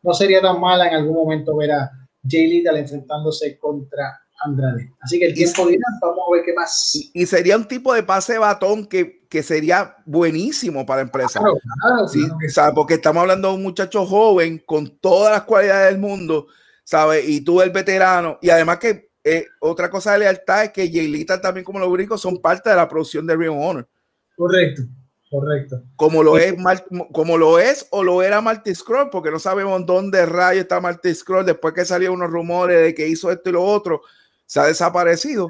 [0.03, 1.91] No sería tan mala en algún momento ver a
[2.29, 4.93] Jay Lethal enfrentándose contra Andrade.
[5.01, 7.11] Así que el tiempo dirá, vamos a ver qué más.
[7.13, 11.41] Y, sería un tipo de pase batón que, que sería buenísimo para la empresa.
[12.09, 12.27] sí,
[12.75, 16.47] Porque estamos hablando de un muchacho joven con todas las cualidades del mundo,
[16.85, 17.29] ¿sabes?
[17.29, 21.41] Y tú el veterano, y además que eh, otra cosa de lealtad es que Jaylita
[21.41, 23.89] también como los brincos son parte de la producción de Ring Honor.
[24.37, 24.83] Correcto,
[25.31, 25.83] correcto.
[25.95, 26.55] Como lo es
[27.13, 31.15] como lo es o lo era Marty Scroll, porque no sabemos dónde rayo está Marty
[31.15, 34.03] Scroll después que salieron unos rumores de que hizo esto y lo otro,
[34.53, 35.49] se ha desaparecido.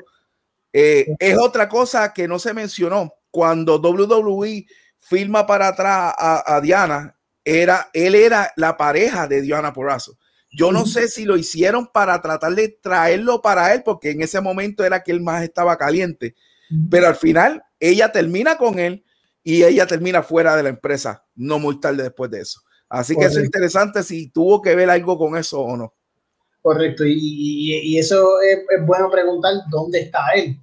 [0.73, 3.13] Eh, es otra cosa que no se mencionó.
[3.33, 4.65] Cuando WWE
[4.97, 10.19] firma para atrás a, a Diana, era, él era la pareja de Diana Porrazo.
[10.53, 14.41] Yo no sé si lo hicieron para tratar de traerlo para él, porque en ese
[14.41, 16.37] momento era que él más estaba caliente.
[16.89, 19.05] Pero al final, ella termina con él
[19.43, 22.61] y ella termina fuera de la empresa, no muy tarde después de eso.
[22.89, 25.93] Así que eso es interesante si tuvo que ver algo con eso o no.
[26.63, 30.57] Correcto, y, eso es, bueno preguntar dónde está él.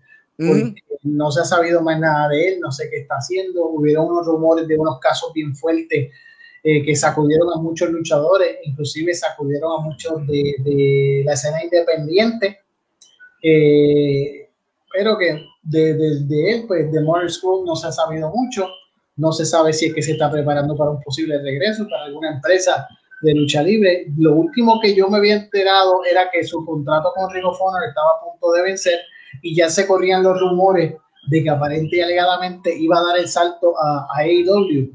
[1.03, 3.67] No se ha sabido más nada de él, no sé qué está haciendo.
[3.67, 6.09] Hubieron unos rumores de unos casos bien fuertes
[6.63, 12.59] eh, que sacudieron a muchos luchadores, inclusive sacudieron a muchos de, la escena independiente,
[13.41, 14.49] eh,
[14.93, 18.67] pero que de, él, pues de Modern School no se ha sabido mucho,
[19.15, 22.35] no se sabe si es que se está preparando para un posible regreso para alguna
[22.35, 22.87] empresa
[23.21, 24.07] de lucha libre.
[24.17, 27.83] Lo último que yo me había enterado era que su contrato con Ring of Honor
[27.87, 28.99] estaba a punto de vencer
[29.41, 30.95] y ya se corrían los rumores
[31.29, 34.91] de que aparente y alegadamente iba a dar el salto a, a AEW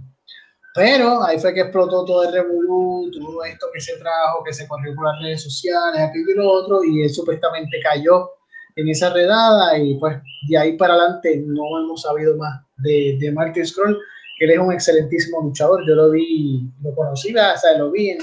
[0.74, 4.66] pero ahí fue que explotó todo el revolú, todo esto que se trajo, que se
[4.66, 8.30] corrió por las redes sociales, aquello y lo otro, y él supuestamente cayó
[8.74, 10.16] en esa redada y pues
[10.48, 13.96] de ahí para adelante no hemos sabido más de, de Martin Scroll,
[14.36, 18.10] que él es un excelentísimo luchador, yo lo vi, lo conocí, o sea, lo vi
[18.10, 18.18] en,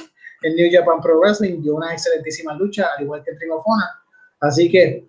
[0.55, 3.91] New Japan Pro Wrestling, dio una excelentísima lucha, al igual que Trigofona,
[4.39, 5.07] así que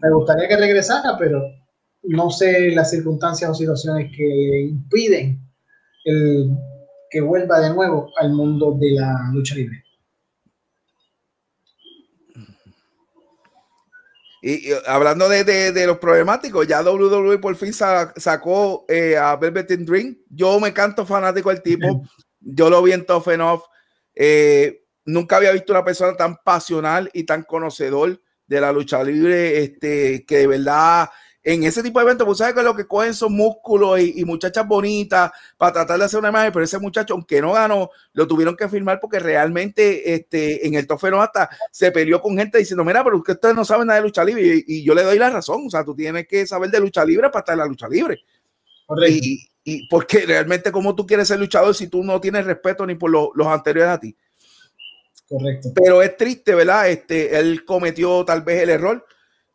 [0.00, 1.42] me gustaría que regresara, pero
[2.04, 5.38] no sé las circunstancias o situaciones que impiden
[6.04, 6.56] el
[7.10, 9.84] que vuelva de nuevo al mundo de la lucha libre.
[14.44, 20.18] Y, hablando de, los problemáticos, ya WWE por fin sacó eh, a Velvet Dream.
[20.28, 22.02] Yo me canto fanático del tipo.
[22.40, 23.62] Yo lo vi en Tough Enough.
[24.16, 29.62] Eh, nunca había visto una persona tan pasional y tan conocedor de la lucha libre,
[29.62, 31.08] este, que de verdad
[31.44, 34.66] en ese tipo de eventos, pues sabes que lo que cogen son músculos y, muchachas
[34.66, 38.56] bonitas para tratar de hacer una imagen, pero ese muchacho, aunque no ganó, lo tuvieron
[38.56, 43.02] que firmar porque realmente este, en el tofero hasta se peleó con gente diciendo, mira,
[43.02, 45.70] pero ustedes no saben nada de lucha libre y, yo le doy la razón, o
[45.70, 48.20] sea, tú tienes que saber de lucha libre para estar en la lucha libre.
[49.08, 52.94] Y, y, porque realmente cómo tú quieres ser luchador si tú no tienes respeto ni
[52.94, 54.16] por los anteriores a ti.
[55.28, 55.70] Correcto.
[55.74, 56.90] Pero es triste, ¿verdad?
[56.90, 59.04] Este, él cometió tal vez el error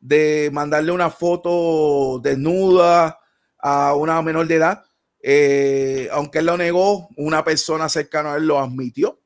[0.08, 3.20] de mandarle una foto desnuda
[3.60, 4.84] a una menor de edad.
[5.22, 9.20] Eh, aunque él lo negó, una persona cercana a él lo admitió.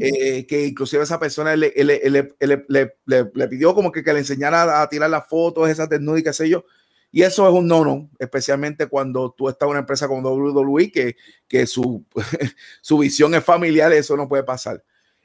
[0.00, 5.08] Eh, que inclusive esa persona le, le, pidió como que, que, le enseñara a, tirar
[5.08, 6.64] las fotos esas desnudas y qué sé yo.
[7.10, 11.16] Y eso es un no-no, especialmente cuando tú estás en una empresa como WWE, que,
[11.48, 12.04] que su,
[12.82, 14.82] su visión es familiar, eso no puede pasar.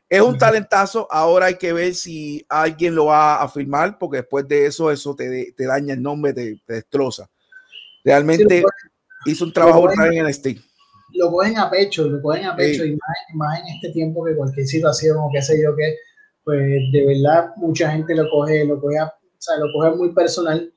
[0.10, 1.08] Es un talentazo.
[1.12, 5.16] Ahora hay que ver si alguien lo va a firmar, porque después de eso, eso
[5.16, 7.30] te, te daña el nombre, te, destroza.
[8.04, 8.64] Realmente
[9.26, 10.58] hizo un trabajo en el Steam.
[11.14, 12.98] Lo cogen a pecho, lo cogen a pecho, y
[13.34, 15.96] más, en este tiempo que cualquier situación o qué sé yo que,
[16.44, 16.60] pues
[16.92, 20.72] de verdad mucha gente lo coge, lo coge, o sea, lo coge muy personal.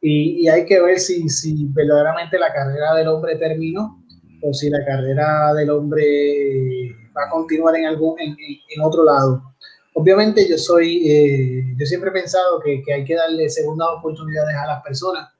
[0.00, 4.02] Y, y, hay que ver si, si verdaderamente la carrera del hombre terminó
[4.42, 9.54] o si la carrera del hombre va a continuar en, algún, en, otro lado.
[9.94, 14.66] Obviamente yo soy, eh, yo siempre he pensado que, hay que darle segundas oportunidades a
[14.66, 15.30] las personas.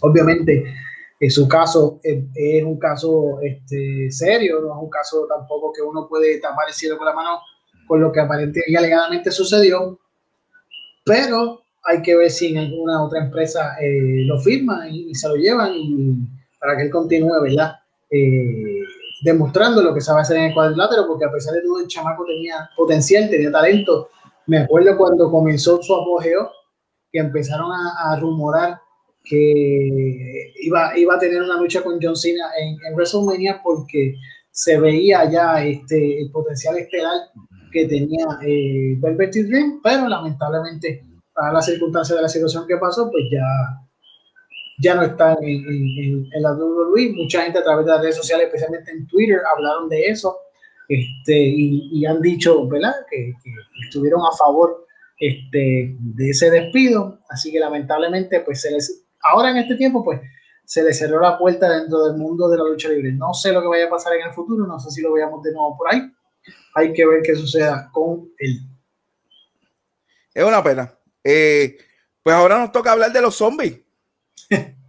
[0.00, 0.64] Obviamente,
[1.20, 6.06] en su caso es, un caso este, serio, no es un caso tampoco que uno
[6.08, 7.40] puede tapar el cielo con la mano
[7.86, 9.98] con lo que aparentemente y alegadamente sucedió,
[11.04, 15.36] pero hay que ver si en alguna otra empresa eh, lo firman y, se lo
[15.36, 15.72] llevan
[16.58, 17.74] para que él continúe, ¿verdad?
[18.10, 18.73] Eh,
[19.24, 22.26] demostrando lo que sabe hacer en el cuadrilátero, porque a pesar de todo el chamaco
[22.26, 24.10] tenía potencial, tenía talento.
[24.46, 26.50] Me acuerdo cuando comenzó su apogeo,
[27.10, 28.78] que empezaron a, rumorar
[29.24, 34.14] que iba, iba a tener una lucha con John Cena en, WrestleMania porque
[34.50, 37.22] se veía ya este, el potencial estelar
[37.72, 41.02] que tenía eh, Velvet Dream, pero lamentablemente,
[41.32, 43.42] para las circunstancias de la situación que pasó, pues ya
[44.78, 47.12] ya no están en, en, la WWE.
[47.14, 50.36] Mucha gente a través de las redes sociales, especialmente en Twitter, hablaron de eso
[50.88, 53.32] este, y, han dicho, ¿verdad?, que,
[53.84, 54.86] estuvieron a favor
[55.18, 57.20] este, de ese despido.
[57.28, 60.20] Así que lamentablemente, pues se les, ahora en este tiempo, pues
[60.64, 63.12] se les cerró la puerta dentro del mundo de la lucha libre.
[63.12, 65.42] No sé lo que vaya a pasar en el futuro, no sé si lo veamos
[65.42, 66.02] de nuevo por ahí.
[66.74, 68.60] Hay que ver qué suceda con él.
[70.32, 70.92] Es una pena.
[71.22, 71.78] Eh,
[72.22, 73.83] pues ahora nos toca hablar de los zombies.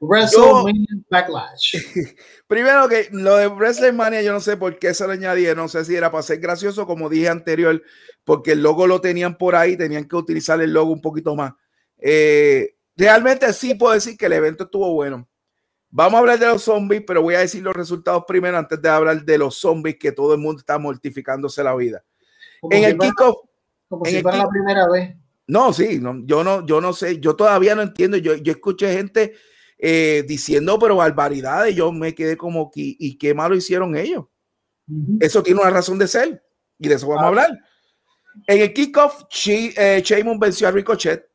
[0.00, 1.76] WrestleMania Backlash.
[2.48, 5.84] Primero que lo de WrestleMania, yo no sé por qué se lo añadí, no sé
[5.84, 7.80] si era para ser gracioso, como dije anterior,
[8.24, 11.52] porque el logo lo tenían por ahí, tenían que utilizar el logo un poquito más.
[11.98, 15.28] Eh, realmente sí puedo decir que el evento estuvo bueno.
[15.94, 18.88] Vamos a hablar de los zombies, pero voy a decir los resultados primero antes de
[18.88, 22.02] hablar de los zombies que todo el mundo está mortificándose la vida.
[22.70, 23.36] en el kickoff.
[23.88, 25.21] Como si fuera la primera vez.
[25.52, 28.16] No, sí, no, yo no, yo no sé, yo todavía no entiendo.
[28.16, 29.34] Yo, yo escuché gente
[29.76, 31.76] eh, diciendo, pero barbaridades.
[31.76, 34.24] Yo me quedé como, ¿y, y qué malo hicieron ellos?
[35.20, 36.42] Eso tiene una razón de ser
[36.78, 37.50] y de eso vamos a hablar.
[38.46, 40.02] En el kickoff, eh,
[40.38, 41.28] venció a Ricochet.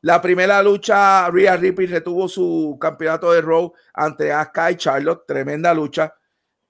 [0.00, 5.26] La primera lucha, Rhea Ripley retuvo su campeonato de Raw ante Asuka y Charlotte.
[5.26, 6.14] Tremenda lucha.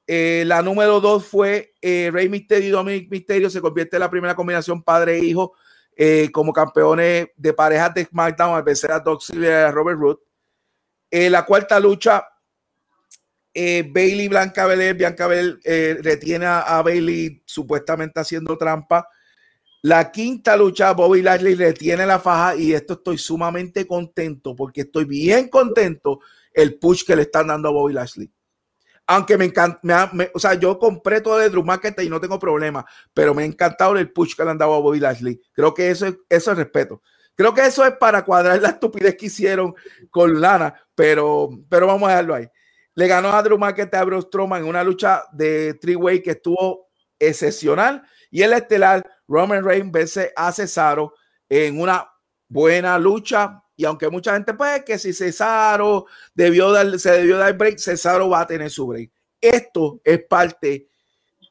[0.09, 3.49] Eh, la número dos fue eh, Rey Mysterio y Dominic Mysterio.
[3.49, 5.55] Se convierte en la primera combinación padre-hijo
[5.97, 10.21] eh, como campeones de parejas de SmackDown al vencer a Doc y a Robert Root.
[11.11, 12.27] Eh, la cuarta lucha,
[13.53, 19.09] eh, Bailey Blanca Belair, Bianca Belair retiene a, Bailey supuestamente haciendo trampa.
[19.83, 25.05] La quinta lucha, Bobby Lashley retiene la faja y esto estoy sumamente contento porque estoy
[25.05, 26.21] bien contento
[26.53, 28.34] el push que le están dando a Bobby Lashley
[29.07, 32.85] aunque me encanta, o sea, yo compré todo de Drew McIntyre y no tengo problema,
[33.13, 35.41] pero me ha encantado el push que le han dado a Bobby Lashley.
[35.53, 37.03] Creo que eso es, respeto.
[37.35, 39.75] Creo que eso es para cuadrar la estupidez que hicieron
[40.11, 42.49] con Lana, pero, pero vamos a dejarlo ahí.
[42.95, 48.03] Le ganó a Drew McIntyre a Bruce en una lucha de three-way que estuvo excepcional
[48.31, 51.15] y el estelar Roman Reigns vence a Cesaro
[51.49, 52.09] en una
[52.49, 57.57] buena lucha y aunque mucha gente, pues, que si Cesaro debió dar, se debió dar
[57.57, 59.11] break, Cesaro va a tener su break.
[59.41, 60.89] Esto es parte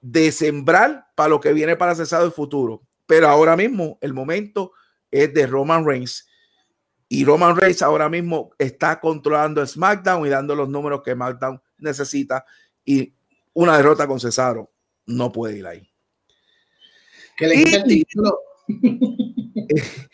[0.02, 2.82] de sembrar para lo que viene para Cesaro el futuro.
[3.06, 4.72] Pero ahora mismo, el momento
[5.12, 6.28] es de Roman Reigns.
[7.10, 12.46] Y Roman Reigns ahora mismo está controlando SmackDown y dando los números que SmackDown necesita.
[12.86, 13.14] Y
[13.54, 14.72] una derrota con Cesaro
[15.06, 15.90] no puede ir ahí.
[17.38, 18.40] Que le el título.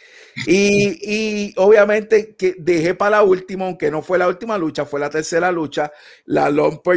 [0.47, 5.09] Y, obviamente que dejé para la última, aunque no fue la última lucha, fue la
[5.09, 5.91] tercera lucha,
[6.25, 6.49] la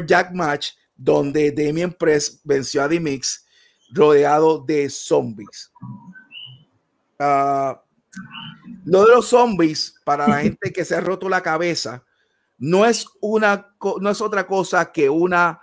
[0.06, 3.44] Jack Match, donde Damien Press venció a D-Mix
[3.92, 5.72] rodeado de zombies.
[7.18, 7.74] Uh,
[8.84, 12.04] lo de los zombies, para la gente que se ha roto la cabeza,
[12.58, 15.60] no es, una, no es otra cosa que una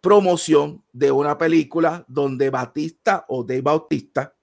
[0.00, 4.35] promoción de una película donde Batista o Dave Bautista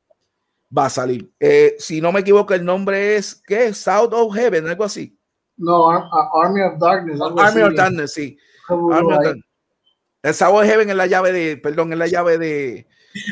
[0.75, 1.31] va a salir.
[1.39, 3.73] Eh, si no me equivoco, el nombre es, ¿qué?
[3.73, 5.17] South of Heaven, algo así.
[5.55, 7.19] No, Army of Darkness.
[7.21, 8.37] Army of Darkness, sí.
[8.67, 9.45] Army of Darkness.
[10.23, 12.87] El South of Heaven es la llave de, perdón, es la llave de...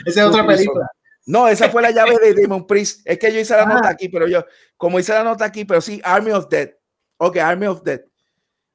[0.05, 0.89] Esa es otra película.
[1.25, 3.01] No, esa fue la llave de Demon Priest.
[3.05, 4.43] Es que yo hice la nota aquí, pero yo,
[4.75, 6.71] como hice la nota aquí, pero sí, Army of Dead.
[7.17, 8.01] Ok, Army of Dead.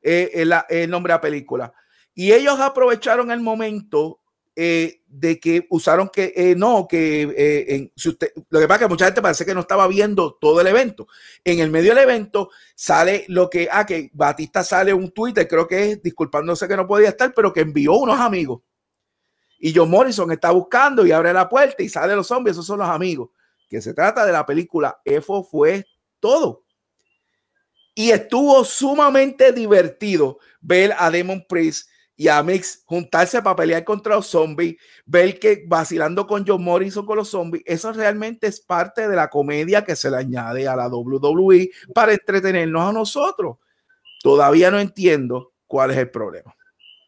[0.00, 1.72] Eh, es el nombre de la película.
[2.14, 4.20] Y ellos aprovecharon el momento
[4.58, 7.92] eh, de que usaron que eh, no, que eh, en,
[8.48, 11.08] lo que pasa es que mucha gente parece que no estaba viendo todo el evento.
[11.44, 15.68] En el medio del evento sale lo que, ah, que Batista sale un Twitter, creo
[15.68, 18.62] que es disculpándose que no podía estar, pero que envió unos amigos.
[19.58, 22.78] Y John Morrison está buscando y abre la puerta y sale los zombies, esos son
[22.78, 23.28] los amigos.
[23.68, 25.84] Que se trata de la película, eso fue
[26.18, 26.64] todo.
[27.94, 34.16] Y estuvo sumamente divertido ver a Demon Priest y a Mix juntarse para pelear contra
[34.16, 39.06] los zombies, ver que vacilando con John Morrison con los zombies, eso realmente es parte
[39.06, 43.58] de la comedia que se le añade a la WWE para entretenernos a nosotros.
[44.22, 46.54] Todavía no entiendo cuál es el problema.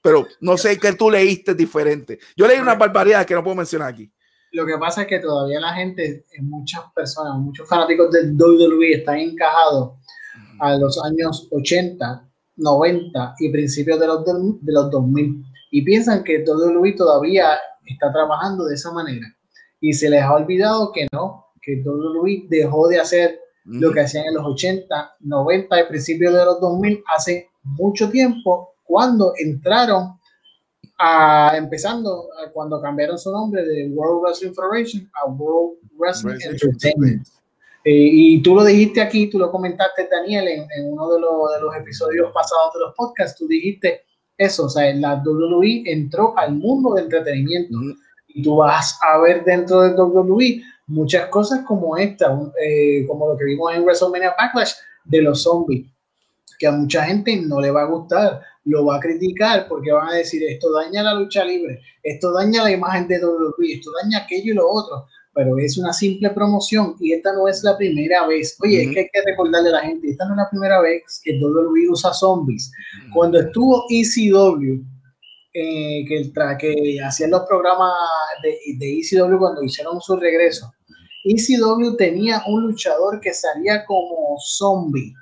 [0.02, 2.18] Pero no sé qué tú leíste diferente.
[2.36, 4.12] Yo leí una barbaridad que no puedo mencionar aquí.
[4.52, 9.18] Lo que pasa es que todavía la gente, muchas personas, muchos fanáticos del WWE están
[9.18, 9.94] encajados
[10.60, 12.27] a los años 80
[12.58, 17.56] 90 y principios de los, de los 2000 y piensan que todo Luis todavía
[17.86, 19.26] está trabajando de esa manera.
[19.80, 24.00] Y se les ha olvidado que no, que todo Luis dejó de hacer lo que
[24.00, 30.18] hacían en los 80, 90 y principios de los 2000 hace mucho tiempo cuando entraron
[30.98, 37.28] a, empezando cuando cambiaron su nombre de World Wrestling Federation a World Wrestling Entertainment.
[37.88, 41.74] Eh, y tú lo dijiste aquí, tú lo comentaste, Daniel, en, uno de, de, los
[41.74, 44.02] episodios pasados de los podcasts, tú dijiste
[44.36, 47.78] eso, o sea, la WWE entró al mundo del entretenimiento.
[48.26, 53.38] Y tú vas a ver dentro de WWE muchas cosas como esta, eh, como lo
[53.38, 54.72] que vimos en WrestleMania Backlash
[55.06, 55.86] de los zombies,
[56.58, 60.10] que a mucha gente no le va a gustar, lo va a criticar porque van
[60.10, 64.18] a decir esto daña la lucha libre, esto daña la imagen de WWE, esto daña
[64.18, 68.26] aquello y lo otro pero es una simple promoción y esta no es la primera
[68.26, 68.56] vez.
[68.62, 71.20] Oye, es que hay que recordarle a la gente, esta no es la primera vez
[71.22, 72.70] que WWE usa zombies.
[73.14, 74.82] Cuando estuvo ECW,
[75.54, 77.92] eh, que, el que hacían los programas
[78.42, 80.72] de, de ECW cuando hicieron su regreso,
[81.24, 85.14] ECW tenía un luchador que salía como zombie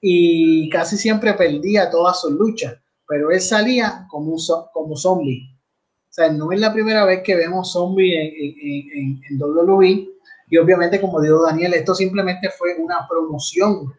[0.00, 2.74] y casi siempre perdía todas sus luchas,
[3.08, 4.40] pero él salía como, un,
[4.72, 5.53] como zombie
[6.14, 10.08] sea, no es la primera vez que vemos zombies en, en, WWE.
[10.48, 13.92] Y obviamente, como dijo Daniel, esto simplemente fue una promoción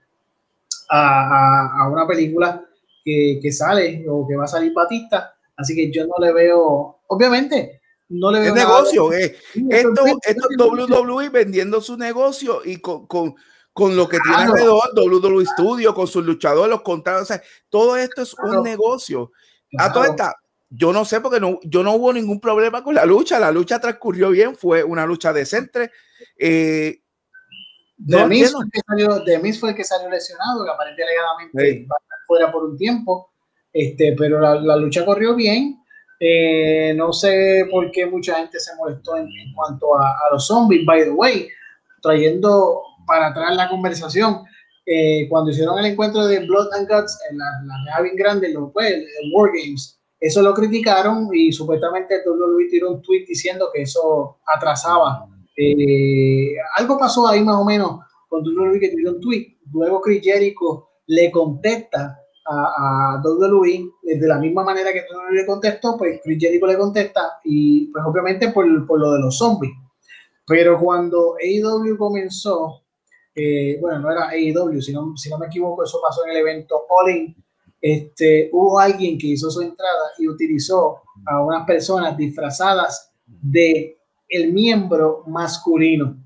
[0.89, 2.63] a, una película
[3.03, 5.35] que, sale o que va a salir Batista.
[5.57, 8.55] Así que yo no le veo, obviamente, no le veo.
[8.55, 9.35] Es negocio, eh.
[9.69, 13.35] esto, esto es WWE vendiendo su negocio y con,
[13.77, 18.21] lo que tiene alrededor, WWE Studio, con sus luchadores, los contratos, o sea, todo esto
[18.21, 19.33] es un negocio.
[19.77, 20.33] A toda esta,
[20.69, 23.39] yo no sé porque no, yo no hubo ningún problema con la lucha.
[23.39, 25.91] La lucha transcurrió bien, fue una lucha decente.
[26.37, 27.01] Eh,
[27.97, 28.43] de, mí
[29.53, 33.31] fue el que salió lesionado, que aparentemente va a estar fuera por un tiempo.
[33.71, 35.81] Este, pero la, lucha corrió bien.
[36.19, 40.85] Eh, no sé por qué mucha gente se molestó en, cuanto a, los zombies.
[40.85, 41.49] By the way,
[42.01, 44.43] trayendo para atrás la conversación,
[44.85, 47.45] eh, cuando hicieron el encuentro de Blood and Guts en la,
[47.85, 52.91] la bien grande, lo, pues, el War Games, eso lo criticaron y supuestamente WWE tiró
[52.91, 55.27] un tweet diciendo que eso atrasaba.
[55.57, 59.57] Eh, algo pasó ahí más o menos con WWE que tiró un tweet.
[59.73, 65.45] Luego Chris Jericho le contesta a, a WWE de la misma manera que WWE le
[65.45, 69.73] contestó, pues Chris Jericho le contesta y pues obviamente por, por lo de los zombies.
[70.47, 72.83] Pero cuando AEW comenzó,
[73.33, 76.37] eh, bueno, no era AEW, si no, si no me equivoco, eso pasó en el
[76.37, 77.44] evento All In,
[77.87, 84.51] este, hubo alguien que hizo su entrada y utilizó a unas personas disfrazadas de el
[84.51, 86.17] miembro masculino.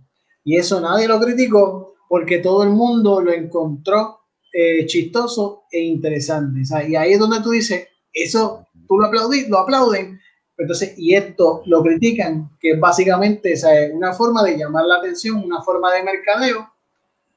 [0.45, 4.19] Y eso nadie lo criticó porque todo el mundo lo encontró
[4.53, 6.61] eh, chistoso e interesante.
[6.87, 10.17] Y ahí es donde tú dices, eso tú lo, aplaudís, lo aplauden,
[10.57, 15.43] entonces, y esto lo critican, que es básicamente es una forma de llamar la atención,
[15.43, 16.69] una forma de mercadeo,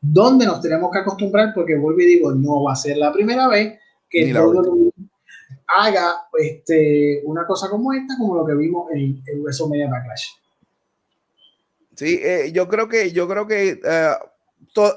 [0.01, 3.49] donde nos tenemos que acostumbrar, porque vuelvo y digo, no va a ser la primera
[3.49, 3.81] vez
[4.13, 4.33] que
[5.75, 10.27] haga este, una cosa como esta, como lo que vimos en, en WrestleMania Backlash.
[11.97, 14.11] Sí, eh, yo creo que, yo creo que eh,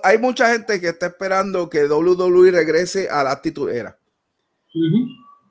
[0.04, 3.98] hay mucha gente que está esperando que WWE regrese a la actitud era.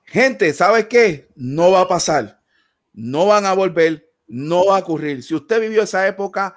[0.04, 1.28] Gente, ¿sabes qué?
[1.34, 2.40] No va a pasar.
[2.92, 4.10] No van a volver.
[4.26, 5.22] No va a ocurrir.
[5.22, 6.56] Si usted vivió esa época,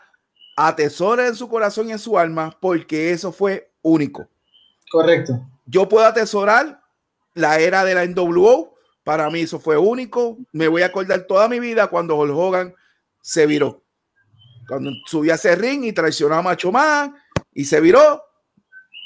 [0.56, 4.28] atesore en su corazón y en su alma porque eso fue único.
[4.92, 5.34] Correcto.
[5.66, 6.82] Yo puedo atesorar
[7.38, 8.76] la era de la NWO.
[9.04, 10.38] Para mí eso fue único.
[10.52, 12.76] Me voy a acordar toda mi vida cuando Hulk Hogan
[13.22, 13.84] se viró.
[14.68, 17.16] Cuando subió a ese ring y traicionó a Macho Man
[17.54, 18.22] y se viró,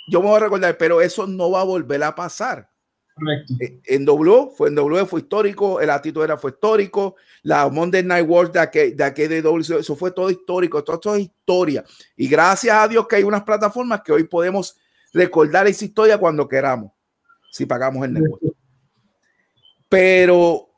[0.08, 2.68] yo me voy a recordar, pero eso no va a volver a pasar.
[3.14, 3.54] Correcto.
[3.60, 8.04] Eh, en W fue en W fue histórico, el actitud era fue histórico, la Monday
[8.04, 11.24] Night Wars de aquel de, aquel de W, eso fue todo histórico, todo esto es
[11.24, 11.84] historia.
[12.16, 14.78] Y gracias a Dios que hay unas plataformas que hoy podemos
[15.14, 16.92] recordar esa historia cuando queramos,
[17.52, 18.56] si pagamos el negocio.
[19.90, 20.70] Pero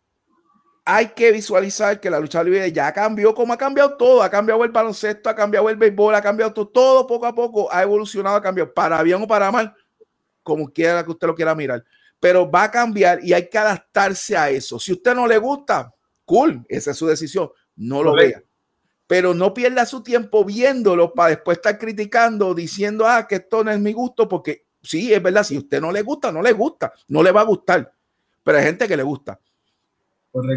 [0.83, 4.63] hay que visualizar que la lucha libre ya cambió, como ha cambiado todo, ha cambiado
[4.63, 8.35] el baloncesto, ha cambiado el béisbol, ha cambiado todo, todo poco a poco ha evolucionado,
[8.35, 9.73] ha cambiado, para bien o para mal,
[10.41, 11.85] como quiera que usted lo quiera mirar,
[12.19, 14.79] pero va a cambiar y hay que adaptarse a eso.
[14.79, 15.93] Si usted no le gusta,
[16.25, 18.43] cool, esa es su decisión, no lo vea.
[19.05, 23.71] Pero no pierda su tiempo viéndolo para después estar criticando, diciendo, ah, que esto no
[23.71, 26.51] es mi gusto, porque sí, es verdad, si a usted no le gusta, no le
[26.51, 27.91] gusta, no le va a gustar,
[28.43, 29.39] pero hay gente que le gusta.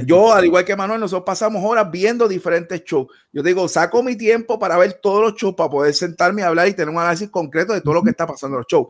[0.06, 3.08] Yo, al igual que Manuel, nosotros pasamos horas viendo diferentes shows.
[3.30, 6.66] Yo digo, saco mi tiempo para ver todos los shows, para poder sentarme a hablar
[6.68, 8.88] y tener un análisis concreto de todo lo que está pasando en los shows.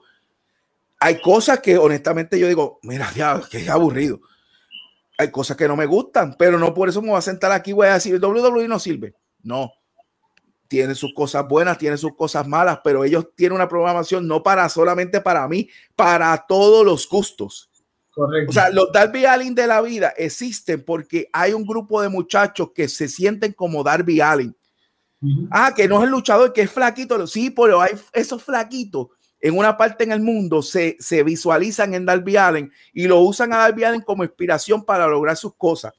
[1.01, 4.21] Hay cosas que honestamente yo digo, mira, ya, que aburrido.
[5.19, 7.71] Hay cosas que no me gustan, pero no por eso me voy a sentar aquí
[7.71, 9.15] y voy a decir, WWE no sirve.
[9.43, 9.73] No.
[10.69, 14.69] Tiene sus cosas buenas, tiene sus cosas malas, pero ellos tienen una programación no para
[14.69, 17.71] solamente para mí, para todos los gustos.
[18.13, 18.51] Correcto.
[18.51, 22.71] O sea, los Darby Allin de la vida existen porque hay un grupo de muchachos
[22.75, 24.57] que se sienten como Darby Allin.
[25.51, 27.27] Ah, que no es el luchador, que es flaquito.
[27.27, 29.09] Sí, pero hay esos flaquitos
[29.41, 33.53] en una parte en el mundo se, se visualizan en Darby Allen y lo usan
[33.53, 35.93] a Darby Allen como inspiración para lograr sus cosas.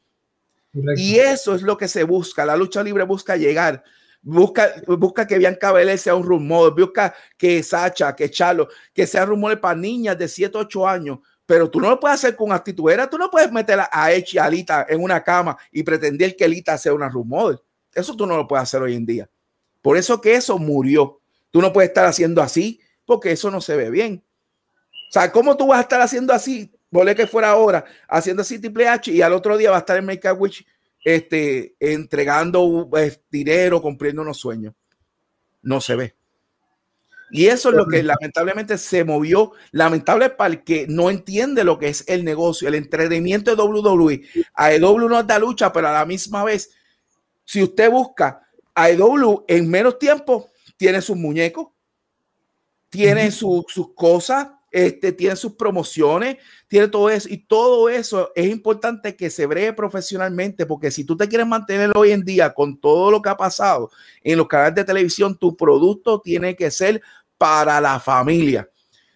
[0.95, 2.45] Y eso es lo que se busca.
[2.45, 3.83] La lucha libre busca llegar.
[4.21, 9.25] Busca, busca que Bianca Belair sea un rumor, busca que Sacha, que Charlo, que sea
[9.25, 12.91] rumores para niñas de 7, 8 años, pero tú no lo puedes hacer con actitud.
[13.09, 16.43] tú no puedes meter a Edge y a Alita en una cama y pretender que
[16.43, 17.63] Alita sea una rumor.
[17.93, 19.29] Eso tú no lo puedes hacer hoy en día.
[19.81, 21.21] Por eso que eso murió.
[21.49, 24.23] Tú no puedes estar haciendo así porque eso no se ve bien.
[25.09, 26.69] O sea, ¿cómo tú vas a estar haciendo así?
[26.89, 29.97] Volé que fuera ahora, haciendo así Triple H y al otro día va a estar
[29.97, 30.65] en Make a Witch
[31.07, 34.73] este, entregando eh, dinero, cumpliendo unos sueños.
[35.61, 36.15] No se ve.
[37.31, 41.79] Y eso es lo que lamentablemente se movió, lamentable para el que no entiende lo
[41.79, 44.21] que es el negocio, el entretenimiento de WWE.
[44.53, 46.71] AEW no da lucha, pero a la misma vez,
[47.45, 51.67] si usted busca AEW en menos tiempo, tiene sus muñecos,
[52.89, 53.65] tiene sus
[53.95, 56.37] cosas, este, tiene sus promociones,
[56.67, 57.27] tiene todo eso.
[57.29, 61.91] Y todo eso es importante que se bregue profesionalmente, porque si tú te quieres mantener
[61.95, 63.89] hoy en día con todo lo que ha pasado
[64.23, 67.01] en los canales de televisión, tu producto tiene que ser
[67.37, 68.69] para la familia.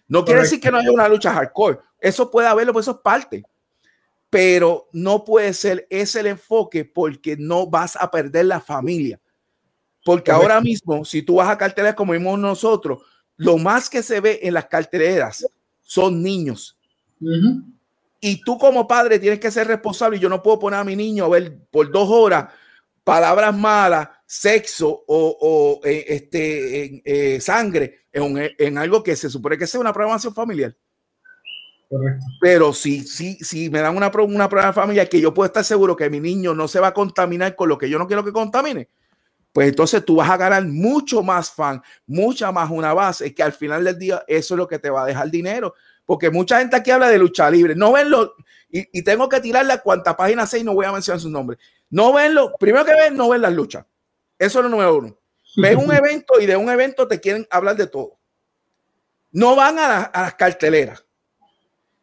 [0.08, 1.78] No quiere decir que no haya una lucha hardcore.
[1.98, 3.44] Eso puede haberlo, pues eso es parte.
[4.28, 9.20] Pero no puede ser ese el enfoque porque no vas a perder la familia.
[10.04, 13.02] Porque ahora mismo, si tú vas a carteleras como vimos nosotros,
[13.36, 15.46] lo más que se ve en las carteleras
[15.82, 16.76] son niños.
[18.20, 20.18] Y tú como padre tienes que ser responsable.
[20.18, 22.52] Yo no puedo poner a mi niño a ver por dos horas
[23.04, 29.80] palabras malas, sexo o, eh, este, eh, sangre en, algo que se supone que sea
[29.80, 30.76] una programación familiar.
[31.88, 32.24] Correcto.
[32.40, 35.96] Pero si, si, si me dan una, una programación familiar que yo puedo estar seguro
[35.96, 38.32] que mi niño no se va a contaminar con lo que yo no quiero que
[38.32, 38.88] contamine,
[39.52, 43.52] pues entonces tú vas a ganar mucho más fan, mucha más una base, que al
[43.52, 45.74] final del día eso es lo que te va a dejar dinero.
[46.04, 48.34] Porque mucha gente aquí habla de lucha libre, no ven lo,
[48.70, 51.58] y, tengo que tirarle a cuánta página 6, no voy a mencionar su nombre.
[51.90, 53.84] No ven lo, primero que ven, no ven las luchas.
[54.38, 55.18] Eso es lo número uno.
[55.56, 58.18] Ven un evento y de un evento te quieren hablar de todo.
[59.30, 61.04] No van a, las carteleras.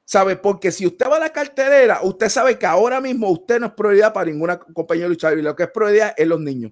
[0.05, 0.35] ¿Sabe?
[0.35, 3.73] Porque si usted va a la cartelera, usted sabe que ahora mismo usted no es
[3.73, 5.43] prioridad para ninguna compañía de lucha libre.
[5.43, 6.71] Lo que es prioridad es los niños.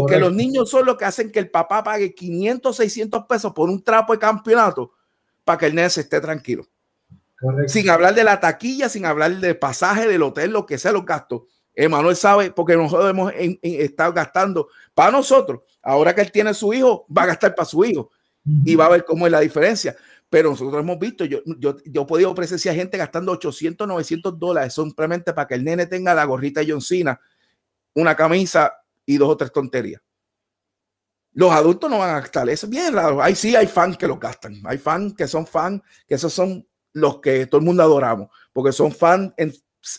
[0.00, 3.70] Porque los niños son los que hacen que el papá pague 500, 600 pesos por
[3.70, 4.92] un trapo de campeonato
[5.44, 6.66] para que el nene se esté tranquilo.
[7.68, 11.04] Sin hablar de la taquilla, sin hablar del pasaje, del hotel, lo que sea los
[11.04, 11.42] gastos.
[11.74, 15.60] Emanuel sabe, porque nosotros hemos estado gastando para nosotros.
[15.80, 18.10] Ahora que él tiene su hijo, va a gastar para su hijo
[18.64, 19.94] y va a ver cómo es la diferencia.
[20.28, 24.74] Pero nosotros hemos visto, yo, yo, yo he podido presenciar gente gastando 800, 900 dólares
[24.74, 27.20] simplemente para que el nene tenga la gorrita John Cena,
[27.94, 28.72] una camisa
[29.06, 30.02] y dos o tres tonterías.
[31.32, 33.20] Los adultos no van a gastar, eso es bien raro.
[33.22, 36.66] Ahí sí hay fans que lo gastan, hay fans que son fans, que esos son
[36.92, 39.32] los que todo el mundo adoramos, porque son fans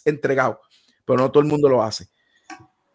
[0.05, 0.57] entregados,
[1.03, 2.09] pero no todo el mundo lo hace.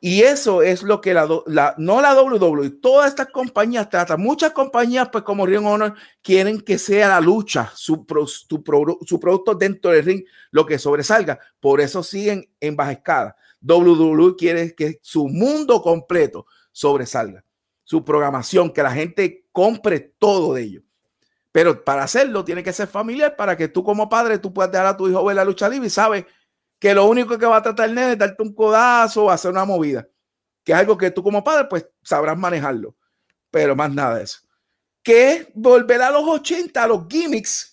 [0.02, 4.18] Y eso es lo que la, la no la WWE, todas estas compañías tratan.
[4.18, 8.64] Muchas compañías, pues como Ring Honor, quieren que sea la lucha, su, su,
[9.04, 11.38] su producto dentro del ring, lo que sobresalga.
[11.60, 13.36] Por eso siguen en baja escala.
[13.60, 17.44] WWE quiere que su mundo completo sobresalga.
[17.84, 20.82] Su programación, que la gente compre todo de ello.
[21.52, 24.86] Pero para hacerlo tiene que ser familiar para que tú como padre tú puedas dejar
[24.86, 26.24] a tu hijo ver la lucha libre y sabes
[26.78, 29.50] que lo único que va a tratar el nene es darte un codazo o hacer
[29.50, 30.08] una movida,
[30.64, 32.96] que es algo que tú como padre pues sabrás manejarlo,
[33.50, 34.40] pero más nada de eso.
[35.02, 37.69] Que es volver a los 80, a los gimmicks,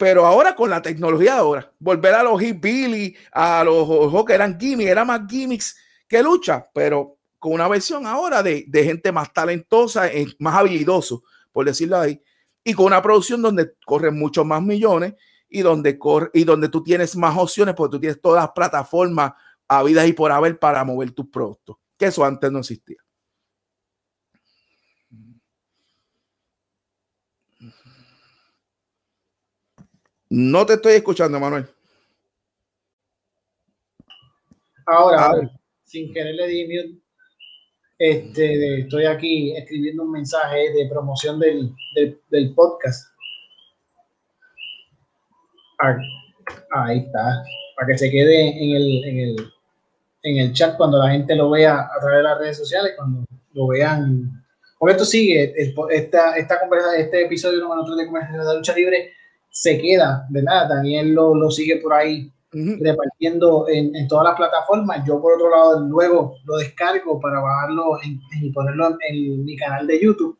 [0.00, 4.90] pero ahora con la tecnología ahora, volver a los Billy, a los que eran gimmicks,
[4.90, 5.76] eran más gimmicks
[6.08, 10.08] que lucha, pero con una versión ahora de, de gente más talentosa,
[10.38, 11.22] más habilidoso,
[11.52, 12.18] por decirlo ahí,
[12.64, 15.16] y con una producción donde corren muchos más millones
[15.50, 19.32] y donde, corre, y donde tú tienes más opciones porque tú tienes todas las plataformas
[19.68, 22.96] habidas y por haber para mover tus productos, que eso antes no existía.
[30.30, 31.66] No te estoy escuchando, Manuel.
[34.86, 35.50] Ahora, ah.
[35.84, 37.02] sin querer le di
[37.98, 41.74] Este, estoy aquí escribiendo un mensaje de promoción del,
[42.28, 43.08] del podcast.
[46.70, 47.42] Ahí está.
[47.74, 49.52] Para que se quede en el, en el,
[50.22, 53.24] en el chat cuando la gente lo vea a través de las redes sociales, cuando
[53.54, 54.44] lo vean.
[54.78, 55.54] Porque esto sigue,
[55.90, 59.19] esta, esta conversación, este episodio número 3 de Conversación de Lucha Libre
[59.50, 60.68] se queda, ¿verdad?
[60.68, 65.04] Daniel lo, lo sigue por ahí repartiendo en, en, todas las plataformas.
[65.06, 67.98] Yo, por otro lado, luego lo descargo para bajarlo
[68.40, 70.38] y ponerlo en, mi canal de YouTube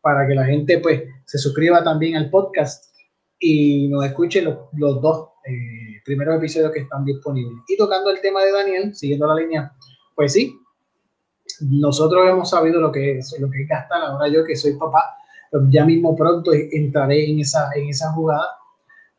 [0.00, 2.92] para que la gente pues se suscriba también al podcast
[3.38, 7.58] y nos escuche los, los dos eh, primeros episodios que están disponibles.
[7.68, 9.72] Y tocando el tema de Daniel, siguiendo la línea,
[10.14, 10.58] pues sí,
[11.60, 14.02] nosotros hemos sabido lo que es, lo que es gastar.
[14.02, 15.16] Ahora yo que soy papá,
[15.70, 18.46] ya mismo pronto entraré en esa, en esa jugada,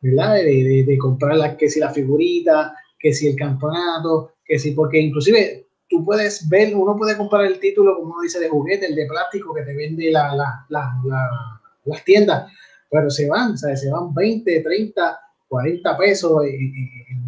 [0.00, 0.34] ¿verdad?
[0.34, 5.00] De, de, comprar la, que si la figurita, que si el campeonato, que si, porque
[5.00, 8.94] inclusive tú puedes ver, uno puede comprar el título, como uno dice, de juguete, el
[8.94, 12.50] de plástico que te vende la, la, la, las tiendas,
[12.90, 13.80] pero se van, ¿sabes?
[13.80, 16.42] se van 20, 30, 40 pesos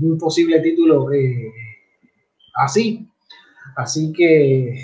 [0.01, 1.53] un posible título eh,
[2.55, 3.09] así.
[3.77, 4.81] Así que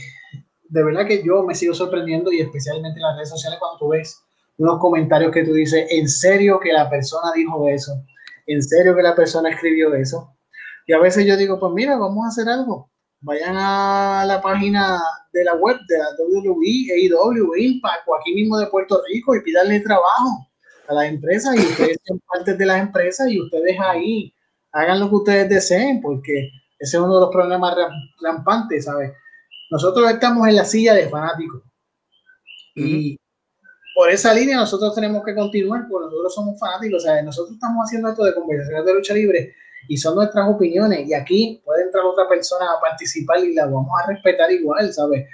[0.72, 3.88] de verdad que yo me sigo sorprendiendo y especialmente en las redes sociales cuando tú
[3.88, 4.18] ves
[4.56, 7.92] unos comentarios que tú dices, ¿en serio que la persona dijo eso?
[8.46, 10.34] ¿En serio que la persona escribió eso?
[10.86, 12.90] Y a veces yo digo, pues mira, vamos a hacer algo.
[13.20, 14.98] Vayan a la página
[15.34, 19.42] de la web de la WWE, AEW, Impact o aquí mismo de Puerto Rico y
[19.42, 20.48] pídanle trabajo
[20.88, 24.34] a las empresas y ustedes son parte de las empresas y ustedes ahí
[24.72, 27.76] hagan lo que ustedes deseen, porque ese es uno de los problemas
[28.22, 29.12] rampantes, ¿sabes?
[29.72, 31.62] Nosotros estamos en la silla de fanáticos
[32.74, 33.18] y
[33.94, 38.10] por esa línea nosotros tenemos que continuar, porque nosotros somos fanáticos, sea Nosotros estamos haciendo
[38.10, 39.54] esto de conversaciones de lucha libre
[39.88, 43.90] y son nuestras opiniones y aquí puede entrar otra persona a participar y la vamos
[43.98, 45.26] a respetar igual, ¿sabes?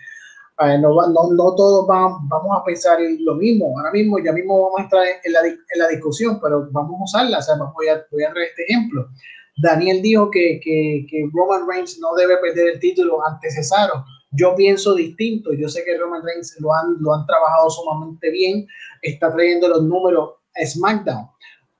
[0.56, 3.76] no, no, no, todos vamos, vamos a pensar lo mismo.
[3.76, 7.04] Ahora mismo, ya mismo vamos a entrar en la, en la discusión, pero vamos a
[7.04, 7.38] usarla.
[7.38, 9.08] O sea, voy, a, voy a traer este ejemplo.
[9.60, 14.04] Daniel dijo que, que, que, Roman Reigns no debe perder el título ante Cesaro.
[14.30, 15.52] Yo pienso distinto.
[15.52, 18.66] Yo sé que Roman Reigns lo han, lo han trabajado sumamente bien.
[19.02, 21.28] Está trayendo los números a SmackDown.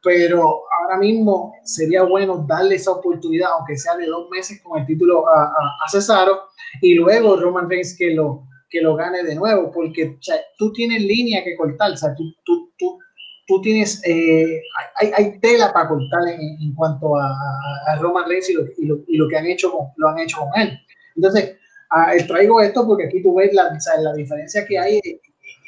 [0.02, 4.86] Pero ahora mismo sería bueno darle esa oportunidad, aunque sea de dos meses, con el
[4.86, 6.40] título a, a, a Cesaro.
[6.80, 10.18] Y luego Roman Reigns que lo, que lo gane de nuevo, porque
[10.58, 12.98] tú tienes línea que cortar, o sea, tú, tú, tú,
[13.46, 14.60] tú tienes, eh,
[14.96, 18.98] hay, hay, tela para cortar en, en cuanto a, Roman Reigns y lo, y, lo,
[19.06, 20.78] y lo, que han hecho lo han hecho con él.
[21.16, 21.56] Entonces,
[21.90, 25.00] a, traigo esto porque aquí tú ves la, sea, la diferencia que hay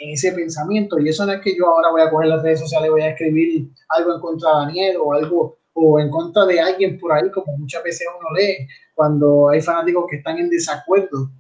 [0.00, 2.60] en ese pensamiento y eso no es que yo ahora voy a coger las redes
[2.60, 6.60] sociales, voy a escribir algo en contra de Daniel o algo o en contra de
[6.60, 11.30] alguien por ahí, como muchas veces uno lee, cuando hay fanáticos que están en desacuerdo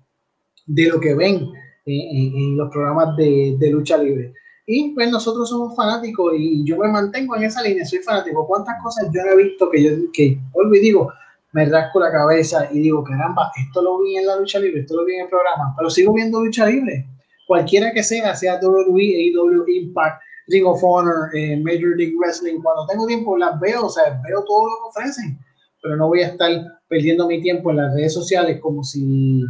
[0.66, 1.48] de lo que ven
[1.84, 4.32] en, los programas de, de, lucha libre.
[4.66, 8.46] Y pues nosotros somos fanáticos y yo me mantengo en esa línea, soy fanático.
[8.46, 11.12] ¿Cuántas cosas yo no he visto que yo, que y digo,
[11.52, 14.96] me rasco la cabeza y digo, caramba, esto lo vi en la lucha libre, esto
[14.96, 17.06] lo vi en el programa, pero sigo viendo lucha libre.
[17.46, 22.86] Cualquiera que sea, sea WWE, AEW, Impact, Ring of Honor, eh, Major League Wrestling, cuando
[22.86, 25.38] tengo tiempo las veo, o sea, veo todo lo que ofrecen,
[25.82, 26.50] pero no voy a estar
[26.88, 29.42] perdiendo mi tiempo en las redes sociales como si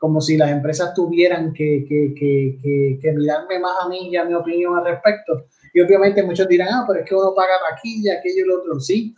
[0.00, 4.24] como si las empresas tuvieran que, que, que, que, mirarme más a mí y a
[4.24, 5.44] mi opinión al respecto.
[5.74, 8.80] Y obviamente muchos dirán, ah, pero es que uno paga taquilla, aquello y lo otro.
[8.80, 9.14] Sí,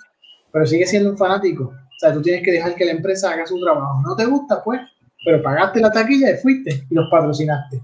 [0.53, 1.73] pero sigue siendo un fanático.
[2.03, 4.03] O sea, tú tienes que dejar que la empresa haga su trabajo.
[4.03, 4.81] No te gusta, pues,
[5.25, 7.81] pero pagaste la taquilla y fuiste y los patrocinaste.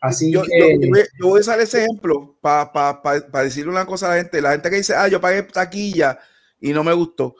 [0.00, 0.78] Así yo, que...
[1.20, 4.42] Yo, voy a usar ese ejemplo para pa, pa, decirle una cosa a la gente.
[4.42, 6.18] La gente que dice, ah, yo pagué taquilla
[6.60, 7.36] y no me gustó.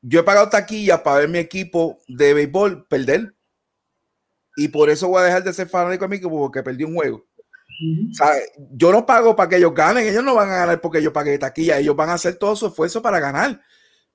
[0.00, 3.34] Yo he pagado taquilla para ver mi equipo de béisbol perder
[4.56, 7.26] y por eso voy a dejar de ser fanático de mí porque perdí un juego.
[8.72, 11.38] Yo no pago para que ellos ganen, ellos no van a ganar porque yo pagué
[11.38, 13.60] taquilla, ellos van a hacer todo su esfuerzo para ganar,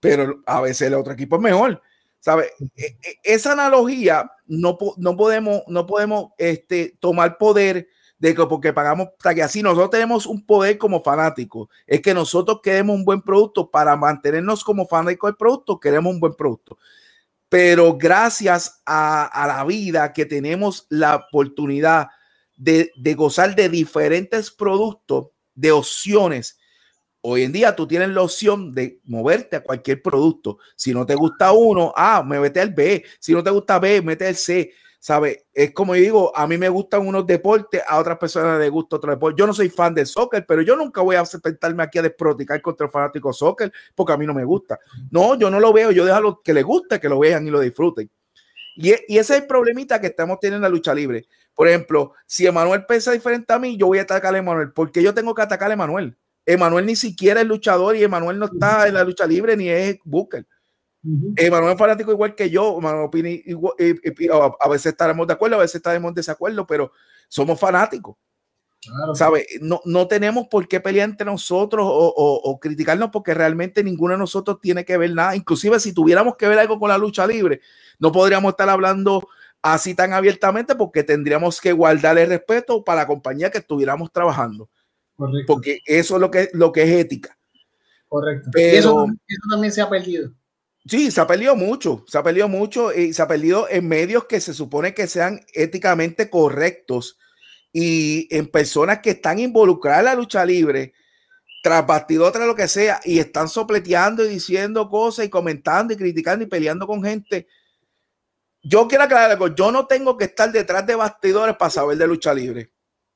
[0.03, 1.81] pero a veces el otro equipo es mejor.
[2.19, 2.51] ¿Sabe?
[2.75, 7.87] E, e, esa analogía no, no podemos, no podemos este, tomar poder
[8.19, 9.47] de que porque pagamos taquilla.
[9.47, 13.95] Si nosotros tenemos un poder como fanáticos, es que nosotros queremos un buen producto para
[13.95, 16.77] mantenernos como fanáticos del producto, queremos un buen producto
[17.53, 22.07] pero gracias a, la vida que tenemos la oportunidad
[22.55, 26.57] de, gozar de diferentes productos, de opciones.
[27.25, 30.57] Hoy en día tú tienes la opción de moverte a cualquier producto.
[30.75, 33.03] Si no te gusta uno, ah, me vete al B.
[33.19, 34.73] Si no te gusta B, mete al C.
[35.03, 35.47] ¿sabe?
[35.53, 38.95] Es como yo digo, a mí me gustan unos deportes, a otras personas les gusta
[38.95, 39.37] otro deporte.
[39.37, 42.61] Yo no soy fan del soccer, pero yo nunca voy a sentarme aquí a desproticar
[42.61, 44.79] contra el fanático soccer porque a mí no me gusta.
[45.11, 47.45] No, yo no lo veo, yo dejo a los que les guste que lo vean
[47.45, 48.09] y lo disfruten.
[48.77, 51.25] Y, y, ese es el problemita que estamos teniendo en la lucha libre.
[51.53, 54.71] Por ejemplo, si Emanuel pesa diferente a mí, yo voy a atacar a Emanuel.
[54.71, 56.15] porque yo tengo que atacar a Emanuel?
[56.45, 59.97] Emanuel ni siquiera es luchador y Emanuel no está en la lucha libre ni es
[60.03, 60.45] Booker.
[61.35, 66.15] Emanuel es fanático igual que yo, a veces estaremos de acuerdo, a veces estaremos en
[66.15, 66.91] desacuerdo, pero
[67.27, 68.15] somos fanáticos.
[69.13, 69.47] ¿Sabe?
[69.61, 74.59] No, no tenemos por qué pelear entre nosotros o, criticarnos porque realmente ninguno de nosotros
[74.61, 75.35] tiene que ver nada.
[75.35, 77.61] Inclusive si tuviéramos que ver algo con la lucha libre,
[77.99, 79.27] no podríamos estar hablando
[79.61, 84.69] así tan abiertamente porque tendríamos que guardar el respeto para la compañía que estuviéramos trabajando.
[85.15, 87.37] Porque eso es lo que, lo que es ética.
[88.07, 88.49] Correcto.
[88.51, 90.31] Pero, eso también se ha perdido.
[90.85, 94.25] Sí, se ha perdido mucho, se ha perdido mucho y se ha perdido en medios
[94.25, 97.17] que se supone que sean éticamente correctos
[97.71, 100.93] y en personas que están involucradas en la lucha libre,
[101.63, 106.43] tras bastidores, lo que sea, y están sopleteando y diciendo cosas y comentando y criticando
[106.43, 107.47] y peleando con gente.
[108.61, 112.07] Yo quiero aclarar algo, yo no tengo que estar detrás de bastidores para saber de
[112.07, 112.73] lucha libre.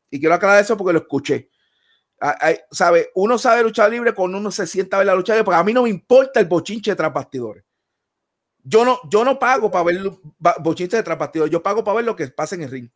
[0.09, 1.51] Y quiero aclarar eso porque lo escuché.
[2.71, 3.11] ¿Sabe?
[3.15, 5.63] Uno sabe luchar libre cuando uno se sienta a ver la lucha libre, porque a
[5.63, 7.63] mí no me importa el bochinche de tras bastidores.
[8.63, 10.01] Yo no, yo no pago para ver
[10.59, 12.89] bochinche de tras bastidores, yo pago para ver lo que pasa en el ring.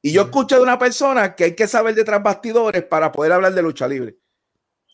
[0.00, 3.32] Y yo escucho de una persona que hay que saber de tras bastidores para poder
[3.32, 4.16] hablar de lucha libre.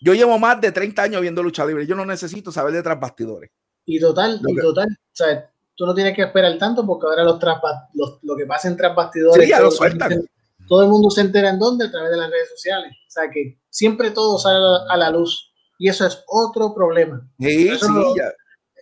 [0.01, 2.99] Yo llevo más de 30 años viendo lucha libre, yo no necesito saber de tras
[2.99, 3.51] bastidores.
[3.87, 7.39] Y total, y total, o sea, tú no tienes que esperar tanto porque ahora los,
[7.39, 7.59] tras,
[7.93, 9.45] lo que pasa en tras bastidores.
[9.45, 10.27] Sí, ya lo sueltan
[10.69, 12.93] todo el mundo se entera en dónde, a través de las redes sociales.
[13.07, 14.59] O sea que siempre todo sale
[14.89, 15.53] a la luz.
[15.79, 17.29] Y eso es otro problema.
[17.39, 18.21] Sí, eso, sí,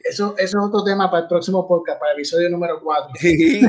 [0.05, 3.13] eso, es otro tema para el próximo podcast, para el episodio número 4.
[3.19, 3.63] Sí,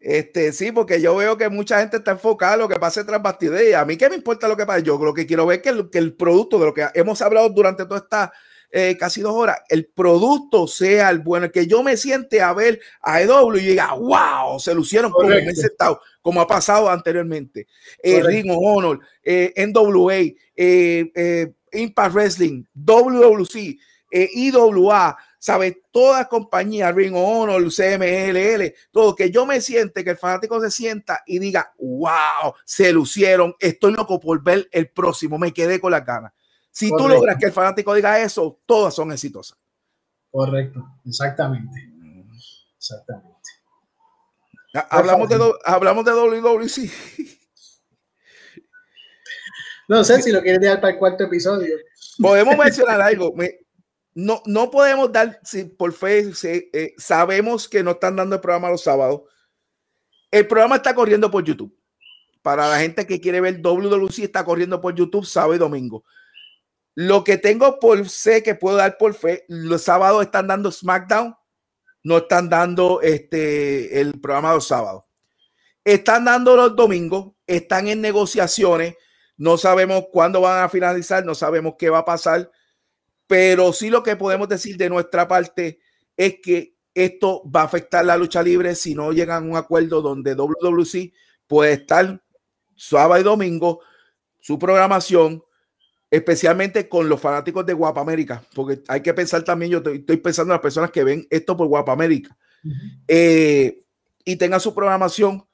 [0.00, 3.22] este, sí, porque yo veo que mucha gente está enfocada en lo que pase tras
[3.22, 3.74] bastidores.
[3.74, 4.80] A mí qué me importa lo que pasa.
[4.80, 7.22] Yo lo que quiero ver es que el, que el producto de lo que hemos
[7.22, 8.30] hablado durante toda esta
[8.76, 12.80] eh, casi dos horas, el producto sea el bueno, que yo me siente a ver
[13.02, 17.68] a EW y diga, wow, se lucieron como en ese estado, como ha pasado anteriormente.
[18.02, 23.78] Eh, Ring of Honor, eh, NWA, eh, eh, Impact Wrestling, WWC,
[24.10, 25.76] IWA, ¿sabes?
[25.92, 30.72] Toda compañía, Ring of Honor, CMLL, todo, que yo me siente, que el fanático se
[30.72, 35.92] sienta y diga, wow, se lucieron, estoy loco por ver el próximo, me quedé con
[35.92, 36.32] las ganas.
[36.74, 39.56] Si tú logras que el fanático diga eso, todas son exitosas.
[40.28, 41.92] Correcto, exactamente.
[42.76, 43.30] Exactamente.
[44.90, 46.90] Hablamos de, hablamos de WWC.
[49.86, 51.76] No sé si lo quieres dejar para el cuarto episodio.
[52.18, 53.34] Podemos mencionar algo.
[54.14, 58.70] no, no podemos dar, si por fe, eh, sabemos que no están dando el programa
[58.70, 59.24] los sábados.
[60.30, 61.78] El programa está corriendo por YouTube.
[62.40, 66.02] Para la gente que quiere ver WWC, está corriendo por YouTube sábado y domingo.
[66.94, 71.34] Lo que tengo por sé que puedo dar por fe, los sábados están dando SmackDown
[72.04, 75.04] no están dando este, el programa los sábados.
[75.82, 78.94] Están dando los domingos, están en negociaciones,
[79.36, 82.50] no sabemos cuándo van a finalizar, no sabemos qué va a pasar,
[83.26, 85.80] pero sí lo que podemos decir de nuestra parte
[86.16, 90.00] es que esto va a afectar la lucha libre si no llegan a un acuerdo
[90.00, 91.12] donde WWC
[91.46, 92.22] puede estar
[92.76, 93.80] sábado y domingo
[94.40, 95.42] su programación,
[96.14, 100.52] especialmente con los fanáticos de Guapa América, porque hay que pensar también, yo estoy, pensando
[100.52, 102.36] en las personas que ven esto por Guapa América,
[103.08, 103.82] eh,
[104.24, 105.44] y tengan su programación,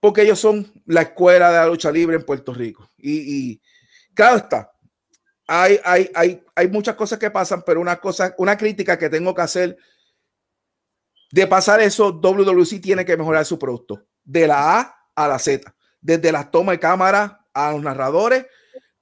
[0.00, 2.88] porque ellos son la escuela de la lucha libre en Puerto Rico.
[2.96, 3.62] Y, y
[4.14, 4.72] claro está,
[5.46, 9.34] hay, hay, hay, hay muchas cosas que pasan, pero una cosa, una crítica que tengo
[9.34, 9.76] que hacer
[11.30, 15.74] de pasar eso, WWC tiene que mejorar su producto de la A a la Z,
[16.00, 18.46] desde las tomas de cámara a los narradores,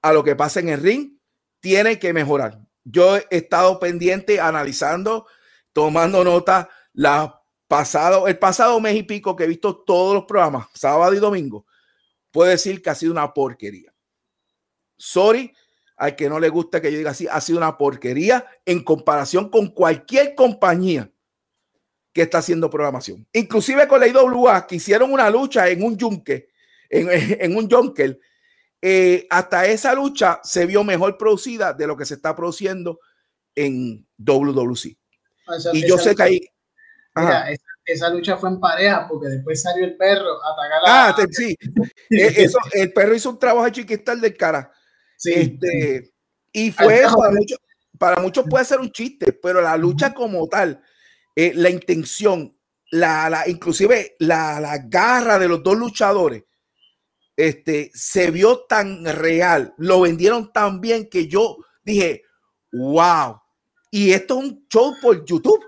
[0.02, 1.18] a lo que pasa en el ring,
[1.60, 2.60] tiene que mejorar.
[2.84, 5.26] Yo he estado pendiente, analizando,
[5.72, 10.66] tomando nota, la pasado, el pasado mes y pico que he visto todos los programas,
[10.74, 11.64] sábado y domingo,
[12.30, 13.94] puedo decir que ha sido una porquería.
[14.98, 15.54] Sorry,
[15.96, 19.48] al que no le gusta que yo diga así, ha sido una porquería en comparación
[19.48, 21.10] con cualquier compañía
[22.12, 23.26] que está haciendo programación.
[23.32, 26.48] Inclusive con la IWA, que hicieron una lucha en un yunque,
[26.90, 27.08] en,
[27.40, 28.18] en un junker,
[28.84, 32.98] eh, hasta esa lucha se vio mejor producida de lo que se está produciendo
[33.54, 34.96] en WWC.
[35.72, 36.40] y yo sé que ahí...
[37.86, 41.08] esa, lucha fue en pareja porque después salió el perro a atacar a...
[41.08, 41.56] Ah, sí.
[42.10, 44.70] Eh, eso, el perro hizo un trabajo chiquistal del cara.
[45.16, 45.32] Sí.
[45.32, 46.12] Este,
[46.52, 47.58] y fue para muchos,
[47.98, 50.82] para muchos puede ser un chiste, pero la lucha como tal,
[51.34, 52.54] eh, la intención,
[52.90, 56.42] la, la inclusive la, la garra de los dos luchadores,
[57.36, 62.22] este, se vio tan real, lo vendieron tan bien que yo dije,
[62.72, 63.40] wow,
[63.90, 65.64] y esto es un show por YouTube.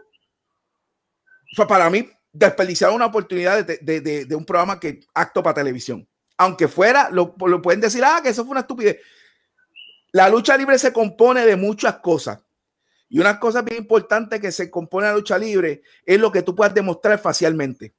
[1.56, 6.08] O para mí, desperdiciar una oportunidad de, un programa que acto para televisión.
[6.36, 8.98] Aunque fuera, lo, lo pueden decir, ah, que eso fue una estupidez.
[10.10, 12.40] La lucha libre se compone de muchas cosas.
[13.08, 16.56] Y una cosa bien importante que se compone la lucha libre es lo que tú
[16.56, 17.94] puedas demostrar facialmente.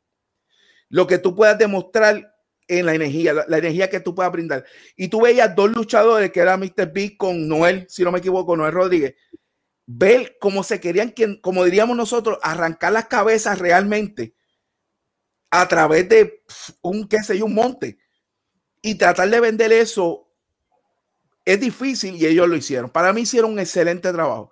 [0.90, 2.35] Lo que tú puedas demostrar
[2.68, 4.66] en la energía, la, energía que tú puedas brindar.
[4.96, 6.92] Y tú veías dos luchadores, que era Mr.
[6.92, 9.16] Big con Noel, si no me equivoco, Noel Rodríguez,
[9.86, 14.36] ver cómo se querían, como diríamos nosotros, arrancar las cabezas realmente
[15.52, 16.44] a través de
[16.82, 17.98] un, qué sé yo, un monte.
[18.82, 20.28] Y tratar de vender eso
[21.44, 22.90] es difícil y ellos lo hicieron.
[22.90, 24.52] Para mí hicieron un excelente trabajo.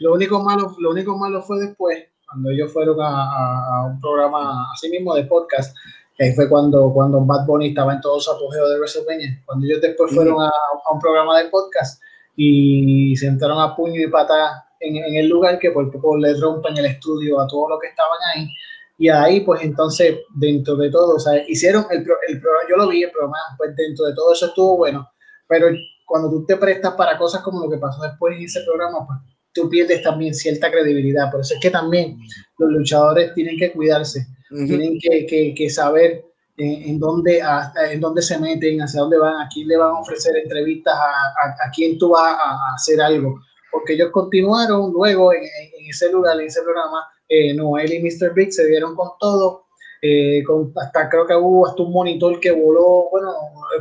[0.00, 4.70] Lo único malo, lo único malo fue después, cuando ellos fueron a, a un programa
[4.72, 5.74] así mismo de podcast,
[6.18, 9.42] ahí fue cuando, cuando Bad Bunny estaba en todo su apogeo de WrestleMania.
[9.44, 10.50] Cuando ellos después fueron a,
[10.92, 12.02] un programa de podcast
[12.36, 16.34] y se entraron a puño y pata en, en, el lugar que por poco le
[16.34, 18.48] rompen el estudio a todos los que estaban ahí.
[18.96, 22.88] Y ahí, pues entonces, dentro de todo, o sea, hicieron el, el programa, yo lo
[22.88, 25.10] vi, el programa, pues dentro de todo eso estuvo bueno,
[25.48, 25.66] pero
[26.06, 29.18] cuando tú te prestas para cosas como lo que pasó después en ese programa, pues
[29.54, 31.30] tú pierdes también cierta credibilidad.
[31.30, 32.18] Por eso es que también
[32.58, 34.26] los luchadores tienen que cuidarse
[34.66, 36.24] tienen que, que, saber
[36.56, 37.42] en, dónde,
[37.90, 41.66] en dónde se meten, hacia dónde van, a quién le van a ofrecer entrevistas, a,
[41.66, 43.40] a, quién tú vas a, hacer algo.
[43.70, 45.42] Porque ellos continuaron luego en,
[45.88, 48.32] ese lugar, en ese programa, eh, Noel y Mr.
[48.34, 49.64] Big se dieron con todo.
[50.02, 53.32] Eh, con, hasta creo que hubo hasta un monitor que voló, bueno,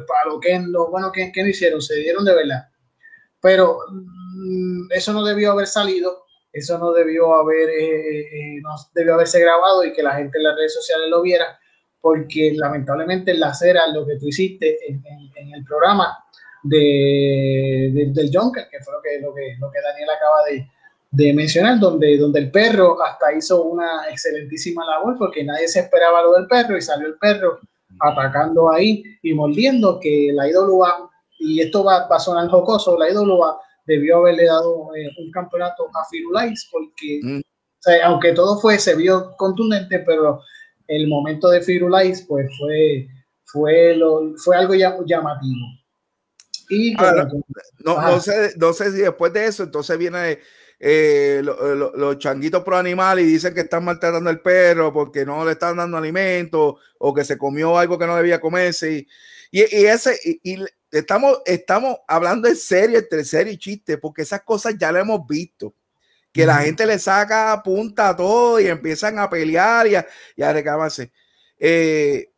[0.08, 1.82] para lo que no, bueno, ¿qué, ¿qué, no hicieron?
[1.82, 2.68] Se dieron de verdad.
[3.44, 9.16] Pero mm, eso no debió haber salido eso no debió haber, eh, eh, no debió
[9.16, 11.60] haberse grabado y que la gente en las redes sociales lo viera,
[12.00, 15.02] porque lamentablemente la cera, lo que tú hiciste en,
[15.52, 16.16] el programa
[16.62, 20.68] de, del Junker, que fue lo que, lo que, lo que Daniel acaba de,
[21.12, 26.22] de, mencionar, donde, donde el perro hasta hizo una excelentísima labor, porque nadie se esperaba
[26.22, 27.60] lo del perro y salió el perro
[28.00, 31.10] atacando ahí y mordiendo que la IWA,
[31.44, 35.90] y esto va, va a sonar jocoso, la IWA debió haberle dado eh, un campeonato
[35.94, 37.42] a Firulais porque, mm.
[38.06, 40.42] aunque todo fue, se vio contundente, pero
[40.88, 43.08] el momento de Firulais pues fue,
[43.46, 45.68] fue, lo, fue algo llamativo.
[46.70, 46.94] Y
[47.84, 50.40] no, sé, no sé si después de eso, entonces viene
[50.80, 55.52] eh, los changuitos pro animal y dicen que están maltratando al perro porque no le
[55.52, 58.92] están dando alimento o que se comió algo que no debía comerse.
[58.92, 59.08] Y,
[59.56, 64.76] y, ese, y, estamos, estamos hablando en serio, entre serio y chiste, porque esas cosas
[64.80, 65.76] ya las hemos visto.
[66.32, 70.42] Que la gente le saca punta a todo y empiezan a pelear y a, y
[70.42, 71.12] a reclamarse.
[71.60, 72.32] Eh,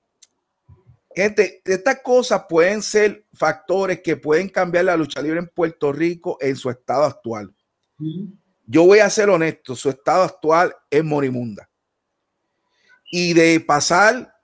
[1.15, 6.37] gente, estas cosas pueden ser factores que pueden cambiar la lucha libre en Puerto Rico
[6.41, 7.55] en su estado actual.
[8.65, 11.69] Yo voy a ser honesto, su estado actual es moribunda.
[13.09, 14.34] y de pasar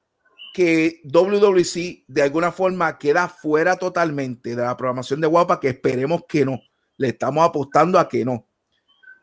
[0.53, 6.23] que WWC de alguna forma queda fuera totalmente de la programación de Guapa, que esperemos
[6.27, 6.61] que no.
[6.97, 8.47] Le estamos apostando a que no.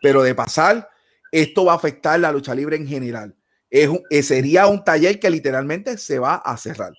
[0.01, 0.89] Pero de pasar,
[1.31, 3.37] esto va a afectar la lucha libre en general.
[3.71, 6.93] Es eh, sería un taller que literalmente se va a cerrar.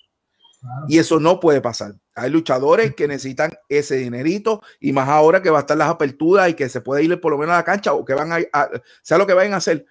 [0.87, 1.95] Y eso no puede pasar.
[2.15, 6.49] Hay luchadores que necesitan ese dinerito y más ahora que va a estar las aperturas
[6.49, 8.39] y que se puede ir por lo menos a la cancha o que van a,
[8.51, 8.69] a
[9.01, 9.85] sea lo que vayan a hacer.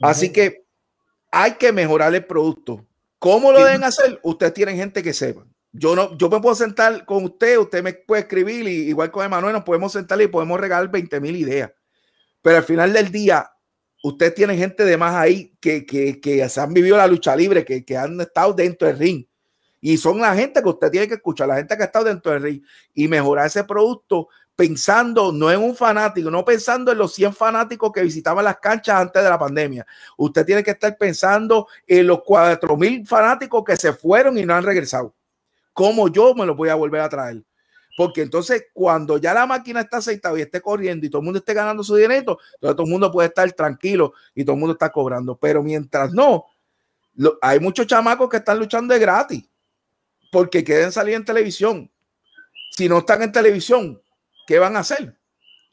[0.00, 0.64] Así que
[1.30, 2.86] hay que mejorar el producto.
[3.20, 4.18] ¿Cómo lo deben hacer?
[4.22, 5.46] Ustedes tienen gente que sepa.
[5.72, 9.24] Yo no, yo me puedo sentar con usted, usted me puede escribir, y igual con
[9.24, 11.70] Emanuel, nos podemos sentar y podemos regalar 20 mil ideas.
[12.40, 13.48] Pero al final del día,
[14.02, 17.62] usted tiene gente de más ahí que, que, que se han vivido la lucha libre,
[17.62, 19.26] que, que, han estado dentro del ring.
[19.82, 22.32] Y son la gente que usted tiene que escuchar, la gente que ha estado dentro
[22.32, 22.62] del ring
[22.94, 24.28] y mejorar ese producto
[24.60, 29.00] pensando no en un fanático, no pensando en los 100 fanáticos que visitaban las canchas
[29.00, 29.86] antes de la pandemia.
[30.18, 34.54] Usted tiene que estar pensando en los 4 mil fanáticos que se fueron y no
[34.54, 35.14] han regresado.
[35.72, 37.42] ¿Cómo yo me los voy a volver a traer?
[37.96, 41.38] Porque entonces, cuando ya la máquina está aceitada y esté corriendo y todo el mundo
[41.38, 44.92] esté ganando su dinero, todo el mundo puede estar tranquilo y todo el mundo está
[44.92, 45.38] cobrando.
[45.38, 46.44] Pero mientras no,
[47.40, 49.48] hay muchos chamacos que están luchando de gratis
[50.30, 51.90] porque quieren salir en televisión.
[52.72, 54.02] Si no están en televisión,
[54.50, 55.14] ¿qué van a hacer?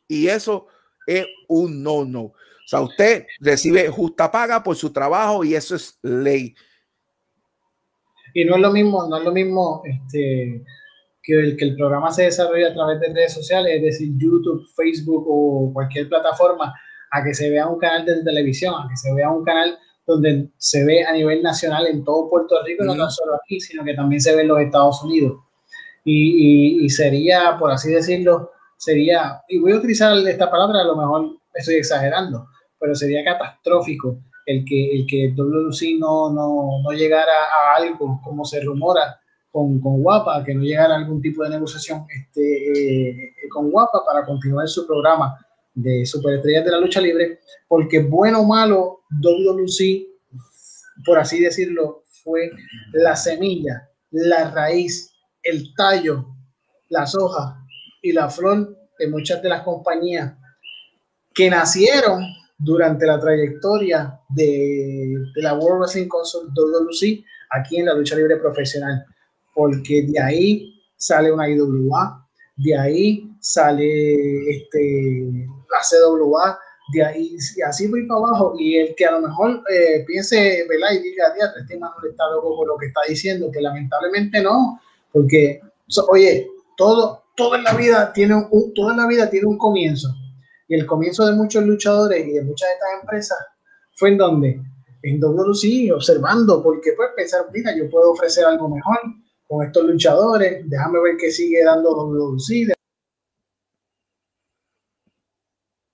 [0.07, 0.67] Y eso
[1.07, 2.21] es un no, no.
[2.25, 6.53] O sea, usted recibe justa paga por su trabajo y eso es ley.
[8.35, 10.63] Y no es lo mismo, no es lo mismo este,
[11.23, 14.67] que, el, que el programa se desarrolle a través de redes sociales, es decir, YouTube,
[14.75, 16.71] Facebook o cualquier plataforma,
[17.09, 19.75] a que se vea un canal de televisión, a que se vea un canal
[20.05, 23.83] donde se ve a nivel nacional en todo Puerto Rico, no tan solo aquí, sino
[23.83, 25.39] que también se ve en los Estados Unidos.
[26.05, 30.85] Y, y, y sería, por así decirlo, sería, y voy a utilizar esta palabra, a
[30.85, 32.47] lo mejor estoy exagerando,
[32.79, 38.45] pero sería catastrófico el que, el que WC no, no, no llegara a algo como
[38.45, 39.19] se rumora
[39.51, 44.03] con, con Guapa, que no llegara a algún tipo de negociación este, eh, con Guapa
[44.05, 45.37] para continuar su programa
[45.73, 50.07] de superestrellas de la lucha libre, porque bueno o malo, WC,
[51.05, 52.51] por así decirlo, fue
[52.93, 55.11] la semilla, la raíz,
[55.43, 56.25] el tallo,
[56.89, 57.66] las hojas
[58.01, 60.33] y la flor de muchas de las compañías
[61.33, 62.23] que nacieron
[62.57, 68.37] durante la trayectoria de, de la World Wrestling Council WC aquí en la lucha libre
[68.37, 69.05] profesional,
[69.53, 76.59] porque de ahí sale una IWA, de ahí sale este, la CWA,
[76.93, 78.55] de ahí y así voy para abajo.
[78.57, 80.93] Y el que a lo mejor eh, piense, ¿verdad?
[80.93, 84.79] Y diga, este Manuel está loco por lo que está diciendo, que lamentablemente no,
[85.11, 85.61] porque,
[86.09, 90.09] oye, todo, todo en la vida tiene un, toda la vida tiene un comienzo.
[90.67, 93.37] Y el comienzo de muchos luchadores y de muchas de estas empresas
[93.95, 94.61] fue en donde,
[95.03, 98.99] en WC, observando, porque pues pensar, mira, yo puedo ofrecer algo mejor
[99.47, 102.73] con estos luchadores, déjame ver qué sigue dando WC,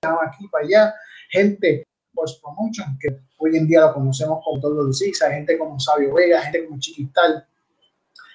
[0.01, 0.95] aquí para allá,
[1.29, 1.83] gente
[2.13, 6.65] post promotion, que hoy en día lo conocemos como WC, gente como Sabio Vega, gente
[6.65, 7.45] como Chiquistal,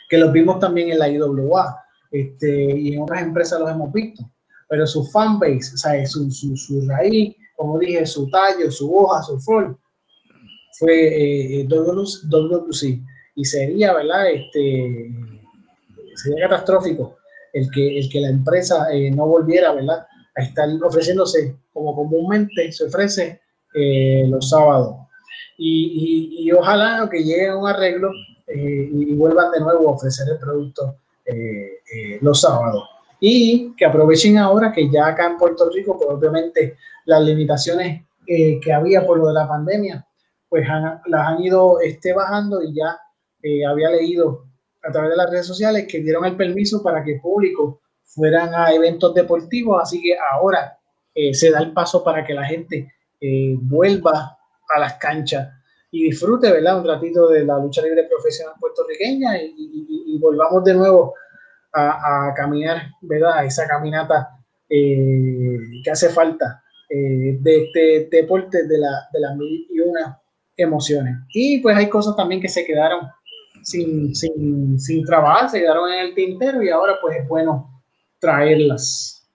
[0.09, 4.29] que los vimos también en la IWA este, y en otras empresas los hemos visto,
[4.69, 9.23] pero su fanbase, o sea, su, su, su raíz, como dije, su tallo, su hoja,
[9.23, 9.79] su flor,
[10.79, 13.01] fue eh, WWC.
[13.35, 14.31] Y sería, ¿verdad?
[14.31, 15.11] Este,
[16.15, 17.17] sería catastrófico
[17.53, 20.07] el que, el que la empresa eh, no volviera, ¿verdad?
[20.37, 23.41] A estar ofreciéndose como comúnmente se ofrece
[23.75, 24.97] eh, los sábados.
[25.57, 28.11] Y, y, y, ojalá que llegue a un arreglo
[28.47, 30.97] eh, y vuelvan de nuevo a ofrecer el producto
[31.31, 32.89] eh, eh, los sábados.
[33.21, 38.59] Y que aprovechen ahora que ya acá en Puerto Rico, pues obviamente las limitaciones eh,
[38.59, 40.07] que había por lo de la pandemia,
[40.49, 40.67] pues
[41.07, 42.99] las han ido este, bajando y ya
[43.69, 44.47] había leído
[44.83, 48.73] a través de las redes sociales que dieron el permiso para que público fueran a
[48.73, 50.79] eventos deportivos, así que ahora
[51.33, 52.95] se da el paso para que la gente
[53.61, 54.39] vuelva
[54.69, 55.49] a las canchas
[55.91, 56.81] y disfrute, ¿verdad?
[56.81, 61.15] Un ratito de la lucha libre profesional puertorriqueña y, volvamos de nuevo
[61.73, 63.45] a, caminar, ¿verdad?
[63.45, 64.31] Esa caminata
[64.69, 70.21] eh, que hace falta eh, de este deporte de, la, de las mil y una
[70.57, 71.17] emociones.
[71.33, 73.09] Y pues hay cosas también que se quedaron
[73.63, 77.83] sin, sin, sin trabajar, se quedaron en el tintero y ahora pues es bueno
[78.19, 79.29] traerlas.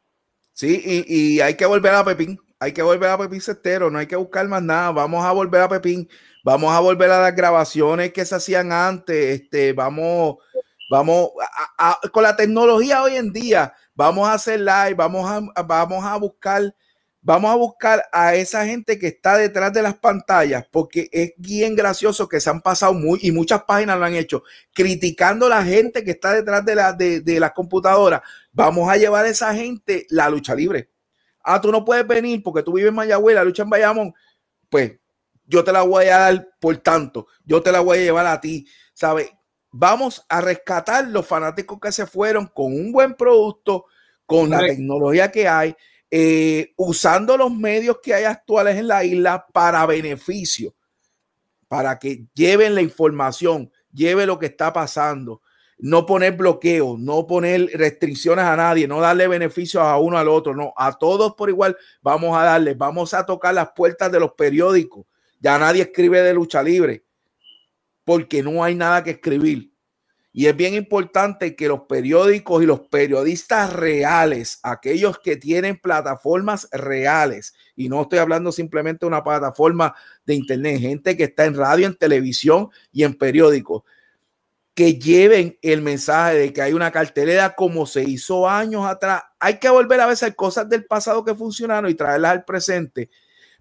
[0.54, 4.00] Sí, y, y hay que volver a Pepín, hay que volver a Pepín Cestero, no
[4.00, 6.10] hay que buscar más nada, vamos a volver a Pepín.
[6.44, 9.42] Vamos a volver a las grabaciones que se hacían antes.
[9.42, 10.36] Este, vamos,
[10.90, 11.30] vamos
[12.12, 13.74] con la tecnología hoy en día.
[13.96, 16.76] Vamos a hacer live, vamos a, vamos a buscar
[17.26, 21.74] vamos a buscar a esa gente que está detrás de las pantallas, porque es bien
[21.74, 25.64] gracioso que se han pasado muy, y muchas páginas lo han hecho, criticando a la
[25.64, 28.22] gente que está detrás de, la, de, de las computadoras.
[28.52, 30.90] Vamos a llevar a esa gente la lucha libre.
[31.44, 34.14] Ah, tú no puedes venir porque tú vives en Mayagüez, la lucha en Bayamón.
[34.70, 34.94] Pues
[35.46, 38.40] yo te la voy a dar por tanto, yo te la voy a llevar a
[38.40, 39.30] ti, ¿sabes?
[39.72, 43.86] Vamos a rescatar los fanáticos que se fueron con un buen producto,
[44.26, 45.76] con la tecnología que hay
[46.16, 50.76] eh, usando los medios que hay actuales en la isla para beneficio,
[51.68, 55.42] para que lleven la información, lleve lo que está pasando,
[55.84, 60.56] no poner bloqueos, no poner restricciones a nadie, no darle beneficios a uno al otro,
[60.56, 64.32] no, a todos por igual vamos a darle, vamos a tocar las puertas de los
[64.32, 65.06] periódicos,
[65.42, 67.04] ya nadie escribe de lucha libre,
[68.06, 69.74] porque no hay nada que escribir.
[70.32, 76.70] Y es bien importante que los periódicos y los periodistas reales, aquellos que tienen plataformas
[76.72, 79.94] reales, y no estoy hablando simplemente de una plataforma
[80.26, 83.84] de internet, gente que está en radio, en televisión y en periódicos,
[84.74, 89.24] que lleven el mensaje de que hay una cartelera como se hizo años atrás.
[89.40, 93.10] Hay que volver a ver cosas del pasado que funcionaron y traerlas al presente,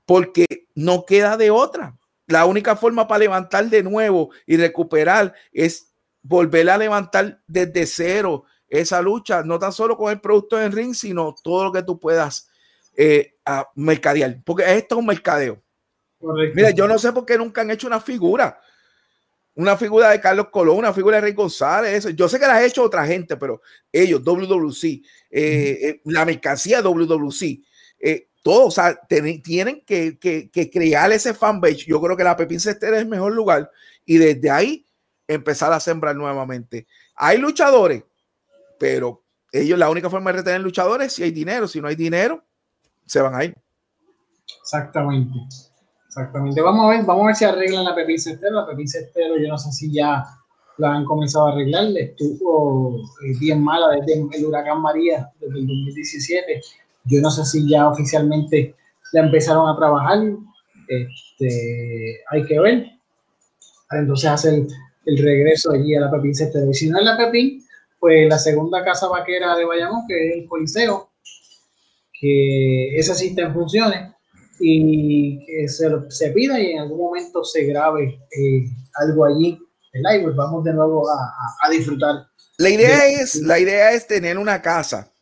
[0.06, 1.97] porque no queda de otra.
[2.26, 8.44] La única forma para levantar de nuevo y recuperar es volver a levantar desde cero
[8.68, 12.01] esa lucha, no tan solo con el producto en ring, sino todo lo que tú
[12.01, 12.48] puedas
[12.97, 15.62] eh, a mercadear, porque esto es un mercadeo.
[16.55, 18.59] Mira, yo no sé por qué nunca han hecho una figura,
[19.55, 22.11] una figura de Carlos Colón, una figura de Rey González, eso.
[22.11, 23.61] yo sé que la ha hecho otra gente, pero
[23.91, 27.61] ellos, WWC, eh, eh, la mercancía WWC,
[28.01, 31.85] eh, todo, o sea, tienen que, que, crear ese fanbase.
[31.87, 33.70] Yo creo que la Pepín Cester es el mejor lugar
[34.05, 34.85] y desde ahí
[35.29, 36.87] empezar a sembrar nuevamente.
[37.15, 38.03] Hay luchadores,
[38.79, 39.23] pero
[39.53, 41.69] ellos la única forma de retener luchadores es si hay dinero.
[41.69, 42.45] Si no hay dinero,
[43.07, 43.55] se van a ir.
[44.61, 45.39] Exactamente.
[46.12, 46.60] Exactamente.
[46.60, 48.56] Vamos a ver, vamos a ver si arreglan la Pepín Cestero.
[48.56, 50.22] La Pepín Cestero, yo no sé si ya
[50.76, 51.86] la han comenzado a arreglar.
[51.97, 56.60] Estuvo eh, bien mala desde el huracán María, desde el 2017.
[57.06, 58.74] Yo no sé si ya oficialmente
[59.12, 60.18] la empezaron a trabajar.
[60.86, 62.90] Este, hay que ver.
[63.93, 64.68] Entonces hacen
[65.06, 66.68] el regreso allí a la Pepín Cestero.
[66.68, 67.64] Y si no es la Pepín,
[67.98, 71.09] pues la segunda casa vaquera de Bayamón, que es el Coliseo,
[72.20, 74.11] que esa sí está en funciones
[74.64, 78.64] y que se, se pida y en algún momento se grabe eh,
[78.94, 79.59] algo allí.
[79.93, 81.34] El pues vamos de nuevo a,
[81.66, 82.26] a, disfrutar.
[82.56, 85.12] La idea, es, la idea es tener una casa.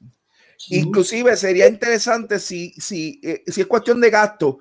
[0.69, 4.59] Inclusive sería interesante si, si, eh, si es cuestión de gasto,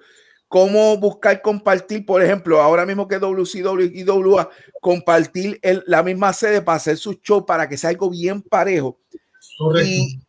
[0.47, 4.49] cómo buscar compartir, por ejemplo, ahora mismo que WCW y WA,
[4.81, 8.99] compartir la misma sede para hacer su show para que sea algo bien parejo.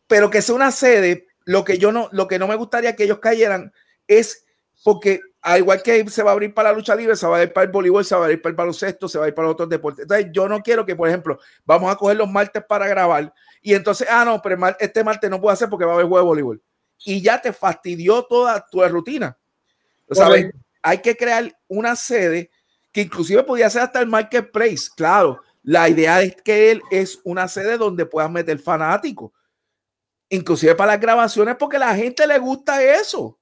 [0.06, 3.04] pero que sea una sede, lo que yo no, lo que no me gustaría que
[3.04, 3.72] ellos cayeran
[4.18, 4.44] es
[4.82, 7.42] porque al igual que se va a abrir para la lucha libre, se va a
[7.42, 9.34] ir para el voleibol, se va a ir para el baloncesto, se va a ir
[9.34, 10.02] para otros deportes.
[10.02, 13.32] Entonces, yo no quiero que, por ejemplo, vamos a coger los martes para grabar
[13.62, 16.24] y entonces, ah, no, pero este martes no puedo hacer porque va a haber juego
[16.24, 16.62] de voleibol.
[17.04, 19.36] Y ya te fastidió toda tu rutina.
[20.10, 20.50] ¿sabes?
[20.82, 22.50] Hay que crear una sede
[22.92, 24.88] que inclusive podría ser hasta el marketplace.
[24.96, 29.30] Claro, la idea es que él es una sede donde puedas meter fanáticos,
[30.28, 33.38] inclusive para las grabaciones, porque a la gente le gusta eso.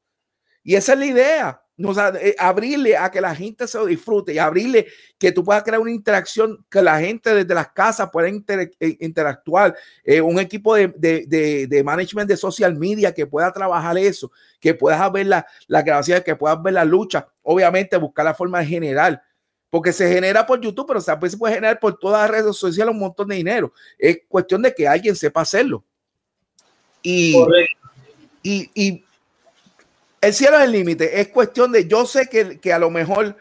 [0.69, 1.63] Y esa es la idea.
[1.83, 4.87] O sea, eh, abrirle a que la gente se lo disfrute y abrirle
[5.17, 9.75] que tú puedas crear una interacción, que la gente desde las casas pueda eh, interactuar,
[10.05, 14.31] eh, un equipo de, de, de, management de social media que pueda trabajar eso,
[14.61, 18.59] que puedas ver las la grabaciones, que puedas ver la lucha, obviamente buscar la forma
[18.59, 19.23] de generar,
[19.71, 22.93] porque se genera por YouTube, pero también se puede generar por todas las redes sociales
[22.93, 23.73] un montón de dinero.
[23.97, 25.83] Es cuestión de que alguien sepa hacerlo.
[27.03, 27.35] Y,
[28.43, 29.08] y, y
[30.21, 31.21] el cielo es el límite.
[31.21, 33.37] Es cuestión de, yo sé que, que a lo mejor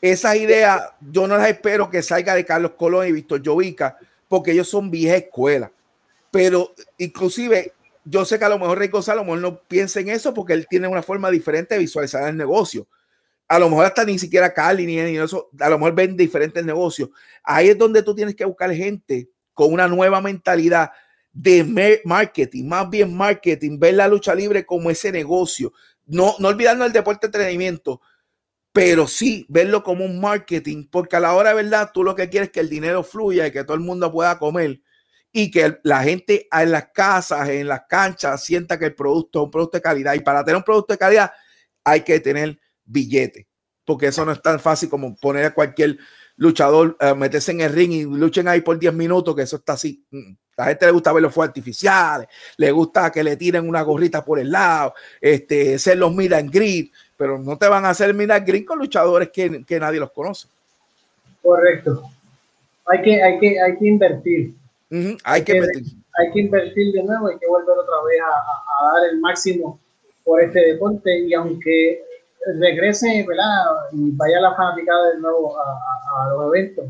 [0.00, 3.98] esas ideas, yo no las espero que salga de Carlos Colón y Víctor Jovica,
[4.28, 5.72] porque ellos son vieja escuela.
[6.30, 7.72] Pero inclusive,
[8.04, 10.88] yo sé que a lo mejor lo mejor no piensa en eso porque él tiene
[10.88, 12.86] una forma diferente de visualizar el negocio.
[13.48, 16.64] A lo mejor hasta ni siquiera Cali ni, ni eso, a lo mejor ven diferentes
[16.64, 17.08] negocios.
[17.42, 20.90] Ahí es donde tú tienes que buscar gente con una nueva mentalidad
[21.32, 25.72] de marketing, más bien marketing, ver la lucha libre como ese negocio,
[26.08, 28.00] no, no olvidarnos del deporte de entrenamiento,
[28.72, 32.28] pero sí verlo como un marketing, porque a la hora de verdad tú lo que
[32.28, 34.80] quieres es que el dinero fluya y que todo el mundo pueda comer
[35.32, 39.44] y que la gente en las casas, en las canchas, sienta que el producto es
[39.44, 40.14] un producto de calidad.
[40.14, 41.32] Y para tener un producto de calidad
[41.84, 43.46] hay que tener billete,
[43.84, 45.98] porque eso no es tan fácil como poner a cualquier
[46.38, 49.74] luchador uh, meterse en el ring y luchen ahí por 10 minutos, que eso está
[49.74, 50.02] así.
[50.10, 53.82] Mm, la gente le gusta ver los fuegos artificiales, le gusta que le tiren una
[53.82, 57.90] gorrita por el lado, este, hacer los mid and greet, pero no te van a
[57.90, 60.48] hacer mid and greet con luchadores que, que nadie los conoce.
[61.42, 62.02] Correcto.
[62.86, 64.54] Hay que, hay que, hay que invertir.
[64.90, 65.20] Uh -huh.
[65.24, 65.84] hay, hay, que, invertir.
[66.18, 69.20] Hay que invertir de nuevo, hay que volver otra vez a, a, a dar el
[69.20, 69.78] máximo
[70.24, 72.02] por este deporte y aunque
[72.54, 73.66] regrese, ¿verdad?
[73.92, 76.86] Y vaya la fanaticada de nuevo a, a, a, los eventos.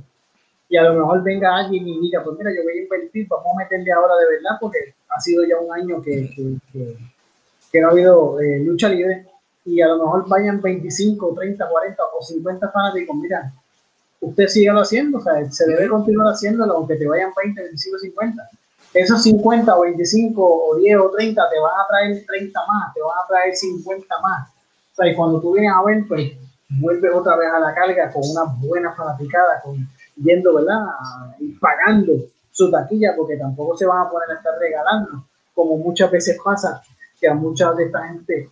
[0.68, 3.47] Y a lo mejor venga alguien y diga, pues mira, yo voy a invertir, vamos
[3.55, 4.78] a meterle ahora de verdad, porque
[5.09, 6.97] ha sido ya un año que, que, que,
[7.72, 9.26] que no ha habido eh, lucha libre.
[9.64, 13.52] Y a lo mejor vayan 25, 30, 40 o 50 fanáticos, mira,
[14.20, 17.98] usted sigue lo haciendo, o sea, se debe continuar haciéndolo, aunque te vayan 20, 25,
[17.98, 18.48] 50.
[18.94, 23.01] Esos 50 o 25 o 10 o 30 te van a traer 30 más, te
[23.02, 24.57] van a traer 50 más
[25.03, 26.33] sea, y cuando tú vienes a ver, pues
[26.69, 30.87] vuelves otra vez a la carga con una buena fanaticada, con, yendo, ¿verdad?
[31.41, 32.12] Y pagando
[32.51, 36.83] su taquilla, porque tampoco se van a poner a estar regalando, como muchas veces pasa,
[37.20, 38.51] que a mucha de esta gente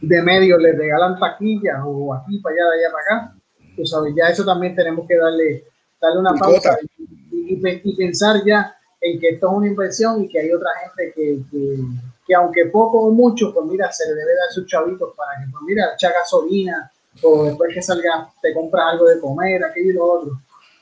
[0.00, 3.34] de medio le regalan taquillas o aquí para allá, de allá para acá.
[3.76, 5.64] Tú sabes, ya eso también tenemos que darle,
[6.00, 10.28] darle una pausa y, y, y, pensar ya en que esto es una inversión y
[10.28, 11.78] que hay otra gente que, que
[12.28, 15.50] que aunque poco o mucho, pues mira, se le debe dar sus chavitos para que,
[15.50, 16.92] pues mira, echa gasolina
[17.22, 20.32] o después que salga te compras algo de comer, aquello y lo otro,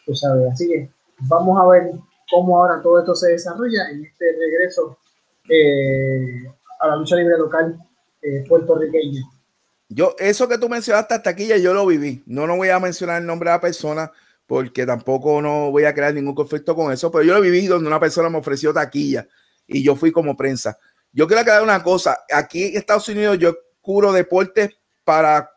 [0.04, 0.52] tú sabes.
[0.52, 0.90] Así que
[1.20, 1.92] vamos a ver
[2.28, 4.98] cómo ahora todo esto se desarrolla en este regreso
[5.48, 6.50] eh,
[6.80, 7.78] a la lucha libre local
[8.20, 9.22] eh, puertorriqueña.
[9.88, 12.24] Yo, eso que tú mencionaste hasta aquí ya yo lo viví.
[12.26, 14.10] No, no voy a mencionar el nombre de la persona
[14.48, 17.86] porque tampoco no voy a crear ningún conflicto con eso, pero yo lo viví donde
[17.86, 19.28] una persona me ofreció taquilla
[19.68, 20.76] y yo fui como prensa.
[21.16, 22.24] Yo quiero aclarar una cosa.
[22.30, 25.50] Aquí en Estados Unidos yo curo deportes para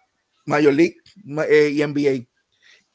[0.46, 0.96] Major League
[1.50, 2.26] eh, y NBA.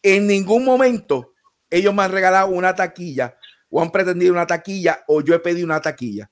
[0.01, 1.35] En ningún momento
[1.69, 3.37] ellos me han regalado una taquilla
[3.69, 6.31] o han pretendido una taquilla o yo he pedido una taquilla.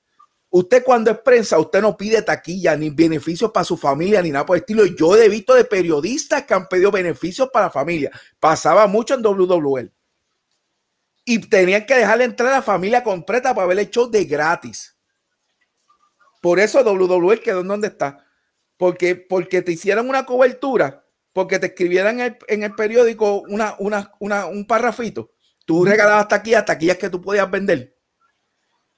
[0.49, 4.43] Usted cuando es prensa, usted no pide taquilla ni beneficios para su familia ni nada
[4.43, 4.87] por el estilo.
[4.87, 8.09] Yo he visto de periodistas que han pedido beneficios para la familia.
[8.39, 9.91] Pasaba mucho en WWL.
[11.25, 14.92] Y tenían que dejarle entrar a la familia completa para ver el show de gratis.
[16.43, 18.27] Por eso WWE quedó en donde está.
[18.75, 23.75] Porque, porque te hicieron una cobertura, porque te escribieran en el, en el periódico una,
[23.79, 25.31] una, una, un parrafito.
[25.65, 27.95] Tú regalabas taquillas, taquillas que tú podías vender.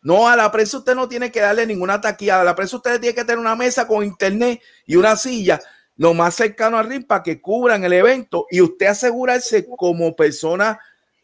[0.02, 2.42] No, a la prensa usted no tiene que darle ninguna taquilla.
[2.42, 5.62] A la prensa usted tiene que tener una mesa con internet y una silla
[5.98, 10.80] lo más cercano al ring para que cubran el evento y usted asegurarse como persona,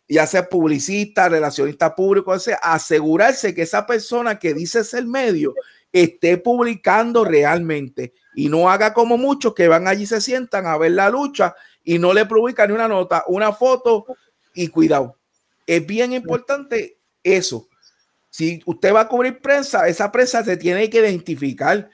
[0.07, 5.55] ya sea publicista, relacionista público, sea, asegurarse que esa persona que dice ser medio
[5.91, 10.91] esté publicando realmente y no haga como muchos que van allí, se sientan a ver
[10.91, 14.05] la lucha y no le publican ni una nota, una foto
[14.53, 15.17] y cuidado.
[15.65, 17.67] Es bien importante eso.
[18.29, 21.89] Si usted va a cubrir prensa, esa prensa se tiene que identificar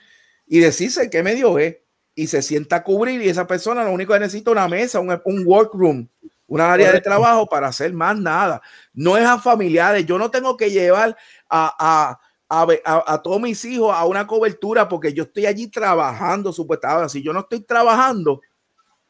[0.46, 1.78] y decirse qué medio es
[2.14, 5.20] y se sienta a cubrir y esa persona lo único que necesita una mesa, un,
[5.24, 6.08] un workroom,
[6.46, 8.62] una área de trabajo para hacer más nada.
[8.92, 10.06] No es a familiares.
[10.06, 11.16] Yo no tengo que llevar
[11.48, 15.68] a, a a, a, a, todos mis hijos a una cobertura porque yo estoy allí
[15.68, 17.10] trabajando supuestamente.
[17.10, 18.40] Si yo no estoy trabajando,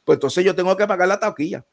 [0.05, 1.65] pues entonces yo tengo que pagar la taquilla.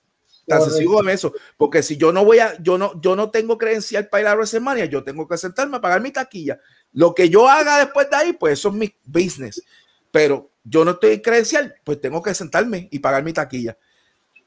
[0.48, 3.58] Tan sencillo en eso, porque si yo no voy a, yo no, yo no tengo
[3.58, 6.60] credencial para ir a WrestleMania, yo tengo que sentarme a pagar mi taquilla.
[6.94, 9.64] Lo que yo haga después de ahí, pues eso es mi business.
[10.12, 13.76] Pero yo no estoy credencial, pues tengo que sentarme y pagar mi taquilla.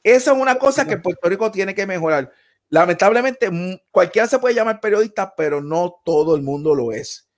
[0.05, 2.33] Esa es una cosa que Puerto Rico tiene que mejorar.
[2.71, 3.51] Lamentablemente,
[3.91, 7.29] cualquiera se puede llamar periodista, pero no todo el mundo lo es.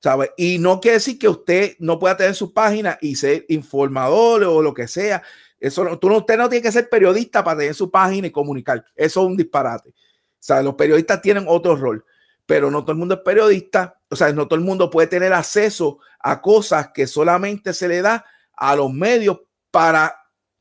[0.00, 0.32] ¿Sabe?
[0.36, 4.62] Y no quiere decir que usted no pueda tener su página y ser informador o
[4.62, 5.22] lo que sea.
[5.58, 8.30] Eso no, tú no, usted no tiene que ser periodista para tener su página y
[8.30, 8.84] comunicar.
[8.94, 9.90] Eso es un disparate.
[9.90, 9.92] O
[10.38, 12.04] sea, los periodistas tienen otro rol,
[12.44, 13.98] pero no todo el mundo es periodista.
[14.10, 18.02] O sea, no todo el mundo puede tener acceso a cosas que solamente se le
[18.02, 20.14] da a los medios para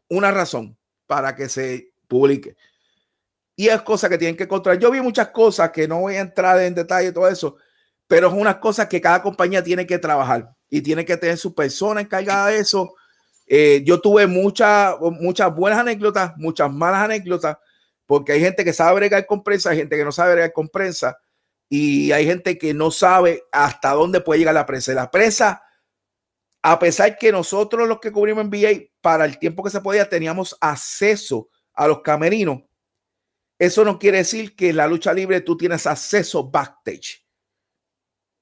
[0.08, 2.56] una razón, para que se publique
[3.56, 4.80] y es cosa que tienen que controlar.
[4.80, 7.58] Yo vi muchas cosas que no voy a entrar en detalle todo eso,
[8.08, 11.54] pero es unas cosas que cada compañía tiene que trabajar y tiene que tener su
[11.54, 12.96] persona encargada de eso.
[13.46, 17.58] Eh, yo tuve muchas muchas buenas anécdotas, muchas malas anécdotas,
[18.06, 20.70] porque hay gente que sabe bregar con prensa, hay gente que no sabe bregar con
[20.70, 21.18] prensa
[21.70, 24.94] y hay gente que no sabe hasta dónde puede llegar la prensa.
[24.94, 25.64] La prensa,
[26.62, 30.58] a pesar que nosotros los que cubrimos NBA, para el tiempo que se podía, teníamos
[30.62, 32.62] acceso a los camerinos
[33.66, 37.26] eso no quiere decir que en la lucha libre tú tienes acceso backstage.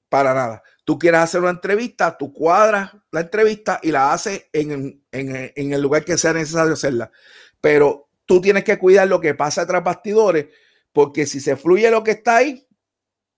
[0.08, 0.62] Para nada.
[0.84, 6.04] Tú quieres hacer una entrevista, tú cuadras la entrevista y la haces en, el lugar
[6.04, 7.10] que sea necesario hacerla.
[7.60, 10.48] Pero tú tienes que cuidar lo que pasa tras bastidores,
[10.92, 12.66] porque si se fluye lo que está ahí,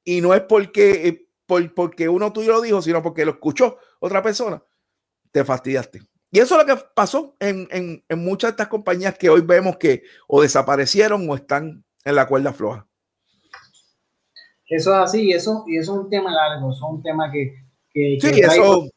[0.05, 1.29] y no es porque, eh,
[1.75, 4.63] porque uno tuyo lo dijo, sino porque lo escuchó otra persona,
[5.31, 6.01] te fastidiaste.
[6.35, 9.41] Y eso es lo que pasó en, en, en muchas de estas compañías que hoy
[9.41, 12.89] vemos que o desaparecieron o están en la cuerda floja.
[14.69, 17.31] Eso es así, y eso, y eso es un tema largo, eso es un tema
[17.31, 17.55] que,
[17.93, 18.89] que, trae, eso...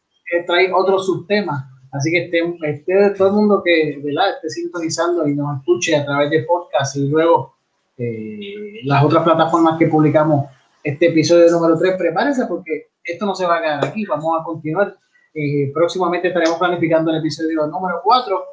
[0.47, 1.69] trae, otro subtema.
[1.91, 4.31] Así que esté, todo el mundo que ¿verdad?
[4.31, 7.53] esté sintonizando y nos escuche a través de podcast y luego
[7.99, 10.47] eh, las otras plataformas que publicamos
[10.84, 14.43] este episodio número 3, prepárense porque esto no se va a quedar aquí, vamos a
[14.43, 14.97] continuar.
[15.39, 18.43] Eh, próximamente estaremos planificando el episodio número 4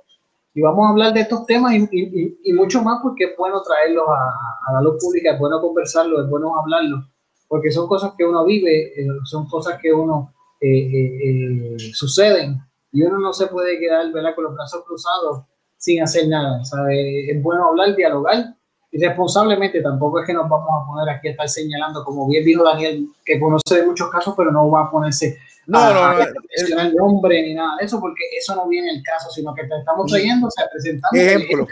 [0.52, 4.04] y vamos a hablar de estos temas y, y, mucho más porque es bueno traerlos
[4.06, 7.06] a, a, la luz pública, es bueno conversarlo, es bueno hablarlo,
[7.48, 12.60] porque son cosas que uno vive, eh, son cosas que uno eh, suceden
[12.92, 14.34] y uno no se puede quedar ¿verdad?
[14.34, 15.42] con los brazos cruzados
[15.78, 16.62] sin hacer nada.
[16.66, 17.30] ¿sabe?
[17.30, 18.54] Es bueno hablar, dialogar
[18.94, 22.62] irresponsablemente tampoco es que nos vamos a poner aquí a estar señalando, como bien dijo
[22.62, 26.82] Daniel, que conoce de muchos casos, pero no va a ponerse no, a, no, no,
[26.82, 29.78] el nombre ni nada de eso, porque eso no viene el caso, sino que te
[29.78, 31.66] estamos trayendo, o sea, presentando ejemplo.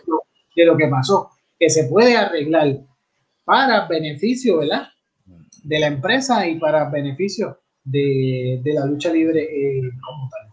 [0.57, 2.79] de lo que pasó, que se puede arreglar
[3.45, 4.89] para beneficio, ¿verdad?
[5.63, 10.53] De la empresa y para beneficio de, de la lucha libre eh, como tal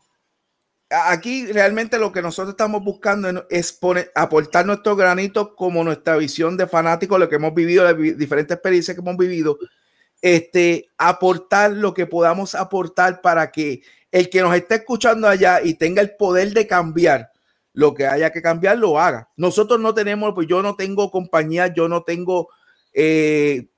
[0.89, 6.57] aquí realmente lo que nosotros estamos buscando es poner, aportar nuestro granito como nuestra visión
[6.57, 9.57] de fanáticos, lo que hemos vivido, las diferentes experiencias que hemos vivido,
[10.21, 13.81] este, aportar lo que podamos aportar para que
[14.11, 17.31] el que nos esté escuchando allá y tenga el poder de cambiar
[17.73, 19.29] lo que haya que cambiar, lo haga.
[19.37, 22.49] Nosotros no tenemos, pues yo no tengo compañía, yo no tengo
[22.93, 23.69] eh,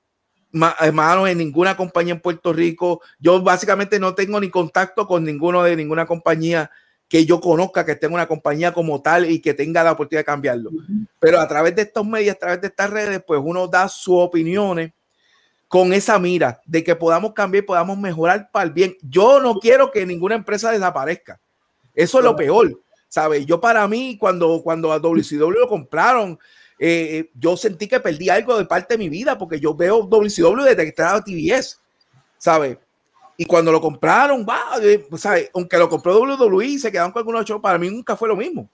[0.50, 3.00] manos en ninguna compañía en Puerto Rico.
[3.18, 6.70] Yo básicamente no tengo ni contacto con ninguno de ninguna compañía
[7.08, 10.24] que yo conozca que tenga una compañía como tal y que tenga la oportunidad de
[10.24, 10.70] cambiarlo.
[11.20, 14.14] Pero a través de estos medios, a través de estas redes, pues uno da sus
[14.16, 14.92] opiniones
[15.72, 18.94] con esa mira de que podamos cambiar, podamos mejorar para el bien.
[19.00, 21.40] Yo no quiero que ninguna empresa desaparezca.
[21.94, 22.78] Eso es lo peor,
[23.08, 23.46] ¿sabes?
[23.46, 26.38] Yo para mí, cuando, cuando a WCW lo compraron,
[26.78, 30.62] eh, yo sentí que perdí algo de parte de mi vida porque yo veo WCW
[30.62, 31.80] desde que estaba TBS,
[32.36, 32.76] ¿sabes?
[33.38, 34.78] Y cuando lo compraron, va,
[35.16, 35.48] ¿sabes?
[35.54, 38.68] aunque lo compró WWE, se quedaron con algunos shows, para mí nunca fue lo mismo.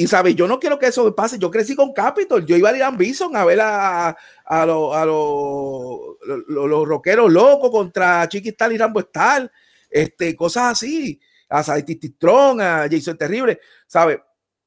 [0.00, 1.38] Y sabes, yo no quiero que eso pase.
[1.38, 2.46] Yo crecí con Capitol.
[2.46, 4.16] Yo iba a Irán Bison a ver a,
[4.46, 9.52] a, los a los rockeros locos contra Chiquistal y Rambo Star,
[9.90, 11.20] este, cosas así.
[11.50, 13.60] A Strong, a Jason Terrible.
[13.86, 14.20] ¿Sabes?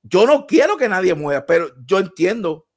[0.04, 2.68] Yo no quiero que nadie muera, pero yo entiendo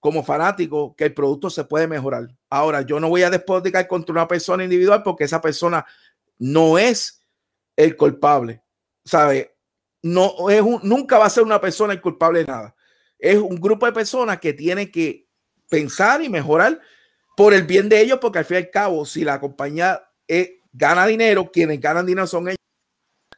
[0.00, 2.26] como fanático que el producto se puede mejorar.
[2.50, 5.86] Ahora, yo no voy a despotricar contra una persona individual porque esa persona
[6.36, 7.22] no es
[7.76, 8.60] el culpable.
[9.04, 9.51] ¿Sabe?
[10.02, 12.74] No es nunca va a ser una persona el culpable de nada.
[13.18, 15.28] Es un grupo de personas que tiene que
[15.68, 16.80] pensar y mejorar
[17.36, 20.02] por el bien de ellos, porque al fin y al cabo, si la compañía
[20.72, 22.58] gana dinero, quienes ganan dinero son ellos.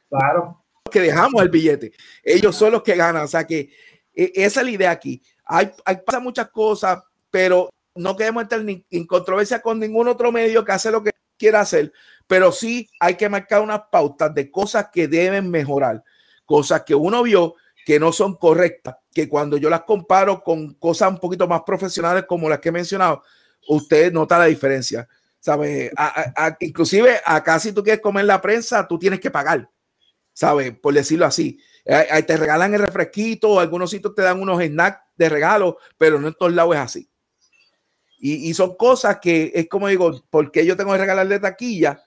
[0.09, 0.65] Claro.
[0.91, 1.93] Que dejamos el billete.
[2.23, 3.25] Ellos son los que ganan.
[3.25, 3.71] O sea que
[4.15, 5.23] e, esa es la idea aquí.
[5.45, 10.65] Hay, hay pasa muchas cosas, pero no queremos entrar en controversia con ningún otro medio
[10.65, 11.93] que hace lo que quiera hacer,
[12.27, 16.03] pero sí hay que marcar unas pautas de cosas que deben mejorar,
[16.45, 17.55] cosas que uno vio
[17.85, 22.25] que no son correctas, que cuando yo las comparo con cosas un poquito más profesionales
[22.27, 23.23] como las que he mencionado,
[23.69, 25.09] usted nota la diferencia.
[25.39, 25.93] ¿Sabe?
[26.61, 29.69] inclusive acá si tú quieres comer la prensa, tú tienes que pagar,
[30.33, 30.73] ¿sabe?
[30.73, 31.61] Por decirlo así.
[31.87, 36.29] Ahí te regalan el refresquito, algunos sitios te dan unos snacks de regalo, pero no
[36.29, 37.11] en todos lados es así.
[38.19, 42.03] Y, son cosas que es como digo, ¿por qué yo tengo que regalarle taquilla?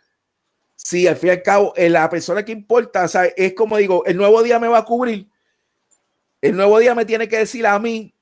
[0.78, 3.76] Si al fin y al cabo eh, la persona que importa, o sea, es como
[3.78, 5.28] digo, el nuevo día me va a cubrir.
[6.40, 8.14] El nuevo día me tiene que decir a mí,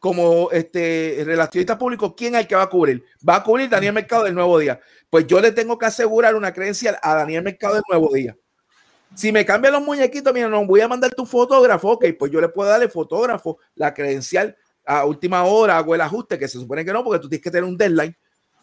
[0.00, 3.04] como este relacionista público, quién es el que va a cubrir.
[3.26, 4.80] Va a cubrir Daniel Mercado del nuevo día.
[5.08, 8.36] Pues yo le tengo que asegurar una creencia a Daniel Mercado del nuevo día.
[9.14, 12.40] Si me cambian los muñequitos, mira, no voy a mandar tu fotógrafo, ok, pues yo
[12.40, 16.84] le puedo darle fotógrafo la credencial a última hora, hago el ajuste, que se supone
[16.84, 18.16] que no, porque tú tienes que tener un deadline.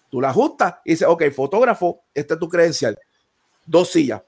[0.10, 2.96] Tú la ajustas y dices, ok, fotógrafo, esta es tu credencial.
[3.72, 4.22] Dos sillas.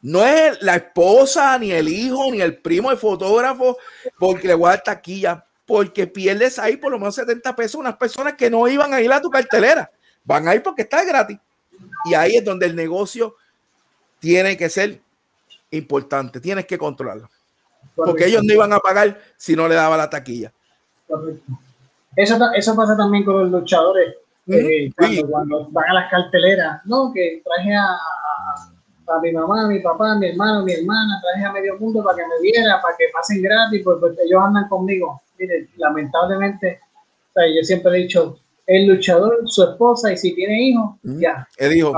[0.00, 3.76] No es la esposa, ni el hijo, ni el primo del fotógrafo,
[4.18, 7.96] porque le voy a dar taquilla, porque pierdes ahí por lo menos 70 pesos unas
[7.98, 9.90] personas que no iban a ir a tu cartelera.
[10.24, 11.38] Van a ir porque está gratis.
[12.06, 13.36] Y ahí es donde el negocio
[14.20, 15.02] tiene que ser
[15.70, 17.28] importante, tienes que controlarlo.
[17.94, 20.50] Porque ellos no iban a pagar si no le daba la taquilla.
[22.16, 24.14] Eso, eso pasa también con los luchadores.
[24.46, 24.90] Eh,
[25.28, 28.77] cuando, van a las carteleras, no, que traje a, a,
[29.22, 32.16] mi mamá, a mi papá, a mi hermano, mi hermana, traje a medio mundo para
[32.16, 35.22] que me viera, para que pasen gratis, pues, pues ellos andan conmigo.
[35.38, 36.80] mire, lamentablemente,
[37.34, 41.48] yo siempre he dicho, el luchador, su esposa, y si tiene hijos, ya.
[41.56, 41.92] El hijo,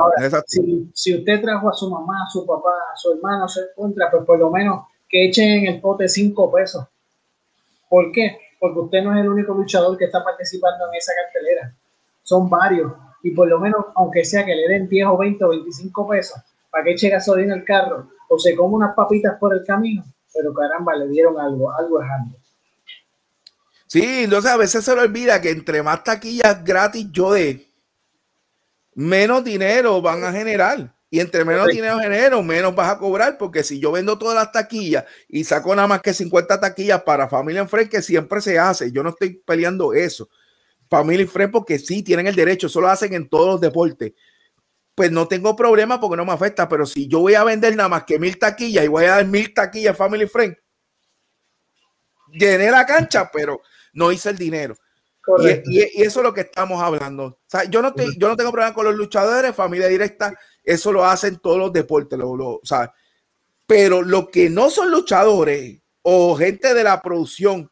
[0.47, 3.61] si, si, usted trajo a su mamá, a su papá, a su hermano, a su
[3.74, 6.85] contra, pues por lo menos que echen en el pote cinco pesos.
[7.89, 8.39] ¿Por qué?
[8.61, 11.74] Porque usted no es el único luchador que está participando en esa cartelera.
[12.23, 12.93] Son varios.
[13.24, 16.41] Y por lo menos, aunque sea que le den 10 o 20 o 25 pesos
[16.70, 20.55] para que eche gasolina al carro o se coma unas papitas por el camino, pero
[20.55, 22.36] caramba, le dieron algo, algo es algo.
[23.86, 27.66] Sí, entonces a veces se le olvida que entre más taquillas gratis yo dé,
[28.94, 30.94] menos dinero van a generar.
[31.12, 34.52] Y entre menos dinero genero, menos vas a cobrar, porque si yo vendo todas las
[34.52, 38.92] taquillas y saco nada más que 50 taquillas para Familia en que siempre se hace,
[38.92, 40.28] yo no estoy peleando eso.
[40.88, 44.12] Familia en porque sí tienen el derecho, eso lo hacen en todos los deportes.
[44.95, 47.89] Pues no tengo problema porque no me afecta, pero si yo voy a vender nada
[47.89, 50.57] más que mil taquillas y voy a dar mil taquillas Family Friend,
[52.33, 53.61] llené la cancha, pero
[53.93, 54.77] no hice el dinero.
[55.67, 57.39] Y, eso es lo que estamos hablando.
[57.69, 60.35] yo, no yo no tengo problema con los luchadores, familia directa,
[60.65, 62.61] eso lo hacen todos los deportes, lo,
[63.67, 67.71] pero lo que no son luchadores o gente de la producción,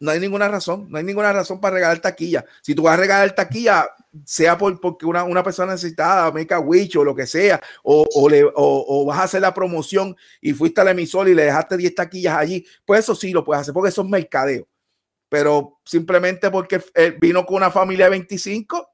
[0.00, 2.44] no hay ninguna razón, no hay ninguna razón para regalar taquilla.
[2.62, 3.88] Si tú vas a regalar taquilla,
[4.24, 8.06] sea por, porque una, una persona necesitada, make a wish o lo que sea, o,
[8.14, 11.76] o, le, o, vas a hacer la promoción y fuiste al emisor y le dejaste
[11.76, 14.66] 10 taquillas allí, pues eso sí lo puedes hacer porque eso es mercadeo
[15.28, 16.82] pero simplemente porque
[17.20, 18.90] vino con una familia de 25.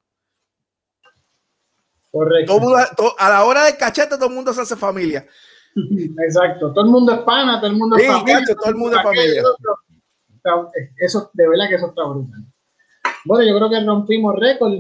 [2.10, 3.14] Correcto.
[3.18, 5.26] a la hora de cachete todo el mundo se hace familia.
[6.26, 8.44] Exacto, todo el mundo es pana, todo el mundo es familia.
[8.60, 9.42] todo el mundo es familia.
[10.98, 12.44] Eso, de verdad que eso está brutal.
[13.24, 14.72] Bueno, yo creo que rompimos récord.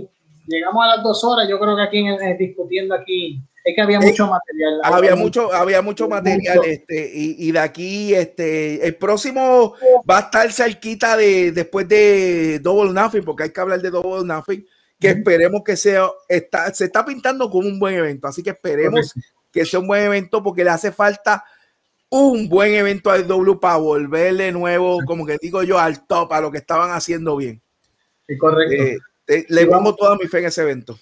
[0.46, 1.48] Llegamos a las dos horas.
[1.48, 4.80] Yo creo que aquí en, discutiendo aquí es que había eh, mucho material.
[4.82, 9.74] Había mucho, había mucho material, este, y, de aquí, este, el próximo
[10.08, 14.22] va a estar cerquita de después de Double Nothing, porque hay que hablar de Double
[14.22, 14.66] Nothing,
[15.00, 19.14] que esperemos que sea, está, se está pintando como un buen evento, así que esperemos
[19.50, 21.42] que sea un buen evento, porque le hace falta
[22.14, 26.40] un buen evento al W para volverle nuevo, como que digo yo, al top, a
[26.40, 27.60] lo que estaban haciendo bien.
[28.38, 28.82] correcto.
[28.84, 30.96] Eh, eh, le vamos toda mi fe en ese evento.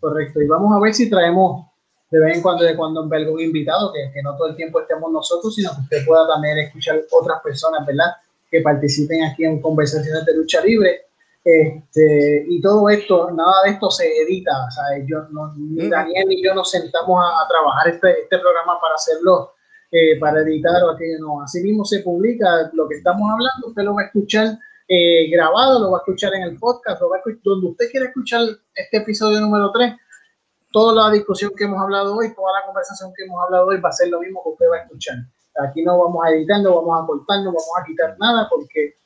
[0.00, 1.66] Correcto, y vamos a ver si traemos
[2.10, 4.80] de vez en cuando de cuando en algún invitado, que, que, no todo el tiempo
[4.80, 8.12] estemos nosotros, sino que usted pueda también escuchar otras personas, ¿verdad?
[8.50, 11.02] Que participen aquí en conversaciones de lucha libre.
[11.44, 15.90] Este, y todo esto, nada de esto se edita, o sea, yo, no, ni mm.
[15.90, 19.52] Daniel ni yo nos sentamos a, trabajar este, este programa para hacerlo,
[19.90, 21.42] eh, para editar o aquello, no.
[21.42, 25.80] Así mismo se publica lo que estamos hablando, usted lo va a escuchar eh, grabado,
[25.80, 28.42] lo va a escuchar en el podcast, lo va a escuchar, donde usted quiera escuchar
[28.74, 29.94] este episodio número 3
[30.70, 33.88] toda la discusión que hemos hablado hoy, toda la conversación que hemos hablado hoy va
[33.88, 35.16] a ser lo mismo que usted va a escuchar.
[35.66, 38.97] Aquí no vamos a editar, no vamos a cortar, no vamos a quitar nada porque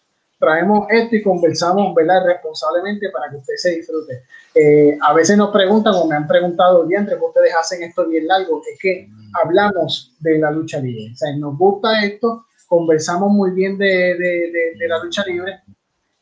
[0.43, 2.27] traemos esto y conversamos ¿verdad?
[2.27, 4.24] responsablemente para que usted se disfrute.
[4.52, 8.27] Eh, a veces nos preguntan o me han preguntado, diantre, que ustedes hacen esto bien
[8.27, 8.60] largo?
[8.69, 9.09] Es que
[9.40, 11.12] hablamos de la lucha libre.
[11.12, 15.60] O sea, nos gusta esto, conversamos muy bien de, de, de la lucha libre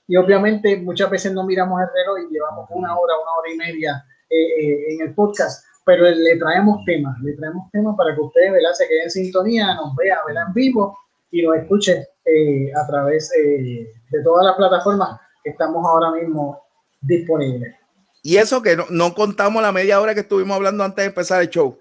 [0.06, 3.56] y obviamente muchas veces no miramos el reloj y llevamos una hora, una hora y
[3.56, 8.52] media eh, en el podcast, pero le traemos temas, le traemos temas para que ustedes
[8.52, 8.72] ¿verdad?
[8.74, 10.98] se queden en sintonía, nos vea en vivo
[11.30, 16.62] y nos escuche eh, a través eh, de todas las plataformas que estamos ahora mismo
[17.01, 17.74] disponibles.
[18.23, 21.49] Y eso que no, contamos la media hora que estuvimos hablando antes de empezar el
[21.49, 21.78] show.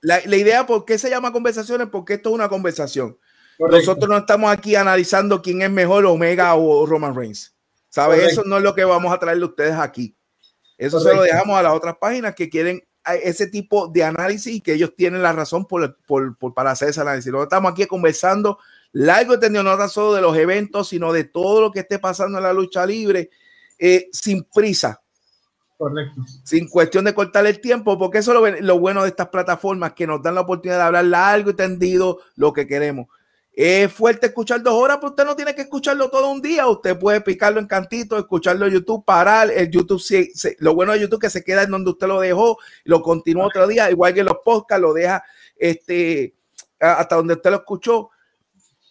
[0.00, 1.88] La, la, idea, ¿por qué se llama conversaciones?
[1.88, 3.18] Porque esto es una conversación.
[3.58, 7.54] Nosotros no estamos aquí analizando quién es mejor, Omega o Roman Reigns.
[7.88, 8.32] ¿Sabes?
[8.32, 10.16] Eso no es lo que vamos a traerle a ustedes aquí.
[10.76, 12.82] Eso se lo dejamos a las otras páginas que quieren
[13.22, 16.88] ese tipo de análisis y que ellos tienen la razón por, por, por para hacer
[16.88, 17.30] ese análisis.
[17.30, 18.58] No estamos aquí conversando
[18.94, 21.98] largo y tendido, no tan solo de los eventos, sino de todo lo que esté
[21.98, 23.28] pasando en la lucha libre,
[23.78, 25.02] eh, sin prisa.
[25.76, 26.22] Correcto.
[26.44, 29.92] Sin cuestión de cortar el tiempo, porque eso es lo, lo bueno de estas plataformas
[29.94, 33.08] que nos dan la oportunidad de hablar largo y tendido lo que queremos.
[33.56, 36.66] Es fuerte escuchar dos horas, pero usted no tiene que escucharlo todo un día.
[36.66, 39.50] Usted puede picarlo en cantito, escucharlo en YouTube, parar.
[39.50, 40.02] El YouTube,
[40.58, 43.46] lo bueno de YouTube es que se queda en donde usted lo dejó, lo continúa
[43.46, 45.22] otro día, igual que los podcasts, lo deja
[45.56, 46.34] este,
[46.80, 48.10] hasta donde usted lo escuchó.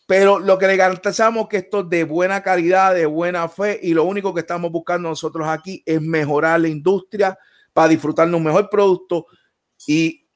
[0.05, 3.93] Pero lo que le garantizamos que esto es de buena calidad, de buena fe, y
[3.93, 7.37] lo único que estamos buscando nosotros aquí es mejorar la industria
[7.71, 9.25] para disfrutar de un mejor producto
[9.87, 10.27] y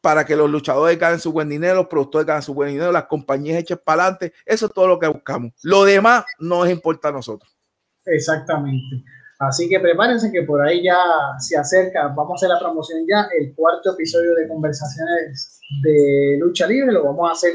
[0.00, 3.06] para que los luchadores ganen su buen dinero, los productores ganen su buen dinero, las
[3.06, 4.32] compañías echen para adelante.
[4.44, 5.52] Eso es todo lo que buscamos.
[5.62, 7.56] Lo demás no nos importa a nosotros.
[8.04, 9.02] Exactamente.
[9.38, 10.96] Así que prepárense que por ahí ya
[11.40, 16.66] se acerca, vamos a hacer la promoción ya, el cuarto episodio de conversaciones de lucha
[16.66, 17.52] libre, lo vamos a hacer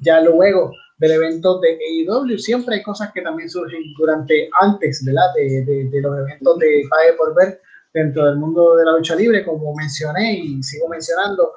[0.00, 2.38] ya luego del evento de AEW.
[2.38, 5.32] Siempre hay cosas que también surgen durante, antes ¿verdad?
[5.34, 7.60] De, de, de los eventos de Pague por Ver
[7.92, 11.54] dentro del mundo de la lucha libre, como mencioné y sigo mencionando.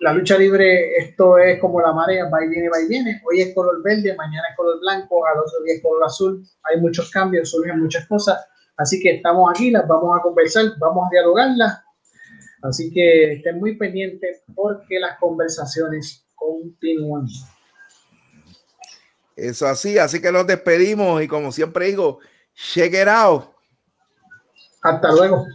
[0.00, 3.22] La lucha libre, esto es como la marea, va y viene, va y viene.
[3.24, 6.44] Hoy es color verde, mañana es color blanco, al otro día es color azul.
[6.64, 8.44] Hay muchos cambios, surgen muchas cosas.
[8.76, 11.80] Así que estamos aquí, las vamos a conversar, vamos a dialogarlas.
[12.62, 17.26] Así que estén muy pendientes porque las conversaciones continúan.
[19.36, 22.20] Eso así, así que nos despedimos y como siempre digo,
[22.54, 23.44] check it out.
[24.82, 25.46] Hasta luego.